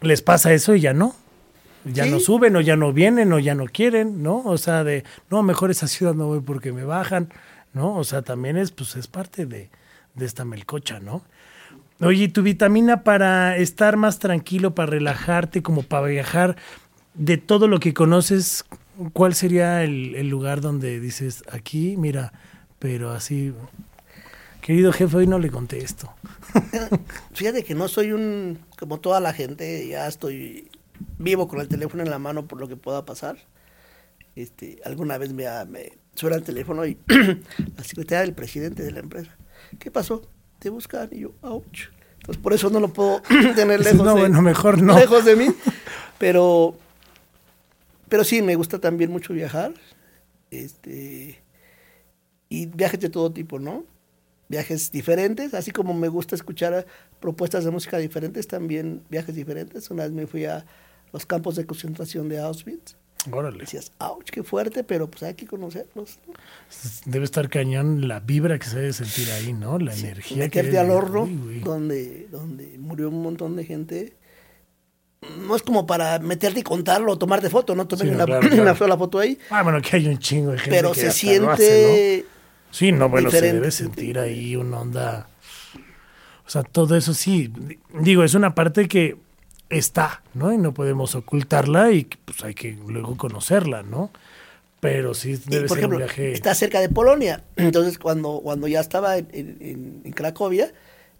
les 0.00 0.22
pasa 0.22 0.52
eso 0.52 0.74
y 0.74 0.80
ya 0.80 0.92
no. 0.92 1.14
Ya 1.84 2.04
no 2.06 2.18
suben 2.18 2.56
o 2.56 2.60
ya 2.60 2.74
no 2.74 2.92
vienen 2.92 3.32
o 3.32 3.38
ya 3.38 3.54
no 3.54 3.66
quieren, 3.66 4.20
¿no? 4.22 4.38
O 4.38 4.58
sea, 4.58 4.82
de, 4.82 5.04
no, 5.30 5.44
mejor 5.44 5.70
esa 5.70 5.86
ciudad 5.86 6.14
no 6.14 6.26
voy 6.26 6.40
porque 6.40 6.72
me 6.72 6.82
bajan, 6.82 7.28
¿no? 7.74 7.94
O 7.94 8.02
sea, 8.02 8.22
también 8.22 8.56
es, 8.56 8.72
pues, 8.72 8.96
es 8.96 9.06
parte 9.06 9.46
de, 9.46 9.70
de 10.14 10.26
esta 10.26 10.44
melcocha, 10.44 10.98
¿no? 10.98 11.22
Oye, 12.00 12.28
tu 12.28 12.42
vitamina 12.42 13.04
para 13.04 13.56
estar 13.56 13.96
más 13.96 14.18
tranquilo, 14.18 14.74
para 14.74 14.90
relajarte, 14.90 15.62
como 15.62 15.82
para 15.82 16.08
viajar, 16.08 16.56
de 17.14 17.36
todo 17.36 17.68
lo 17.68 17.78
que 17.78 17.94
conoces, 17.94 18.64
¿cuál 19.12 19.34
sería 19.34 19.84
el, 19.84 20.16
el 20.16 20.28
lugar 20.28 20.60
donde 20.60 20.98
dices, 20.98 21.44
aquí, 21.50 21.96
mira, 21.96 22.32
pero 22.78 23.10
así, 23.10 23.52
querido 24.60 24.92
jefe, 24.92 25.16
hoy 25.16 25.26
no 25.26 25.38
le 25.38 25.50
contesto. 25.50 26.12
Fíjate 27.34 27.64
que 27.64 27.74
no 27.74 27.88
soy 27.88 28.12
un, 28.12 28.58
como 28.78 29.00
toda 29.00 29.20
la 29.20 29.32
gente, 29.32 29.86
ya 29.88 30.06
estoy 30.06 30.70
vivo 31.18 31.48
con 31.48 31.60
el 31.60 31.68
teléfono 31.68 32.02
en 32.02 32.10
la 32.10 32.18
mano 32.18 32.46
por 32.46 32.60
lo 32.60 32.68
que 32.68 32.76
pueda 32.76 33.04
pasar. 33.04 33.36
Este, 34.34 34.80
alguna 34.84 35.16
vez 35.18 35.32
me, 35.32 35.46
me 35.66 35.98
suena 36.14 36.36
el 36.36 36.42
teléfono 36.42 36.84
y 36.84 36.98
la 37.76 37.84
secretaria 37.84 38.20
del 38.20 38.34
presidente 38.34 38.82
de 38.82 38.92
la 38.92 39.00
empresa, 39.00 39.36
¿qué 39.78 39.90
pasó? 39.90 40.28
Te 40.58 40.70
buscan 40.70 41.08
y 41.12 41.20
yo, 41.20 41.32
ouch. 41.42 41.88
Entonces 42.16 42.42
por 42.42 42.52
eso 42.52 42.70
no 42.70 42.80
lo 42.80 42.92
puedo 42.92 43.22
tener 43.54 43.80
lejos, 43.80 44.04
no, 44.04 44.16
bueno, 44.16 44.42
mejor 44.42 44.82
no. 44.82 44.98
lejos 44.98 45.24
de 45.24 45.36
mí. 45.36 45.46
Pero, 46.18 46.78
pero 48.08 48.24
sí, 48.24 48.40
me 48.40 48.54
gusta 48.54 48.78
también 48.78 49.10
mucho 49.10 49.34
viajar. 49.34 49.74
Este, 50.50 51.42
y 52.48 52.66
viajes 52.66 53.00
de 53.00 53.10
todo 53.10 53.32
tipo, 53.32 53.58
¿no? 53.58 53.84
Viajes 54.48 54.92
diferentes, 54.92 55.54
así 55.54 55.72
como 55.72 55.92
me 55.92 56.08
gusta 56.08 56.36
escuchar 56.36 56.86
propuestas 57.20 57.64
de 57.64 57.70
música 57.70 57.98
diferentes, 57.98 58.46
también 58.46 59.02
viajes 59.10 59.34
diferentes. 59.34 59.90
Una 59.90 60.04
vez 60.04 60.12
me 60.12 60.26
fui 60.26 60.44
a 60.44 60.64
los 61.12 61.26
campos 61.26 61.56
de 61.56 61.66
concentración 61.66 62.28
de 62.28 62.38
Auschwitz. 62.38 62.96
Órale. 63.32 63.58
Decías, 63.58 63.90
ouch, 63.98 64.30
qué 64.30 64.42
fuerte, 64.42 64.84
pero 64.84 65.10
pues 65.10 65.22
hay 65.24 65.34
que 65.34 65.46
conocerlos. 65.46 66.18
Debe 67.06 67.24
estar 67.24 67.48
cañón 67.48 68.06
la 68.06 68.20
vibra 68.20 68.58
que 68.58 68.66
se 68.66 68.76
debe 68.76 68.92
sentir 68.92 69.30
ahí, 69.32 69.52
¿no? 69.52 69.78
La 69.78 69.94
energía. 69.94 70.36
Meterte 70.36 70.70
que 70.70 70.78
al 70.78 70.90
horno, 70.90 71.28
donde, 71.64 72.28
donde 72.30 72.78
murió 72.78 73.08
un 73.08 73.22
montón 73.22 73.56
de 73.56 73.64
gente. 73.64 74.16
No 75.40 75.56
es 75.56 75.62
como 75.62 75.86
para 75.86 76.20
meterte 76.20 76.60
y 76.60 76.62
contarlo 76.62 77.12
o 77.12 77.18
tomarte 77.18 77.50
foto, 77.50 77.74
¿no? 77.74 77.88
Tomé 77.88 78.10
una, 78.10 78.24
una, 78.60 78.76
sola 78.76 78.96
foto 78.96 79.18
ahí. 79.18 79.38
Ah, 79.50 79.62
bueno, 79.64 79.80
que 79.82 79.96
hay 79.96 80.06
un 80.06 80.18
chingo 80.18 80.52
de 80.52 80.58
gente. 80.58 80.70
Pero 80.70 80.94
se 80.94 81.10
siente 81.10 82.26
Sí, 82.76 82.92
no, 82.92 83.08
bueno, 83.08 83.30
se 83.30 83.40
debe 83.40 83.70
sentir 83.70 84.18
ahí 84.18 84.54
una 84.54 84.80
onda. 84.80 85.28
O 86.46 86.50
sea, 86.50 86.62
todo 86.62 86.94
eso 86.94 87.14
sí. 87.14 87.50
Digo, 88.02 88.22
es 88.22 88.34
una 88.34 88.54
parte 88.54 88.86
que 88.86 89.16
está, 89.70 90.22
¿no? 90.34 90.52
Y 90.52 90.58
no 90.58 90.74
podemos 90.74 91.14
ocultarla 91.14 91.90
y 91.92 92.04
pues 92.04 92.44
hay 92.44 92.52
que 92.52 92.76
luego 92.86 93.16
conocerla, 93.16 93.82
¿no? 93.82 94.10
Pero 94.80 95.14
sí 95.14 95.40
debe 95.46 95.70
ser 95.70 95.86
un 95.86 95.96
viaje. 95.96 96.32
Está 96.32 96.54
cerca 96.54 96.82
de 96.82 96.90
Polonia. 96.90 97.44
Entonces, 97.56 97.98
cuando, 97.98 98.40
cuando 98.42 98.68
ya 98.68 98.80
estaba 98.80 99.16
en, 99.16 100.02
en, 100.04 100.12
Cracovia, 100.12 100.70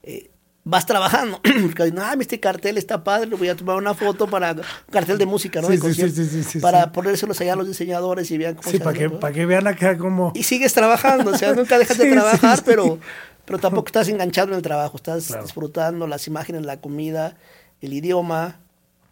eh, 0.02 0.28
vas 0.66 0.84
trabajando. 0.84 1.40
ah, 1.98 2.16
este 2.18 2.40
cartel 2.40 2.76
está 2.76 3.02
padre, 3.04 3.28
le 3.28 3.36
voy 3.36 3.48
a 3.48 3.54
tomar 3.54 3.76
una 3.76 3.94
foto 3.94 4.26
para 4.26 4.50
un 4.52 4.62
cartel 4.90 5.16
de 5.16 5.24
música, 5.24 5.62
¿no? 5.62 5.68
Sí, 5.68 5.78
sí, 5.78 6.42
sí, 6.42 6.58
para 6.58 6.90
ponérselos 6.90 7.40
allá 7.40 7.52
a 7.52 7.56
los 7.56 7.68
diseñadores 7.68 8.28
y 8.32 8.36
vean 8.36 8.56
cómo 8.56 8.70
Sí, 8.70 8.80
para 8.80 8.98
que, 8.98 9.08
para 9.08 9.32
que 9.32 9.46
vean 9.46 9.68
acá 9.68 9.96
cómo. 9.96 10.32
Y 10.34 10.42
sigues 10.42 10.74
trabajando, 10.74 11.30
o 11.30 11.38
sea, 11.38 11.52
nunca 11.54 11.78
dejas 11.78 11.96
de 11.96 12.10
trabajar, 12.10 12.62
pero, 12.64 12.98
pero 13.44 13.60
tampoco 13.60 13.86
estás 13.86 14.08
enganchado 14.08 14.48
en 14.48 14.54
el 14.54 14.62
trabajo, 14.62 14.96
estás 14.96 15.40
disfrutando 15.40 16.08
las 16.08 16.26
imágenes, 16.26 16.66
la 16.66 16.80
comida, 16.80 17.36
el 17.80 17.92
idioma. 17.92 18.58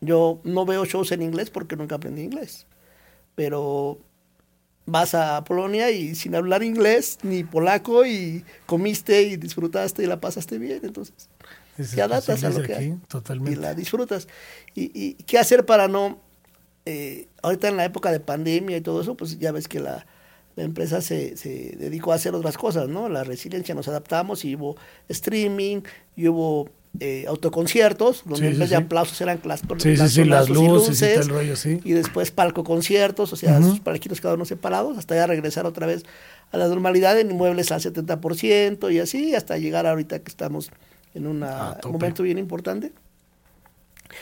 Yo 0.01 0.41
no 0.43 0.67
veo 0.67 0.85
shows 0.85 1.13
en 1.13 1.23
inglés 1.23 1.51
porque 1.51 1.77
nunca 1.77 1.95
aprendí 1.95 2.23
inglés, 2.23 2.67
pero 3.37 4.01
vas 4.87 5.15
a 5.15 5.43
Polonia 5.45 5.91
y 5.91 6.15
sin 6.15 6.35
hablar 6.35 6.63
inglés 6.63 7.19
ni 7.23 7.45
polaco 7.45 8.05
y 8.05 8.45
comiste 8.67 9.23
y 9.23 9.37
disfrutaste 9.37 10.03
y 10.03 10.07
la 10.07 10.21
pasaste 10.21 10.59
bien, 10.59 10.81
entonces 10.83 11.29
te 11.95 12.03
adaptas 12.03 12.45
a 12.45 12.51
lo 12.51 12.63
que 12.63 12.75
hay 12.75 12.99
y 13.47 13.55
la 13.57 13.75
disfrutas. 13.75 14.29
Y, 14.75 14.91
y, 14.95 15.15
qué 15.25 15.39
hacer 15.39 15.67
para 15.67 15.89
no, 15.89 16.21
eh, 16.87 17.29
ahorita 17.43 17.69
en 17.69 17.77
la 17.77 17.85
época 17.85 18.13
de 18.13 18.21
pandemia 18.21 18.77
y 18.77 18.81
todo 18.81 19.01
eso, 19.01 19.17
pues 19.17 19.39
ya 19.39 19.51
ves 19.53 19.67
que 19.67 19.81
la, 19.81 20.07
la 20.57 20.65
empresa 20.65 21.01
se, 21.01 21.37
se, 21.37 21.75
dedicó 21.77 22.13
a 22.13 22.17
hacer 22.17 22.35
otras 22.35 22.57
cosas, 22.57 22.89
¿no? 22.89 23.09
La 23.09 23.25
resiliencia, 23.25 23.75
nos 23.75 23.89
adaptamos 23.89 24.45
y 24.45 24.55
hubo 24.55 24.77
streaming, 25.09 25.83
y 26.17 26.29
hubo 26.29 26.71
eh, 27.01 27.25
autoconciertos, 27.27 28.23
donde 28.25 28.51
en 28.51 28.59
vez 28.59 28.71
de 28.71 28.77
aplausos 28.77 29.21
eran 29.21 29.41
las, 29.45 29.63
sí, 29.79 29.97
las, 29.97 30.17
las 30.17 30.49
luces, 30.49 31.03
y, 31.03 31.05
el 31.07 31.29
rollo, 31.29 31.55
y, 31.65 31.93
después 31.93 32.31
palco 32.31 32.63
conciertos, 32.63 33.33
o 33.33 33.37
sea, 33.37 33.59
uh 33.59 33.63
-huh. 33.63 34.09
sus 34.09 34.21
cada 34.21 34.35
uno 34.35 34.45
separados, 34.45 34.97
hasta 34.97 35.17
ya 35.17 35.27
regresar 35.27 35.67
otra 35.67 35.89
vez 35.89 36.05
a 36.53 36.57
la 36.57 36.69
normalidad 36.69 37.19
en 37.19 37.33
inmuebles 37.33 37.73
al 37.73 37.81
70% 37.81 38.93
y 38.93 39.01
así, 39.01 39.35
hasta 39.35 39.59
llegar 39.59 39.89
ahorita 39.89 40.21
que 40.21 40.31
estamos 40.31 40.71
en 41.15 41.27
un 41.27 41.45
momento 41.85 42.23
bien 42.23 42.39
importante. 42.39 42.93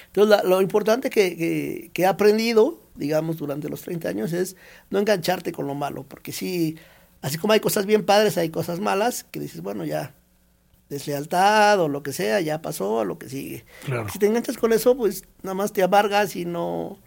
Entonces, 0.06 0.42
lo 0.44 0.62
importante 0.62 1.10
que, 1.10 1.36
que, 1.36 1.90
que, 1.92 2.02
he 2.02 2.06
aprendido, 2.06 2.80
digamos, 2.94 3.36
durante 3.36 3.68
los 3.68 3.82
30 3.82 4.08
años 4.08 4.32
es 4.32 4.56
no 4.88 4.98
engancharte 4.98 5.52
con 5.52 5.66
lo 5.66 5.74
malo, 5.74 6.04
porque 6.08 6.32
sí, 6.32 6.76
así 7.20 7.36
como 7.36 7.52
hay 7.52 7.60
cosas 7.60 7.84
bien 7.84 8.06
padres, 8.06 8.38
hay 8.38 8.48
cosas 8.48 8.80
malas 8.80 9.24
que 9.24 9.40
dices, 9.40 9.60
bueno, 9.60 9.84
ya, 9.84 10.14
deslealtad 10.93 11.80
o 11.80 11.88
lo 11.88 12.03
que 12.03 12.12
sea, 12.12 12.40
ya 12.40 12.62
pasó, 12.62 13.05
lo 13.05 13.18
que 13.18 13.28
sigue. 13.28 13.64
Si 14.12 14.18
te 14.18 14.26
enganchas 14.26 14.57
con 14.57 14.72
eso, 14.72 14.97
pues 14.97 15.24
nada 15.43 15.55
más 15.55 15.72
te 15.72 15.82
amargas 15.82 16.36
y 16.36 16.45
no... 16.45 16.99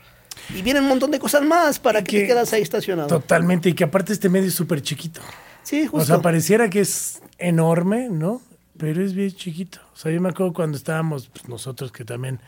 Y 0.53 0.61
vienen 0.61 0.83
un 0.83 0.89
montón 0.89 1.11
de 1.11 1.19
cosas 1.19 1.43
más 1.43 1.79
para 1.79 2.03
que, 2.03 2.21
te 2.21 2.27
quedas 2.27 2.51
ahí 2.51 2.61
estacionado. 2.61 3.07
Totalmente, 3.07 3.69
y 3.69 3.73
que 3.73 3.85
aparte 3.85 4.11
este 4.11 4.27
medio 4.27 4.49
es 4.49 4.53
súper 4.53 4.81
chiquito. 4.81 5.21
Sí, 5.63 5.87
justo. 5.87 5.97
O 5.97 6.05
sea, 6.05 6.21
pareciera 6.21 6.69
que 6.69 6.81
es 6.81 7.21
enorme, 7.37 8.09
¿no? 8.09 8.41
Pero 8.77 9.01
es 9.01 9.13
bien 9.13 9.31
chiquito. 9.31 9.79
O 9.93 9.97
sea, 9.97 10.11
yo 10.11 10.19
me 10.19 10.29
acuerdo 10.29 10.53
cuando 10.53 10.77
estábamos 10.77 11.29
pues, 11.29 11.47
nosotros 11.47 11.91
que 11.93 12.03
también 12.03 12.41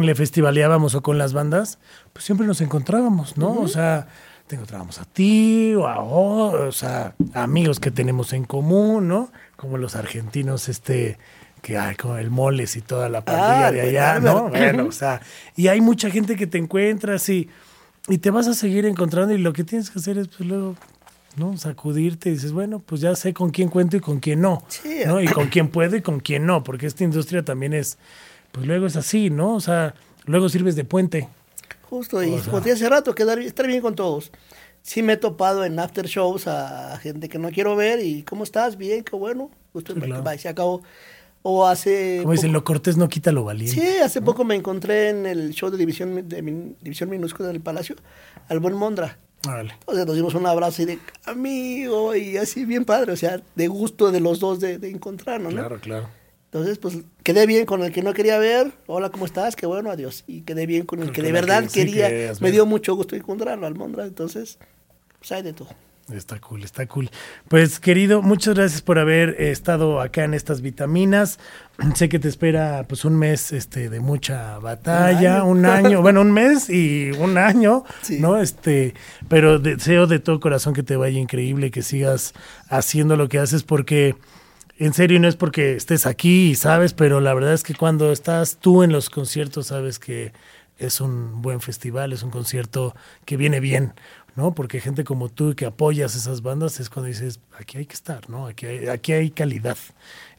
le 0.00 0.14
festivaleábamos 0.14 0.94
o 0.94 1.02
con 1.02 1.16
las 1.16 1.32
bandas, 1.32 1.78
pues 2.12 2.24
siempre 2.24 2.46
nos 2.46 2.60
encontrábamos, 2.60 3.36
¿no? 3.38 3.52
O 3.52 3.68
sea, 3.68 4.06
te 4.46 4.56
encontrábamos 4.56 4.98
a 5.00 5.04
ti 5.04 5.74
o 5.74 5.86
a 5.86 6.02
o 6.02 6.72
sea, 6.72 7.14
amigos 7.32 7.80
que 7.80 7.90
tenemos 7.90 8.32
en 8.32 8.44
común, 8.44 9.08
¿no? 9.08 9.30
Como 9.64 9.78
los 9.78 9.96
argentinos, 9.96 10.68
este 10.68 11.18
que 11.62 11.78
hay 11.78 11.94
como 11.96 12.18
el 12.18 12.30
moles 12.30 12.76
y 12.76 12.82
toda 12.82 13.08
la 13.08 13.24
pandilla 13.24 13.66
Ah, 13.68 13.72
de 13.72 13.80
allá, 13.80 14.20
¿no? 14.20 14.50
Bueno, 14.50 14.84
o 14.88 14.92
sea, 14.92 15.22
y 15.56 15.68
hay 15.68 15.80
mucha 15.80 16.10
gente 16.10 16.36
que 16.36 16.46
te 16.46 16.58
encuentras 16.58 17.26
y, 17.30 17.48
y 18.08 18.18
te 18.18 18.30
vas 18.30 18.46
a 18.46 18.52
seguir 18.52 18.84
encontrando 18.84 19.32
y 19.32 19.38
lo 19.38 19.54
que 19.54 19.64
tienes 19.64 19.88
que 19.88 19.98
hacer 19.98 20.18
es 20.18 20.28
pues 20.28 20.46
luego, 20.46 20.76
¿no? 21.36 21.56
Sacudirte 21.56 22.28
y 22.28 22.32
dices, 22.34 22.52
bueno, 22.52 22.80
pues 22.80 23.00
ya 23.00 23.16
sé 23.16 23.32
con 23.32 23.48
quién 23.50 23.70
cuento 23.70 23.96
y 23.96 24.00
con 24.00 24.20
quién 24.20 24.42
no, 24.42 24.62
Sí. 24.68 25.00
¿no? 25.06 25.22
Y 25.22 25.26
con 25.28 25.48
quién 25.48 25.68
puedo 25.68 25.96
y 25.96 26.02
con 26.02 26.20
quién 26.20 26.44
no, 26.44 26.62
porque 26.62 26.86
esta 26.86 27.02
industria 27.02 27.42
también 27.42 27.72
es, 27.72 27.96
pues 28.52 28.66
luego 28.66 28.84
es 28.84 28.96
así, 28.96 29.30
¿no? 29.30 29.54
O 29.54 29.60
sea, 29.60 29.94
luego 30.26 30.50
sirves 30.50 30.76
de 30.76 30.84
puente. 30.84 31.28
Justo, 31.88 32.22
y 32.22 32.34
O 32.34 32.38
sea. 32.42 32.44
como 32.50 32.58
te 32.60 32.64
dije 32.70 32.84
hace 32.84 32.90
rato, 32.90 33.14
quedar, 33.14 33.38
estar 33.38 33.66
bien 33.66 33.80
con 33.80 33.94
todos. 33.94 34.30
Sí 34.84 35.02
me 35.02 35.14
he 35.14 35.16
topado 35.16 35.64
en 35.64 35.78
after 35.78 36.06
shows 36.06 36.46
a 36.46 36.98
gente 36.98 37.30
que 37.30 37.38
no 37.38 37.50
quiero 37.50 37.74
ver 37.74 38.04
y 38.04 38.22
¿cómo 38.22 38.44
estás? 38.44 38.76
Bien, 38.76 39.02
qué 39.02 39.16
bueno. 39.16 39.50
Claro. 39.82 40.22
bye, 40.22 40.38
se 40.38 40.48
acabó. 40.48 40.82
O 41.40 41.66
hace... 41.66 42.18
Como 42.20 42.32
dicen, 42.32 42.52
lo 42.52 42.64
cortés 42.64 42.98
no 42.98 43.08
quita 43.08 43.32
lo 43.32 43.44
valiente. 43.44 43.80
Sí, 43.80 43.96
hace 43.96 44.20
poco 44.20 44.44
me 44.44 44.54
encontré 44.54 45.08
en 45.08 45.24
el 45.24 45.54
show 45.54 45.70
de 45.70 45.78
División, 45.78 46.28
de 46.28 46.42
División 46.82 47.08
Minúscula 47.08 47.48
del 47.48 47.62
Palacio 47.62 47.96
al 48.48 48.60
buen 48.60 48.74
Mondra. 48.74 49.18
Órale. 49.48 49.72
Entonces 49.80 50.06
nos 50.06 50.16
dimos 50.16 50.34
un 50.34 50.46
abrazo 50.46 50.82
y 50.82 50.84
de 50.84 50.98
amigo 51.24 52.14
y 52.14 52.36
así 52.36 52.66
bien 52.66 52.84
padre, 52.84 53.12
o 53.12 53.16
sea, 53.16 53.40
de 53.54 53.68
gusto 53.68 54.12
de 54.12 54.20
los 54.20 54.38
dos 54.38 54.60
de, 54.60 54.78
de 54.78 54.90
encontrarnos, 54.90 55.54
¿no? 55.54 55.60
Claro, 55.60 55.80
claro. 55.80 56.08
Entonces, 56.54 56.78
pues 56.78 56.98
quedé 57.24 57.48
bien 57.48 57.66
con 57.66 57.82
el 57.82 57.90
que 57.90 58.00
no 58.00 58.14
quería 58.14 58.38
ver, 58.38 58.70
hola, 58.86 59.10
¿cómo 59.10 59.26
estás? 59.26 59.56
Qué 59.56 59.66
bueno, 59.66 59.90
adiós. 59.90 60.22
Y 60.28 60.42
quedé 60.42 60.66
bien 60.66 60.86
con 60.86 61.02
el 61.02 61.10
que 61.10 61.20
de 61.20 61.26
que 61.26 61.32
verdad 61.32 61.64
sí 61.66 61.80
quería, 61.80 62.32
me 62.38 62.52
dio 62.52 62.64
mucho 62.64 62.94
gusto 62.94 63.16
encontrarlo, 63.16 63.66
Almondra, 63.66 64.04
entonces, 64.06 64.60
pues 65.18 65.32
hay 65.32 65.42
de 65.42 65.52
todo. 65.52 65.70
Está 66.12 66.38
cool, 66.38 66.62
está 66.62 66.86
cool. 66.86 67.10
Pues 67.48 67.80
querido, 67.80 68.22
muchas 68.22 68.54
gracias 68.54 68.82
por 68.82 69.00
haber 69.00 69.30
eh, 69.30 69.50
estado 69.50 70.00
acá 70.00 70.22
en 70.22 70.34
estas 70.34 70.60
vitaminas. 70.60 71.40
Sé 71.96 72.08
que 72.08 72.20
te 72.20 72.28
espera 72.28 72.84
pues 72.88 73.04
un 73.04 73.18
mes 73.18 73.50
este 73.50 73.90
de 73.90 73.98
mucha 73.98 74.60
batalla, 74.60 75.38
año. 75.38 75.46
un 75.46 75.66
año, 75.66 76.02
bueno, 76.02 76.20
un 76.20 76.30
mes 76.30 76.70
y 76.70 77.10
un 77.18 77.36
año, 77.36 77.82
Sí. 78.02 78.20
¿no? 78.20 78.38
Este, 78.38 78.94
pero 79.28 79.58
deseo 79.58 80.06
de 80.06 80.20
todo 80.20 80.38
corazón 80.38 80.72
que 80.72 80.84
te 80.84 80.94
vaya 80.94 81.18
increíble, 81.18 81.72
que 81.72 81.82
sigas 81.82 82.32
haciendo 82.68 83.16
lo 83.16 83.28
que 83.28 83.40
haces 83.40 83.64
porque 83.64 84.14
en 84.78 84.92
serio 84.92 85.20
no 85.20 85.28
es 85.28 85.36
porque 85.36 85.76
estés 85.76 86.06
aquí, 86.06 86.54
sabes, 86.54 86.94
pero 86.94 87.20
la 87.20 87.34
verdad 87.34 87.52
es 87.52 87.62
que 87.62 87.74
cuando 87.74 88.10
estás 88.10 88.58
tú 88.58 88.82
en 88.82 88.92
los 88.92 89.08
conciertos 89.08 89.68
sabes 89.68 89.98
que 89.98 90.32
es 90.78 91.00
un 91.00 91.42
buen 91.42 91.60
festival, 91.60 92.12
es 92.12 92.22
un 92.22 92.30
concierto 92.30 92.94
que 93.24 93.36
viene 93.36 93.60
bien, 93.60 93.92
¿no? 94.34 94.54
Porque 94.54 94.80
gente 94.80 95.04
como 95.04 95.28
tú 95.28 95.54
que 95.54 95.66
apoyas 95.66 96.16
esas 96.16 96.42
bandas 96.42 96.80
es 96.80 96.90
cuando 96.90 97.08
dices, 97.08 97.40
aquí 97.58 97.78
hay 97.78 97.86
que 97.86 97.94
estar, 97.94 98.28
¿no? 98.28 98.46
Aquí 98.46 98.66
hay, 98.66 98.88
aquí 98.88 99.12
hay 99.12 99.30
calidad. 99.30 99.76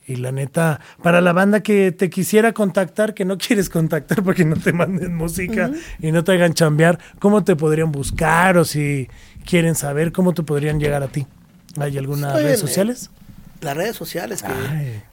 Y 0.08 0.18
la 0.18 0.32
neta, 0.32 0.82
para 1.02 1.20
la 1.20 1.34
banda 1.34 1.62
que 1.62 1.92
te 1.92 2.10
quisiera 2.10 2.52
contactar, 2.52 3.14
que 3.14 3.26
no 3.26 3.38
quieres 3.40 3.70
contactar 3.70 4.22
porque 4.22 4.44
no 4.44 4.58
te 4.58 4.74
manden 4.74 5.16
música 5.16 5.72
y 6.00 6.12
no 6.12 6.24
te 6.24 6.34
hagan 6.34 6.54
chambear, 6.54 7.00
¿cómo 7.20 7.44
te 7.44 7.56
podrían 7.56 7.92
buscar 7.92 8.58
o 8.58 8.66
si 8.66 9.08
quieren 9.46 9.76
saber 9.76 10.12
cómo 10.12 10.34
te 10.34 10.44
podrían 10.44 10.80
llegar 10.80 11.04
a 11.04 11.08
ti? 11.08 11.26
¿Hay 11.80 11.98
algunas 11.98 12.32
Estoy 12.32 12.44
redes 12.44 12.60
eh, 12.60 12.62
sociales? 12.62 13.10
Las 13.66 13.76
redes 13.76 13.96
sociales, 13.96 14.44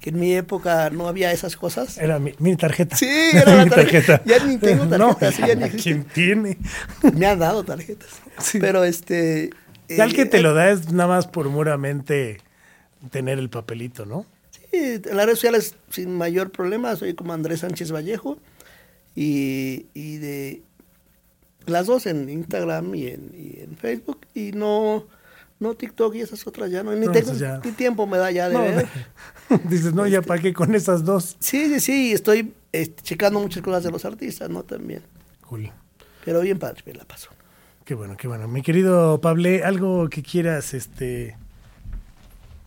que, 0.00 0.10
en 0.10 0.20
mi 0.20 0.34
época 0.34 0.90
no 0.90 1.08
había 1.08 1.32
esas 1.32 1.56
cosas. 1.56 1.96
Era 1.96 2.18
mi, 2.18 2.34
mi 2.38 2.54
tarjeta. 2.54 2.96
Sí, 2.96 3.06
era 3.32 3.56
la 3.56 3.64
Mi 3.64 3.70
tarjeta. 3.70 4.22
Ya 4.26 4.44
ni 4.44 4.58
tengo 4.58 4.84
No, 4.98 5.14
tarjeta, 5.14 5.32
sí, 5.32 5.42
ya 5.48 5.54
ni. 5.54 5.70
¿quién 5.70 6.04
tiene? 6.04 6.58
Me 7.14 7.26
han 7.26 7.38
dado 7.38 7.64
tarjetas. 7.64 8.10
Sí. 8.38 8.58
Pero 8.60 8.84
este... 8.84 9.50
Ya 9.88 10.04
el 10.04 10.14
que 10.14 10.22
eh, 10.22 10.26
te 10.26 10.42
lo 10.42 10.52
da 10.52 10.70
es 10.70 10.92
nada 10.92 11.08
más 11.08 11.26
por 11.26 11.50
puramente 11.50 12.42
tener 13.10 13.38
el 13.38 13.48
papelito, 13.48 14.04
¿no? 14.04 14.26
Sí, 14.50 14.60
en 14.72 15.16
las 15.16 15.24
redes 15.24 15.38
sociales 15.38 15.76
sin 15.88 16.14
mayor 16.14 16.50
problema, 16.50 16.94
soy 16.96 17.14
como 17.14 17.32
Andrés 17.32 17.60
Sánchez 17.60 17.90
Vallejo 17.90 18.38
y, 19.14 19.86
y 19.94 20.18
de 20.18 20.62
las 21.64 21.86
dos 21.86 22.04
en 22.04 22.28
Instagram 22.28 22.94
y 22.94 23.08
en, 23.08 23.32
y 23.34 23.60
en 23.60 23.76
Facebook 23.76 24.26
y 24.34 24.52
no, 24.52 25.06
no 25.62 25.74
TikTok 25.74 26.14
y 26.16 26.20
esas 26.20 26.46
otras 26.46 26.70
ya 26.70 26.82
no, 26.82 26.92
ni, 26.94 27.06
No, 27.06 27.12
tengo- 27.12 27.32
ya- 27.34 27.60
ni 27.64 27.72
tiempo 27.72 28.06
me 28.06 28.18
da 28.18 28.30
ya 28.30 28.48
de 28.48 28.54
No, 28.54 28.60
ver. 28.62 28.86
dices, 29.68 29.94
no, 29.94 30.06
ya 30.06 30.20
para 30.22 30.42
qué 30.42 30.52
con 30.52 30.74
esas 30.74 31.04
dos. 31.04 31.36
Sí, 31.40 31.66
sí, 31.68 31.80
sí, 31.80 32.12
estoy 32.12 32.52
este, 32.72 33.02
checando 33.02 33.40
muchas 33.40 33.62
cosas 33.62 33.82
de 33.84 33.90
los 33.90 34.04
artistas, 34.04 34.50
¿no? 34.50 34.62
También, 34.64 35.02
Cool. 35.48 35.70
pero 36.24 36.40
bien 36.40 36.58
padre, 36.58 36.82
me 36.86 36.94
la 36.94 37.04
paso. 37.04 37.30
Qué 37.84 37.94
bueno, 37.94 38.16
qué 38.16 38.28
bueno. 38.28 38.46
Mi 38.48 38.62
querido 38.62 39.20
Pablo, 39.20 39.48
algo 39.64 40.08
que 40.08 40.22
quieras 40.22 40.72
este 40.74 41.36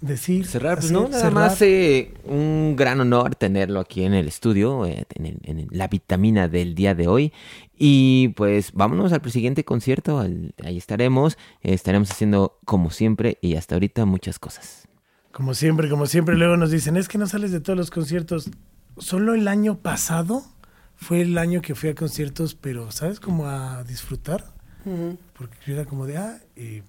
decir. 0.02 0.46
Cerrar, 0.46 0.76
pues 0.80 0.86
hacer, 0.86 0.94
no, 0.98 1.04
nada 1.08 1.18
cerrar? 1.20 1.34
más 1.34 1.62
eh, 1.62 2.14
un 2.26 2.76
gran 2.76 3.00
honor 3.02 3.36
tenerlo 3.36 3.80
aquí 3.80 4.04
en 4.04 4.14
el 4.14 4.28
estudio, 4.28 4.86
eh, 4.86 5.06
en, 5.16 5.26
el- 5.26 5.40
en 5.44 5.68
la 5.72 5.88
vitamina 5.88 6.48
del 6.48 6.76
día 6.76 6.96
de 6.96 7.08
hoy. 7.08 7.34
Y 7.78 8.30
pues 8.30 8.72
vámonos 8.74 9.12
al 9.14 9.32
siguiente 9.32 9.64
concierto, 9.66 10.20
al- 10.20 10.54
ahí 10.64 10.78
estaremos, 10.78 11.38
eh, 11.62 11.74
estaremos 11.74 12.12
haciendo 12.12 12.58
como 12.66 12.90
siempre 12.92 13.38
y 13.42 13.56
hasta 13.56 13.76
ahorita 13.76 14.06
muchas 14.06 14.40
cosas. 14.40 14.88
Como 15.32 15.54
siempre, 15.54 15.90
como 15.90 16.06
siempre, 16.06 16.36
luego 16.36 16.56
nos 16.56 16.72
dicen, 16.72 16.96
es 16.96 17.08
que 17.10 17.18
no 17.18 17.28
sales 17.28 17.52
de 17.52 17.60
todos 17.60 17.78
los 17.78 17.92
conciertos. 17.92 18.50
Solo 18.98 19.34
el 19.34 19.50
año 19.50 19.78
pasado 19.80 20.44
fue 20.96 21.22
el 21.22 21.38
año 21.38 21.62
que 21.62 21.76
fui 21.76 21.90
a 21.90 21.96
conciertos, 21.96 22.56
pero, 22.56 22.90
¿sabes? 22.92 23.20
Como 23.20 23.48
a 23.48 23.84
disfrutar. 23.84 24.46
Porque 25.38 25.58
yo 25.66 25.74
era 25.74 25.84
como 25.86 26.06
de, 26.06 26.18
ah, 26.18 26.40
y, 26.56 26.84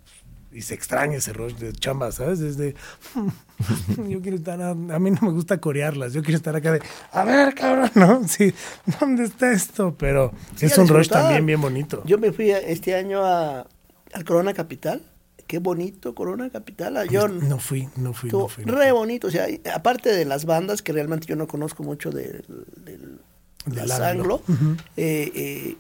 y 0.57 0.63
se 0.63 0.75
extraña 0.75 1.19
ese 1.19 1.33
rollo 1.33 1.57
de 1.57 1.73
chamba, 1.73 2.11
¿sabes? 2.13 2.39
Desde, 2.41 2.75
yo 4.09 4.21
quiero 4.21 4.37
estar, 4.37 4.61
a, 4.63 4.71
a 4.71 4.75
mí 4.75 5.11
no 5.11 5.19
me 5.23 5.31
gusta 5.33 5.59
corearlas, 5.61 6.13
yo 6.13 6.23
quiero 6.23 6.37
estar 6.37 6.57
acá 6.57 6.73
de, 6.73 6.83
a 7.13 7.25
ver, 7.25 7.55
cabrón, 7.55 7.91
¿no? 7.95 8.27
Sí, 8.29 8.53
¿dónde 9.01 9.25
está 9.25 9.53
esto? 9.53 9.95
Pero 9.99 10.33
Sí, 10.57 10.67
es 10.67 10.79
un 10.79 10.89
rush 10.89 11.09
también 11.09 11.45
bien 11.47 11.61
bonito. 11.61 12.03
Yo 12.07 12.19
me 12.19 12.33
fui 12.33 12.51
este 12.51 12.95
año 12.95 13.25
a, 13.25 13.67
al 14.13 14.25
Corona 14.25 14.55
Capital. 14.55 15.03
Qué 15.47 15.59
bonito 15.61 16.15
Corona 16.15 16.51
Capital. 16.51 16.97
a- 16.97 17.05
Yo 17.07 17.29
no 17.29 17.59
fui, 17.59 17.89
no 17.97 18.13
fui, 18.13 18.31
no 18.31 18.49
fui. 18.49 18.65
no 18.65 18.73
re 18.75 18.89
fui. 18.91 18.99
bonito, 18.99 19.29
o 19.29 19.31
sea, 19.31 19.47
aparte 19.75 20.13
de 20.13 20.25
las 20.25 20.45
bandas 20.45 20.83
que 20.83 20.93
realmente 20.93 21.27
yo 21.27 21.37
no 21.37 21.47
conozco 21.47 21.83
mucho 21.85 22.11
del, 22.11 22.45
del, 22.85 23.21
las 23.67 24.01
anglo. 24.01 24.43
anglo, 24.49 24.77
eh, 24.97 25.31
eh, 25.35 25.77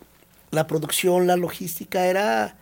la 0.53 0.67
producción, 0.69 1.27
la 1.27 1.37
logística 1.37 2.07
era 2.07 2.57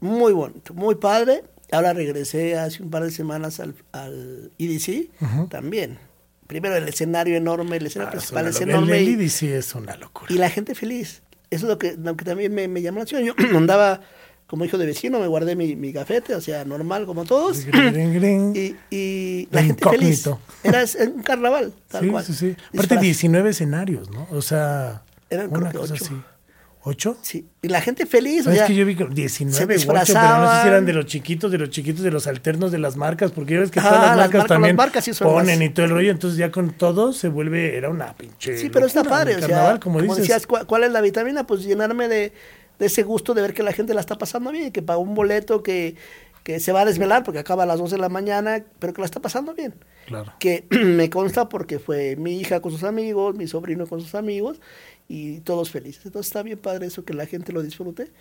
muy 0.00 0.32
bonito, 0.32 0.74
muy 0.74 0.94
padre. 0.96 1.44
Ahora 1.72 1.92
regresé 1.92 2.58
hace 2.58 2.82
un 2.82 2.90
par 2.90 3.04
de 3.04 3.10
semanas 3.12 3.60
al, 3.60 3.74
al 3.92 4.50
EDC 4.58 5.10
también. 5.48 5.98
Primero 6.46 6.74
el 6.74 6.88
escenario 6.88 7.36
enorme, 7.36 7.76
el 7.76 7.86
escenario 7.86 8.08
Ah, 8.08 8.12
principal 8.12 8.46
es 8.48 8.60
enorme. 8.60 8.98
El 8.98 9.16
del 9.18 9.30
sí 9.30 9.46
es 9.48 9.72
una 9.76 9.96
locura. 9.96 10.32
y 10.32 10.36
la 10.38 10.50
gente 10.50 10.74
feliz. 10.74 11.22
Eso 11.48 11.66
es 11.66 11.70
lo 11.70 11.78
que, 11.78 11.96
lo 11.96 12.16
que 12.16 12.24
también 12.24 12.52
me, 12.54 12.66
me 12.66 12.82
llamó 12.82 12.98
la 12.98 13.04
atención. 13.04 13.36
Yo 13.38 13.56
andaba 13.56 14.00
como 14.48 14.64
hijo 14.64 14.78
de 14.78 14.86
vecino, 14.86 15.20
me 15.20 15.28
guardé 15.28 15.54
mi, 15.54 15.76
mi 15.76 15.92
gafete, 15.92 16.34
o 16.34 16.40
sea, 16.40 16.64
normal 16.64 17.06
como 17.06 17.24
todos. 17.24 17.64
Grin, 17.66 18.12
grin, 18.14 18.52
y, 18.56 18.74
y 18.90 19.48
la 19.52 19.62
gente 19.62 19.88
feliz. 19.88 20.28
Era 20.64 20.84
un 21.14 21.22
carnaval, 21.22 21.72
tal 21.88 22.02
Sí, 22.04 22.10
cual. 22.10 22.24
sí, 22.24 22.34
sí. 22.34 22.56
Aparte 22.74 22.80
Disfraz. 22.96 23.00
19 23.02 23.50
escenarios, 23.50 24.10
¿no? 24.10 24.26
O 24.32 24.42
sea, 24.42 25.04
Eran 25.28 25.50
creo 25.50 25.60
una 25.60 25.70
que 25.70 25.78
cosa 25.78 25.94
así. 25.94 26.14
¿Ocho? 26.82 27.18
Sí, 27.20 27.46
y 27.60 27.68
la 27.68 27.82
gente 27.82 28.06
feliz, 28.06 28.40
o 28.40 28.44
¿Sabes 28.44 28.58
sea, 28.60 28.66
que 28.66 28.74
yo 28.74 28.86
vi 28.86 28.96
que 28.96 29.04
19 29.04 29.78
se 29.78 29.86
u 29.86 29.90
8, 29.92 30.12
pero 30.14 30.38
no 30.38 30.50
sé 30.54 30.62
si 30.62 30.68
eran 30.68 30.86
de 30.86 30.94
los 30.94 31.04
chiquitos, 31.04 31.52
de 31.52 31.58
los 31.58 31.68
chiquitos, 31.68 32.02
de 32.02 32.10
los 32.10 32.26
alternos 32.26 32.72
de 32.72 32.78
las 32.78 32.96
marcas, 32.96 33.32
porque 33.32 33.52
ya 33.54 33.60
ves 33.60 33.70
que 33.70 33.80
Ajá, 33.80 33.90
todas 33.90 34.00
las 34.02 34.08
las 34.08 34.16
marcas 34.16 34.32
marcas- 34.40 34.48
también 34.48 34.76
las 34.76 34.86
marcas 34.86 35.04
sí 35.04 35.12
son 35.12 35.28
ponen 35.28 35.60
y 35.62 35.68
todo 35.68 35.84
el 35.84 35.92
rollo, 35.92 36.10
entonces 36.10 36.38
ya 36.38 36.50
con 36.50 36.70
todo 36.72 37.12
se 37.12 37.28
vuelve, 37.28 37.76
era 37.76 37.90
una 37.90 38.14
pinche 38.16 38.56
Sí, 38.56 38.70
pero 38.70 38.86
está 38.86 39.04
padre, 39.04 39.36
o 39.36 39.40
sea, 39.46 39.78
como, 39.78 39.98
como, 39.98 40.00
dices. 40.00 40.18
decías, 40.28 40.46
¿cuál, 40.46 40.66
cuál 40.66 40.84
es 40.84 40.92
la 40.92 41.02
vitamina? 41.02 41.46
Pues 41.46 41.64
llenarme 41.64 42.08
de, 42.08 42.32
de 42.78 42.86
ese 42.86 43.02
gusto 43.02 43.34
de 43.34 43.42
ver 43.42 43.52
que 43.52 43.62
la 43.62 43.72
gente 43.74 43.92
la 43.92 44.00
está 44.00 44.16
pasando 44.16 44.50
bien, 44.50 44.72
que 44.72 44.80
pagó 44.80 45.02
un 45.02 45.14
boleto 45.14 45.62
que, 45.62 45.96
que 46.44 46.60
se 46.60 46.72
va 46.72 46.80
a 46.80 46.84
desvelar 46.86 47.24
porque 47.24 47.40
acaba 47.40 47.64
a 47.64 47.66
las 47.66 47.78
12 47.78 47.96
de 47.96 48.00
la 48.00 48.08
mañana, 48.08 48.64
pero 48.78 48.94
que 48.94 49.02
la 49.02 49.04
está 49.06 49.20
pasando 49.20 49.52
bien. 49.52 49.74
Claro. 50.06 50.32
que 50.40 50.64
me 50.70 51.10
consta 51.10 51.50
porque 51.50 51.78
fue 51.78 52.16
mi 52.16 52.40
hija 52.40 52.60
con 52.60 52.72
sus 52.72 52.84
amigos, 52.84 53.36
mi 53.36 53.46
sobrino 53.46 53.86
con 53.86 54.00
sus 54.00 54.14
amigos 54.14 54.62
y 55.10 55.40
todos 55.40 55.70
felices. 55.72 56.06
Entonces 56.06 56.28
está 56.28 56.44
bien 56.44 56.56
padre 56.56 56.86
eso, 56.86 57.04
que 57.04 57.12
la 57.14 57.26
gente 57.26 57.52
lo 57.52 57.64
disfrute 57.64 58.12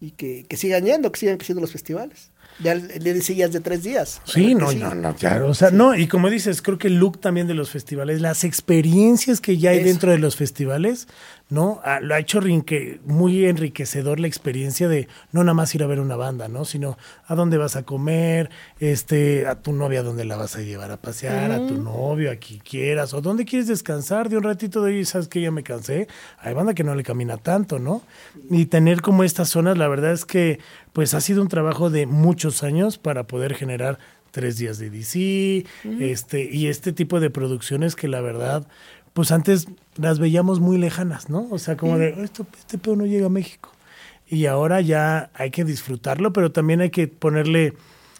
y 0.00 0.12
que, 0.12 0.46
que 0.48 0.56
sigan 0.56 0.86
yendo, 0.86 1.12
que 1.12 1.20
sigan 1.20 1.36
creciendo 1.36 1.60
los 1.60 1.70
festivales. 1.70 2.30
Ya 2.60 2.74
ya 2.74 3.44
es 3.44 3.52
de 3.52 3.60
tres 3.60 3.82
días. 3.82 4.22
Sí, 4.24 4.54
no, 4.54 4.72
no, 4.72 4.94
no, 4.94 5.14
claro. 5.14 5.48
O 5.50 5.54
sea, 5.54 5.70
no, 5.70 5.94
y 5.94 6.08
como 6.08 6.30
dices, 6.30 6.62
creo 6.62 6.78
que 6.78 6.88
el 6.88 6.94
look 6.94 7.20
también 7.20 7.46
de 7.46 7.52
los 7.52 7.70
festivales, 7.70 8.22
las 8.22 8.44
experiencias 8.44 9.42
que 9.42 9.58
ya 9.58 9.70
hay 9.70 9.78
Eso. 9.78 9.86
dentro 9.88 10.10
de 10.12 10.18
los 10.18 10.34
festivales, 10.34 11.08
¿no? 11.50 11.80
Ah, 11.84 12.00
lo 12.00 12.14
ha 12.14 12.18
hecho 12.18 12.40
muy 13.04 13.44
enriquecedor 13.44 14.20
la 14.20 14.26
experiencia 14.26 14.88
de 14.88 15.08
no 15.32 15.42
nada 15.44 15.54
más 15.54 15.74
ir 15.74 15.82
a 15.82 15.86
ver 15.86 16.00
una 16.00 16.16
banda, 16.16 16.48
¿no? 16.48 16.64
Sino 16.64 16.96
a 17.26 17.34
dónde 17.34 17.58
vas 17.58 17.76
a 17.76 17.82
comer, 17.82 18.50
este, 18.78 19.46
a 19.46 19.60
tu 19.60 19.72
novia 19.72 20.02
dónde 20.02 20.24
la 20.24 20.36
vas 20.36 20.56
a 20.56 20.60
llevar 20.60 20.90
a 20.90 20.96
pasear, 20.96 21.50
a 21.50 21.66
tu 21.66 21.76
novio, 21.76 22.30
a 22.30 22.36
quien 22.36 22.60
quieras, 22.60 23.12
o 23.12 23.20
dónde 23.20 23.44
quieres 23.44 23.68
descansar 23.68 24.28
de 24.28 24.36
un 24.36 24.44
ratito 24.44 24.82
de 24.82 24.92
ahí, 24.92 25.04
sabes 25.04 25.28
que 25.28 25.40
ya 25.40 25.50
me 25.50 25.62
cansé. 25.62 26.08
Hay 26.38 26.54
banda 26.54 26.74
que 26.74 26.84
no 26.84 26.94
le 26.94 27.02
camina 27.02 27.36
tanto, 27.36 27.78
¿no? 27.78 28.02
Y 28.48 28.66
tener 28.66 29.02
como 29.02 29.24
estas 29.24 29.48
zonas, 29.48 29.76
la 29.76 29.88
verdad 29.88 30.12
es 30.12 30.24
que 30.24 30.60
pues 30.92 31.14
ha 31.14 31.20
sido 31.20 31.42
un 31.42 31.48
trabajo 31.48 31.90
de 31.90 32.06
muchos 32.06 32.62
años 32.62 32.98
para 32.98 33.26
poder 33.26 33.54
generar 33.54 33.98
Tres 34.30 34.58
días 34.58 34.78
de 34.78 34.90
DC, 34.90 35.66
este, 35.98 36.48
y 36.52 36.68
este 36.68 36.92
tipo 36.92 37.18
de 37.18 37.30
producciones 37.30 37.96
que 37.96 38.06
la 38.06 38.20
verdad, 38.20 38.64
pues 39.12 39.32
antes 39.32 39.66
las 40.00 40.18
veíamos 40.18 40.60
muy 40.60 40.78
lejanas, 40.78 41.28
¿no? 41.28 41.46
O 41.50 41.58
sea, 41.58 41.76
como 41.76 41.98
de, 41.98 42.22
esto, 42.22 42.46
este 42.58 42.78
pedo 42.78 42.96
no 42.96 43.06
llega 43.06 43.26
a 43.26 43.30
México. 43.30 43.70
Y 44.28 44.46
ahora 44.46 44.80
ya 44.80 45.30
hay 45.34 45.50
que 45.50 45.64
disfrutarlo, 45.64 46.32
pero 46.32 46.52
también 46.52 46.80
hay 46.80 46.90
que 46.90 47.08
ponerle, 47.08 47.74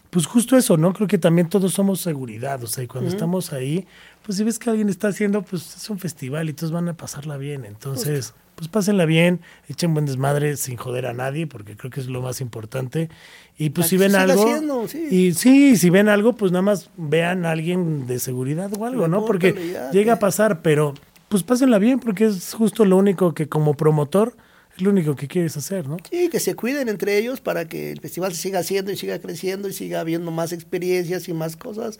pues 0.09 0.25
justo 0.25 0.57
eso, 0.57 0.77
¿no? 0.77 0.93
Creo 0.93 1.07
que 1.07 1.17
también 1.17 1.49
todos 1.49 1.73
somos 1.73 2.01
seguridad, 2.01 2.61
o 2.63 2.67
sea, 2.67 2.83
y 2.83 2.87
cuando 2.87 3.09
estamos 3.09 3.53
ahí, 3.53 3.87
pues 4.23 4.37
si 4.37 4.43
ves 4.43 4.59
que 4.59 4.69
alguien 4.69 4.89
está 4.89 5.07
haciendo, 5.07 5.41
pues 5.41 5.75
es 5.75 5.89
un 5.89 5.99
festival 5.99 6.49
y 6.49 6.53
todos 6.53 6.71
van 6.71 6.89
a 6.89 6.93
pasarla 6.93 7.37
bien. 7.37 7.65
Entonces, 7.65 8.33
pues 8.55 8.67
pásenla 8.67 9.05
bien, 9.05 9.39
echen 9.69 9.93
buen 9.93 10.05
desmadre 10.05 10.57
sin 10.57 10.75
joder 10.75 11.07
a 11.07 11.13
nadie, 11.13 11.47
porque 11.47 11.77
creo 11.77 11.89
que 11.89 12.01
es 12.01 12.07
lo 12.07 12.21
más 12.21 12.41
importante. 12.41 13.09
Y 13.57 13.69
pues 13.71 13.87
si 13.87 13.97
ven 13.97 14.15
algo, 14.15 14.43
haciendo, 14.43 14.87
sí. 14.87 15.07
y 15.09 15.33
sí, 15.33 15.77
si 15.77 15.89
ven 15.89 16.09
algo, 16.09 16.33
pues 16.33 16.51
nada 16.51 16.61
más 16.61 16.89
vean 16.97 17.45
a 17.45 17.51
alguien 17.51 18.05
de 18.05 18.19
seguridad 18.19 18.69
o 18.77 18.85
algo, 18.85 19.07
¿no? 19.07 19.25
Porque 19.25 19.75
llega 19.93 20.13
a 20.13 20.19
pasar, 20.19 20.61
pero 20.61 20.93
pues 21.31 21.43
pásenla 21.43 21.79
bien, 21.79 22.01
porque 22.01 22.25
es 22.25 22.53
justo 22.53 22.83
lo 22.83 22.97
único 22.97 23.33
que 23.33 23.47
como 23.47 23.73
promotor, 23.73 24.35
es 24.75 24.81
lo 24.81 24.89
único 24.89 25.15
que 25.15 25.29
quieres 25.29 25.55
hacer, 25.55 25.87
¿no? 25.87 25.95
Sí, 26.09 26.27
que 26.29 26.41
se 26.41 26.55
cuiden 26.55 26.89
entre 26.89 27.17
ellos 27.17 27.39
para 27.39 27.69
que 27.69 27.93
el 27.93 28.01
festival 28.01 28.33
se 28.33 28.41
siga 28.41 28.59
haciendo 28.59 28.91
y 28.91 28.97
siga 28.97 29.17
creciendo 29.17 29.69
y 29.69 29.73
siga 29.73 30.01
habiendo 30.01 30.29
más 30.29 30.51
experiencias 30.51 31.29
y 31.29 31.33
más 31.33 31.55
cosas, 31.55 31.99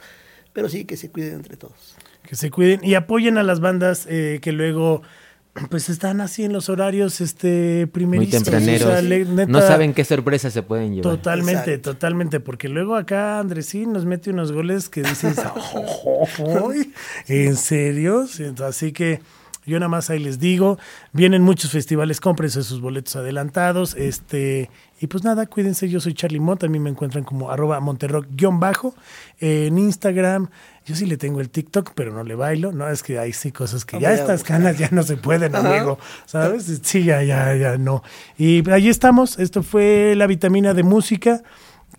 pero 0.52 0.68
sí 0.68 0.84
que 0.84 0.98
se 0.98 1.10
cuiden 1.10 1.36
entre 1.36 1.56
todos. 1.56 1.96
que 2.28 2.36
se 2.36 2.52
cuiden 2.52 2.84
y 2.84 2.96
apoyen 2.96 3.38
a 3.38 3.44
las 3.44 3.62
bandas 3.62 4.06
eh, 4.10 4.40
que 4.42 4.52
luego 4.52 5.02
pues 5.70 5.90
están 5.90 6.22
así 6.22 6.44
en 6.46 6.54
los 6.54 6.70
horarios 6.70 7.20
este 7.22 7.82
Muy 7.82 7.92
primerísimos. 7.92 8.44
tempraneros. 8.44 8.88
O 8.88 8.92
sea, 8.92 9.02
le- 9.02 9.26
no 9.26 9.62
saben 9.62 9.94
qué 9.94 10.06
sorpresa 10.06 10.50
se 10.50 10.64
pueden 10.64 10.96
llevar. 10.96 11.16
Totalmente, 11.18 11.72
Exacto. 11.74 11.92
totalmente, 11.94 12.40
porque 12.40 12.70
luego 12.70 12.96
acá 12.96 13.40
Andresín 13.40 13.92
nos 13.92 14.06
mete 14.06 14.30
unos 14.30 14.52
goles 14.54 14.88
que 14.90 15.04
dices, 15.04 15.36
"Ay, 16.40 16.94
¿en 17.28 17.56
serio? 17.58 18.28
Sí, 18.28 18.46
Así 18.66 18.92
que 18.94 19.20
yo 19.66 19.80
nada 19.80 19.90
más 19.90 20.10
ahí 20.10 20.20
les 20.20 20.40
digo, 20.40 20.80
vienen 21.14 21.44
muchos 21.44 21.72
festivales, 21.72 22.20
cómprense 22.20 22.64
sus 22.64 22.82
boletos 22.82 23.16
adelantados, 23.16 23.96
este, 23.96 24.70
y 25.00 25.08
pues 25.08 25.24
nada, 25.24 25.46
cuídense, 25.46 25.88
yo 25.90 26.00
soy 26.00 26.14
Charlie 26.14 26.42
también 26.58 26.84
me 26.84 26.90
encuentran 26.90 27.24
como 27.24 27.52
arroba 27.52 27.80
monterrock-bajo, 27.80 28.96
en 29.40 29.78
Instagram, 29.78 30.50
yo 30.86 30.96
sí 30.96 31.06
le 31.06 31.18
tengo 31.18 31.42
el 31.42 31.50
TikTok, 31.50 31.92
pero 31.94 32.12
no 32.12 32.24
le 32.24 32.36
bailo, 32.36 32.72
no, 32.72 32.90
es 32.90 33.04
que 33.04 33.20
hay 33.20 33.34
sí 33.34 33.52
cosas 33.52 33.86
que 33.86 34.00
ya 34.00 34.10
Hombre, 34.10 34.22
estas 34.22 34.44
canas 34.44 34.78
ya 34.78 34.90
no 34.92 35.04
se 35.04 35.18
pueden, 35.18 35.56
Ajá. 35.56 35.76
amigo, 35.76 36.00
¿sabes? 36.26 36.80
Sí, 36.84 37.04
ya, 37.04 37.22
ya, 37.24 37.56
ya, 37.56 37.78
no. 37.78 38.04
Y 38.38 38.68
ahí 38.72 38.90
estamos, 38.90 39.38
esto 39.38 39.62
fue 39.62 40.16
la 40.16 40.26
vitamina 40.26 40.74
de 40.74 40.84
música 40.84 41.44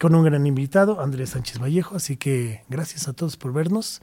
con 0.01 0.17
un 0.17 0.25
gran 0.25 0.47
invitado, 0.47 1.01
Andrés 1.01 1.31
Sánchez 1.31 1.61
Vallejo, 1.61 1.95
así 1.95 2.17
que 2.17 2.63
gracias 2.69 3.07
a 3.07 3.13
todos 3.13 3.37
por 3.37 3.53
vernos 3.53 4.03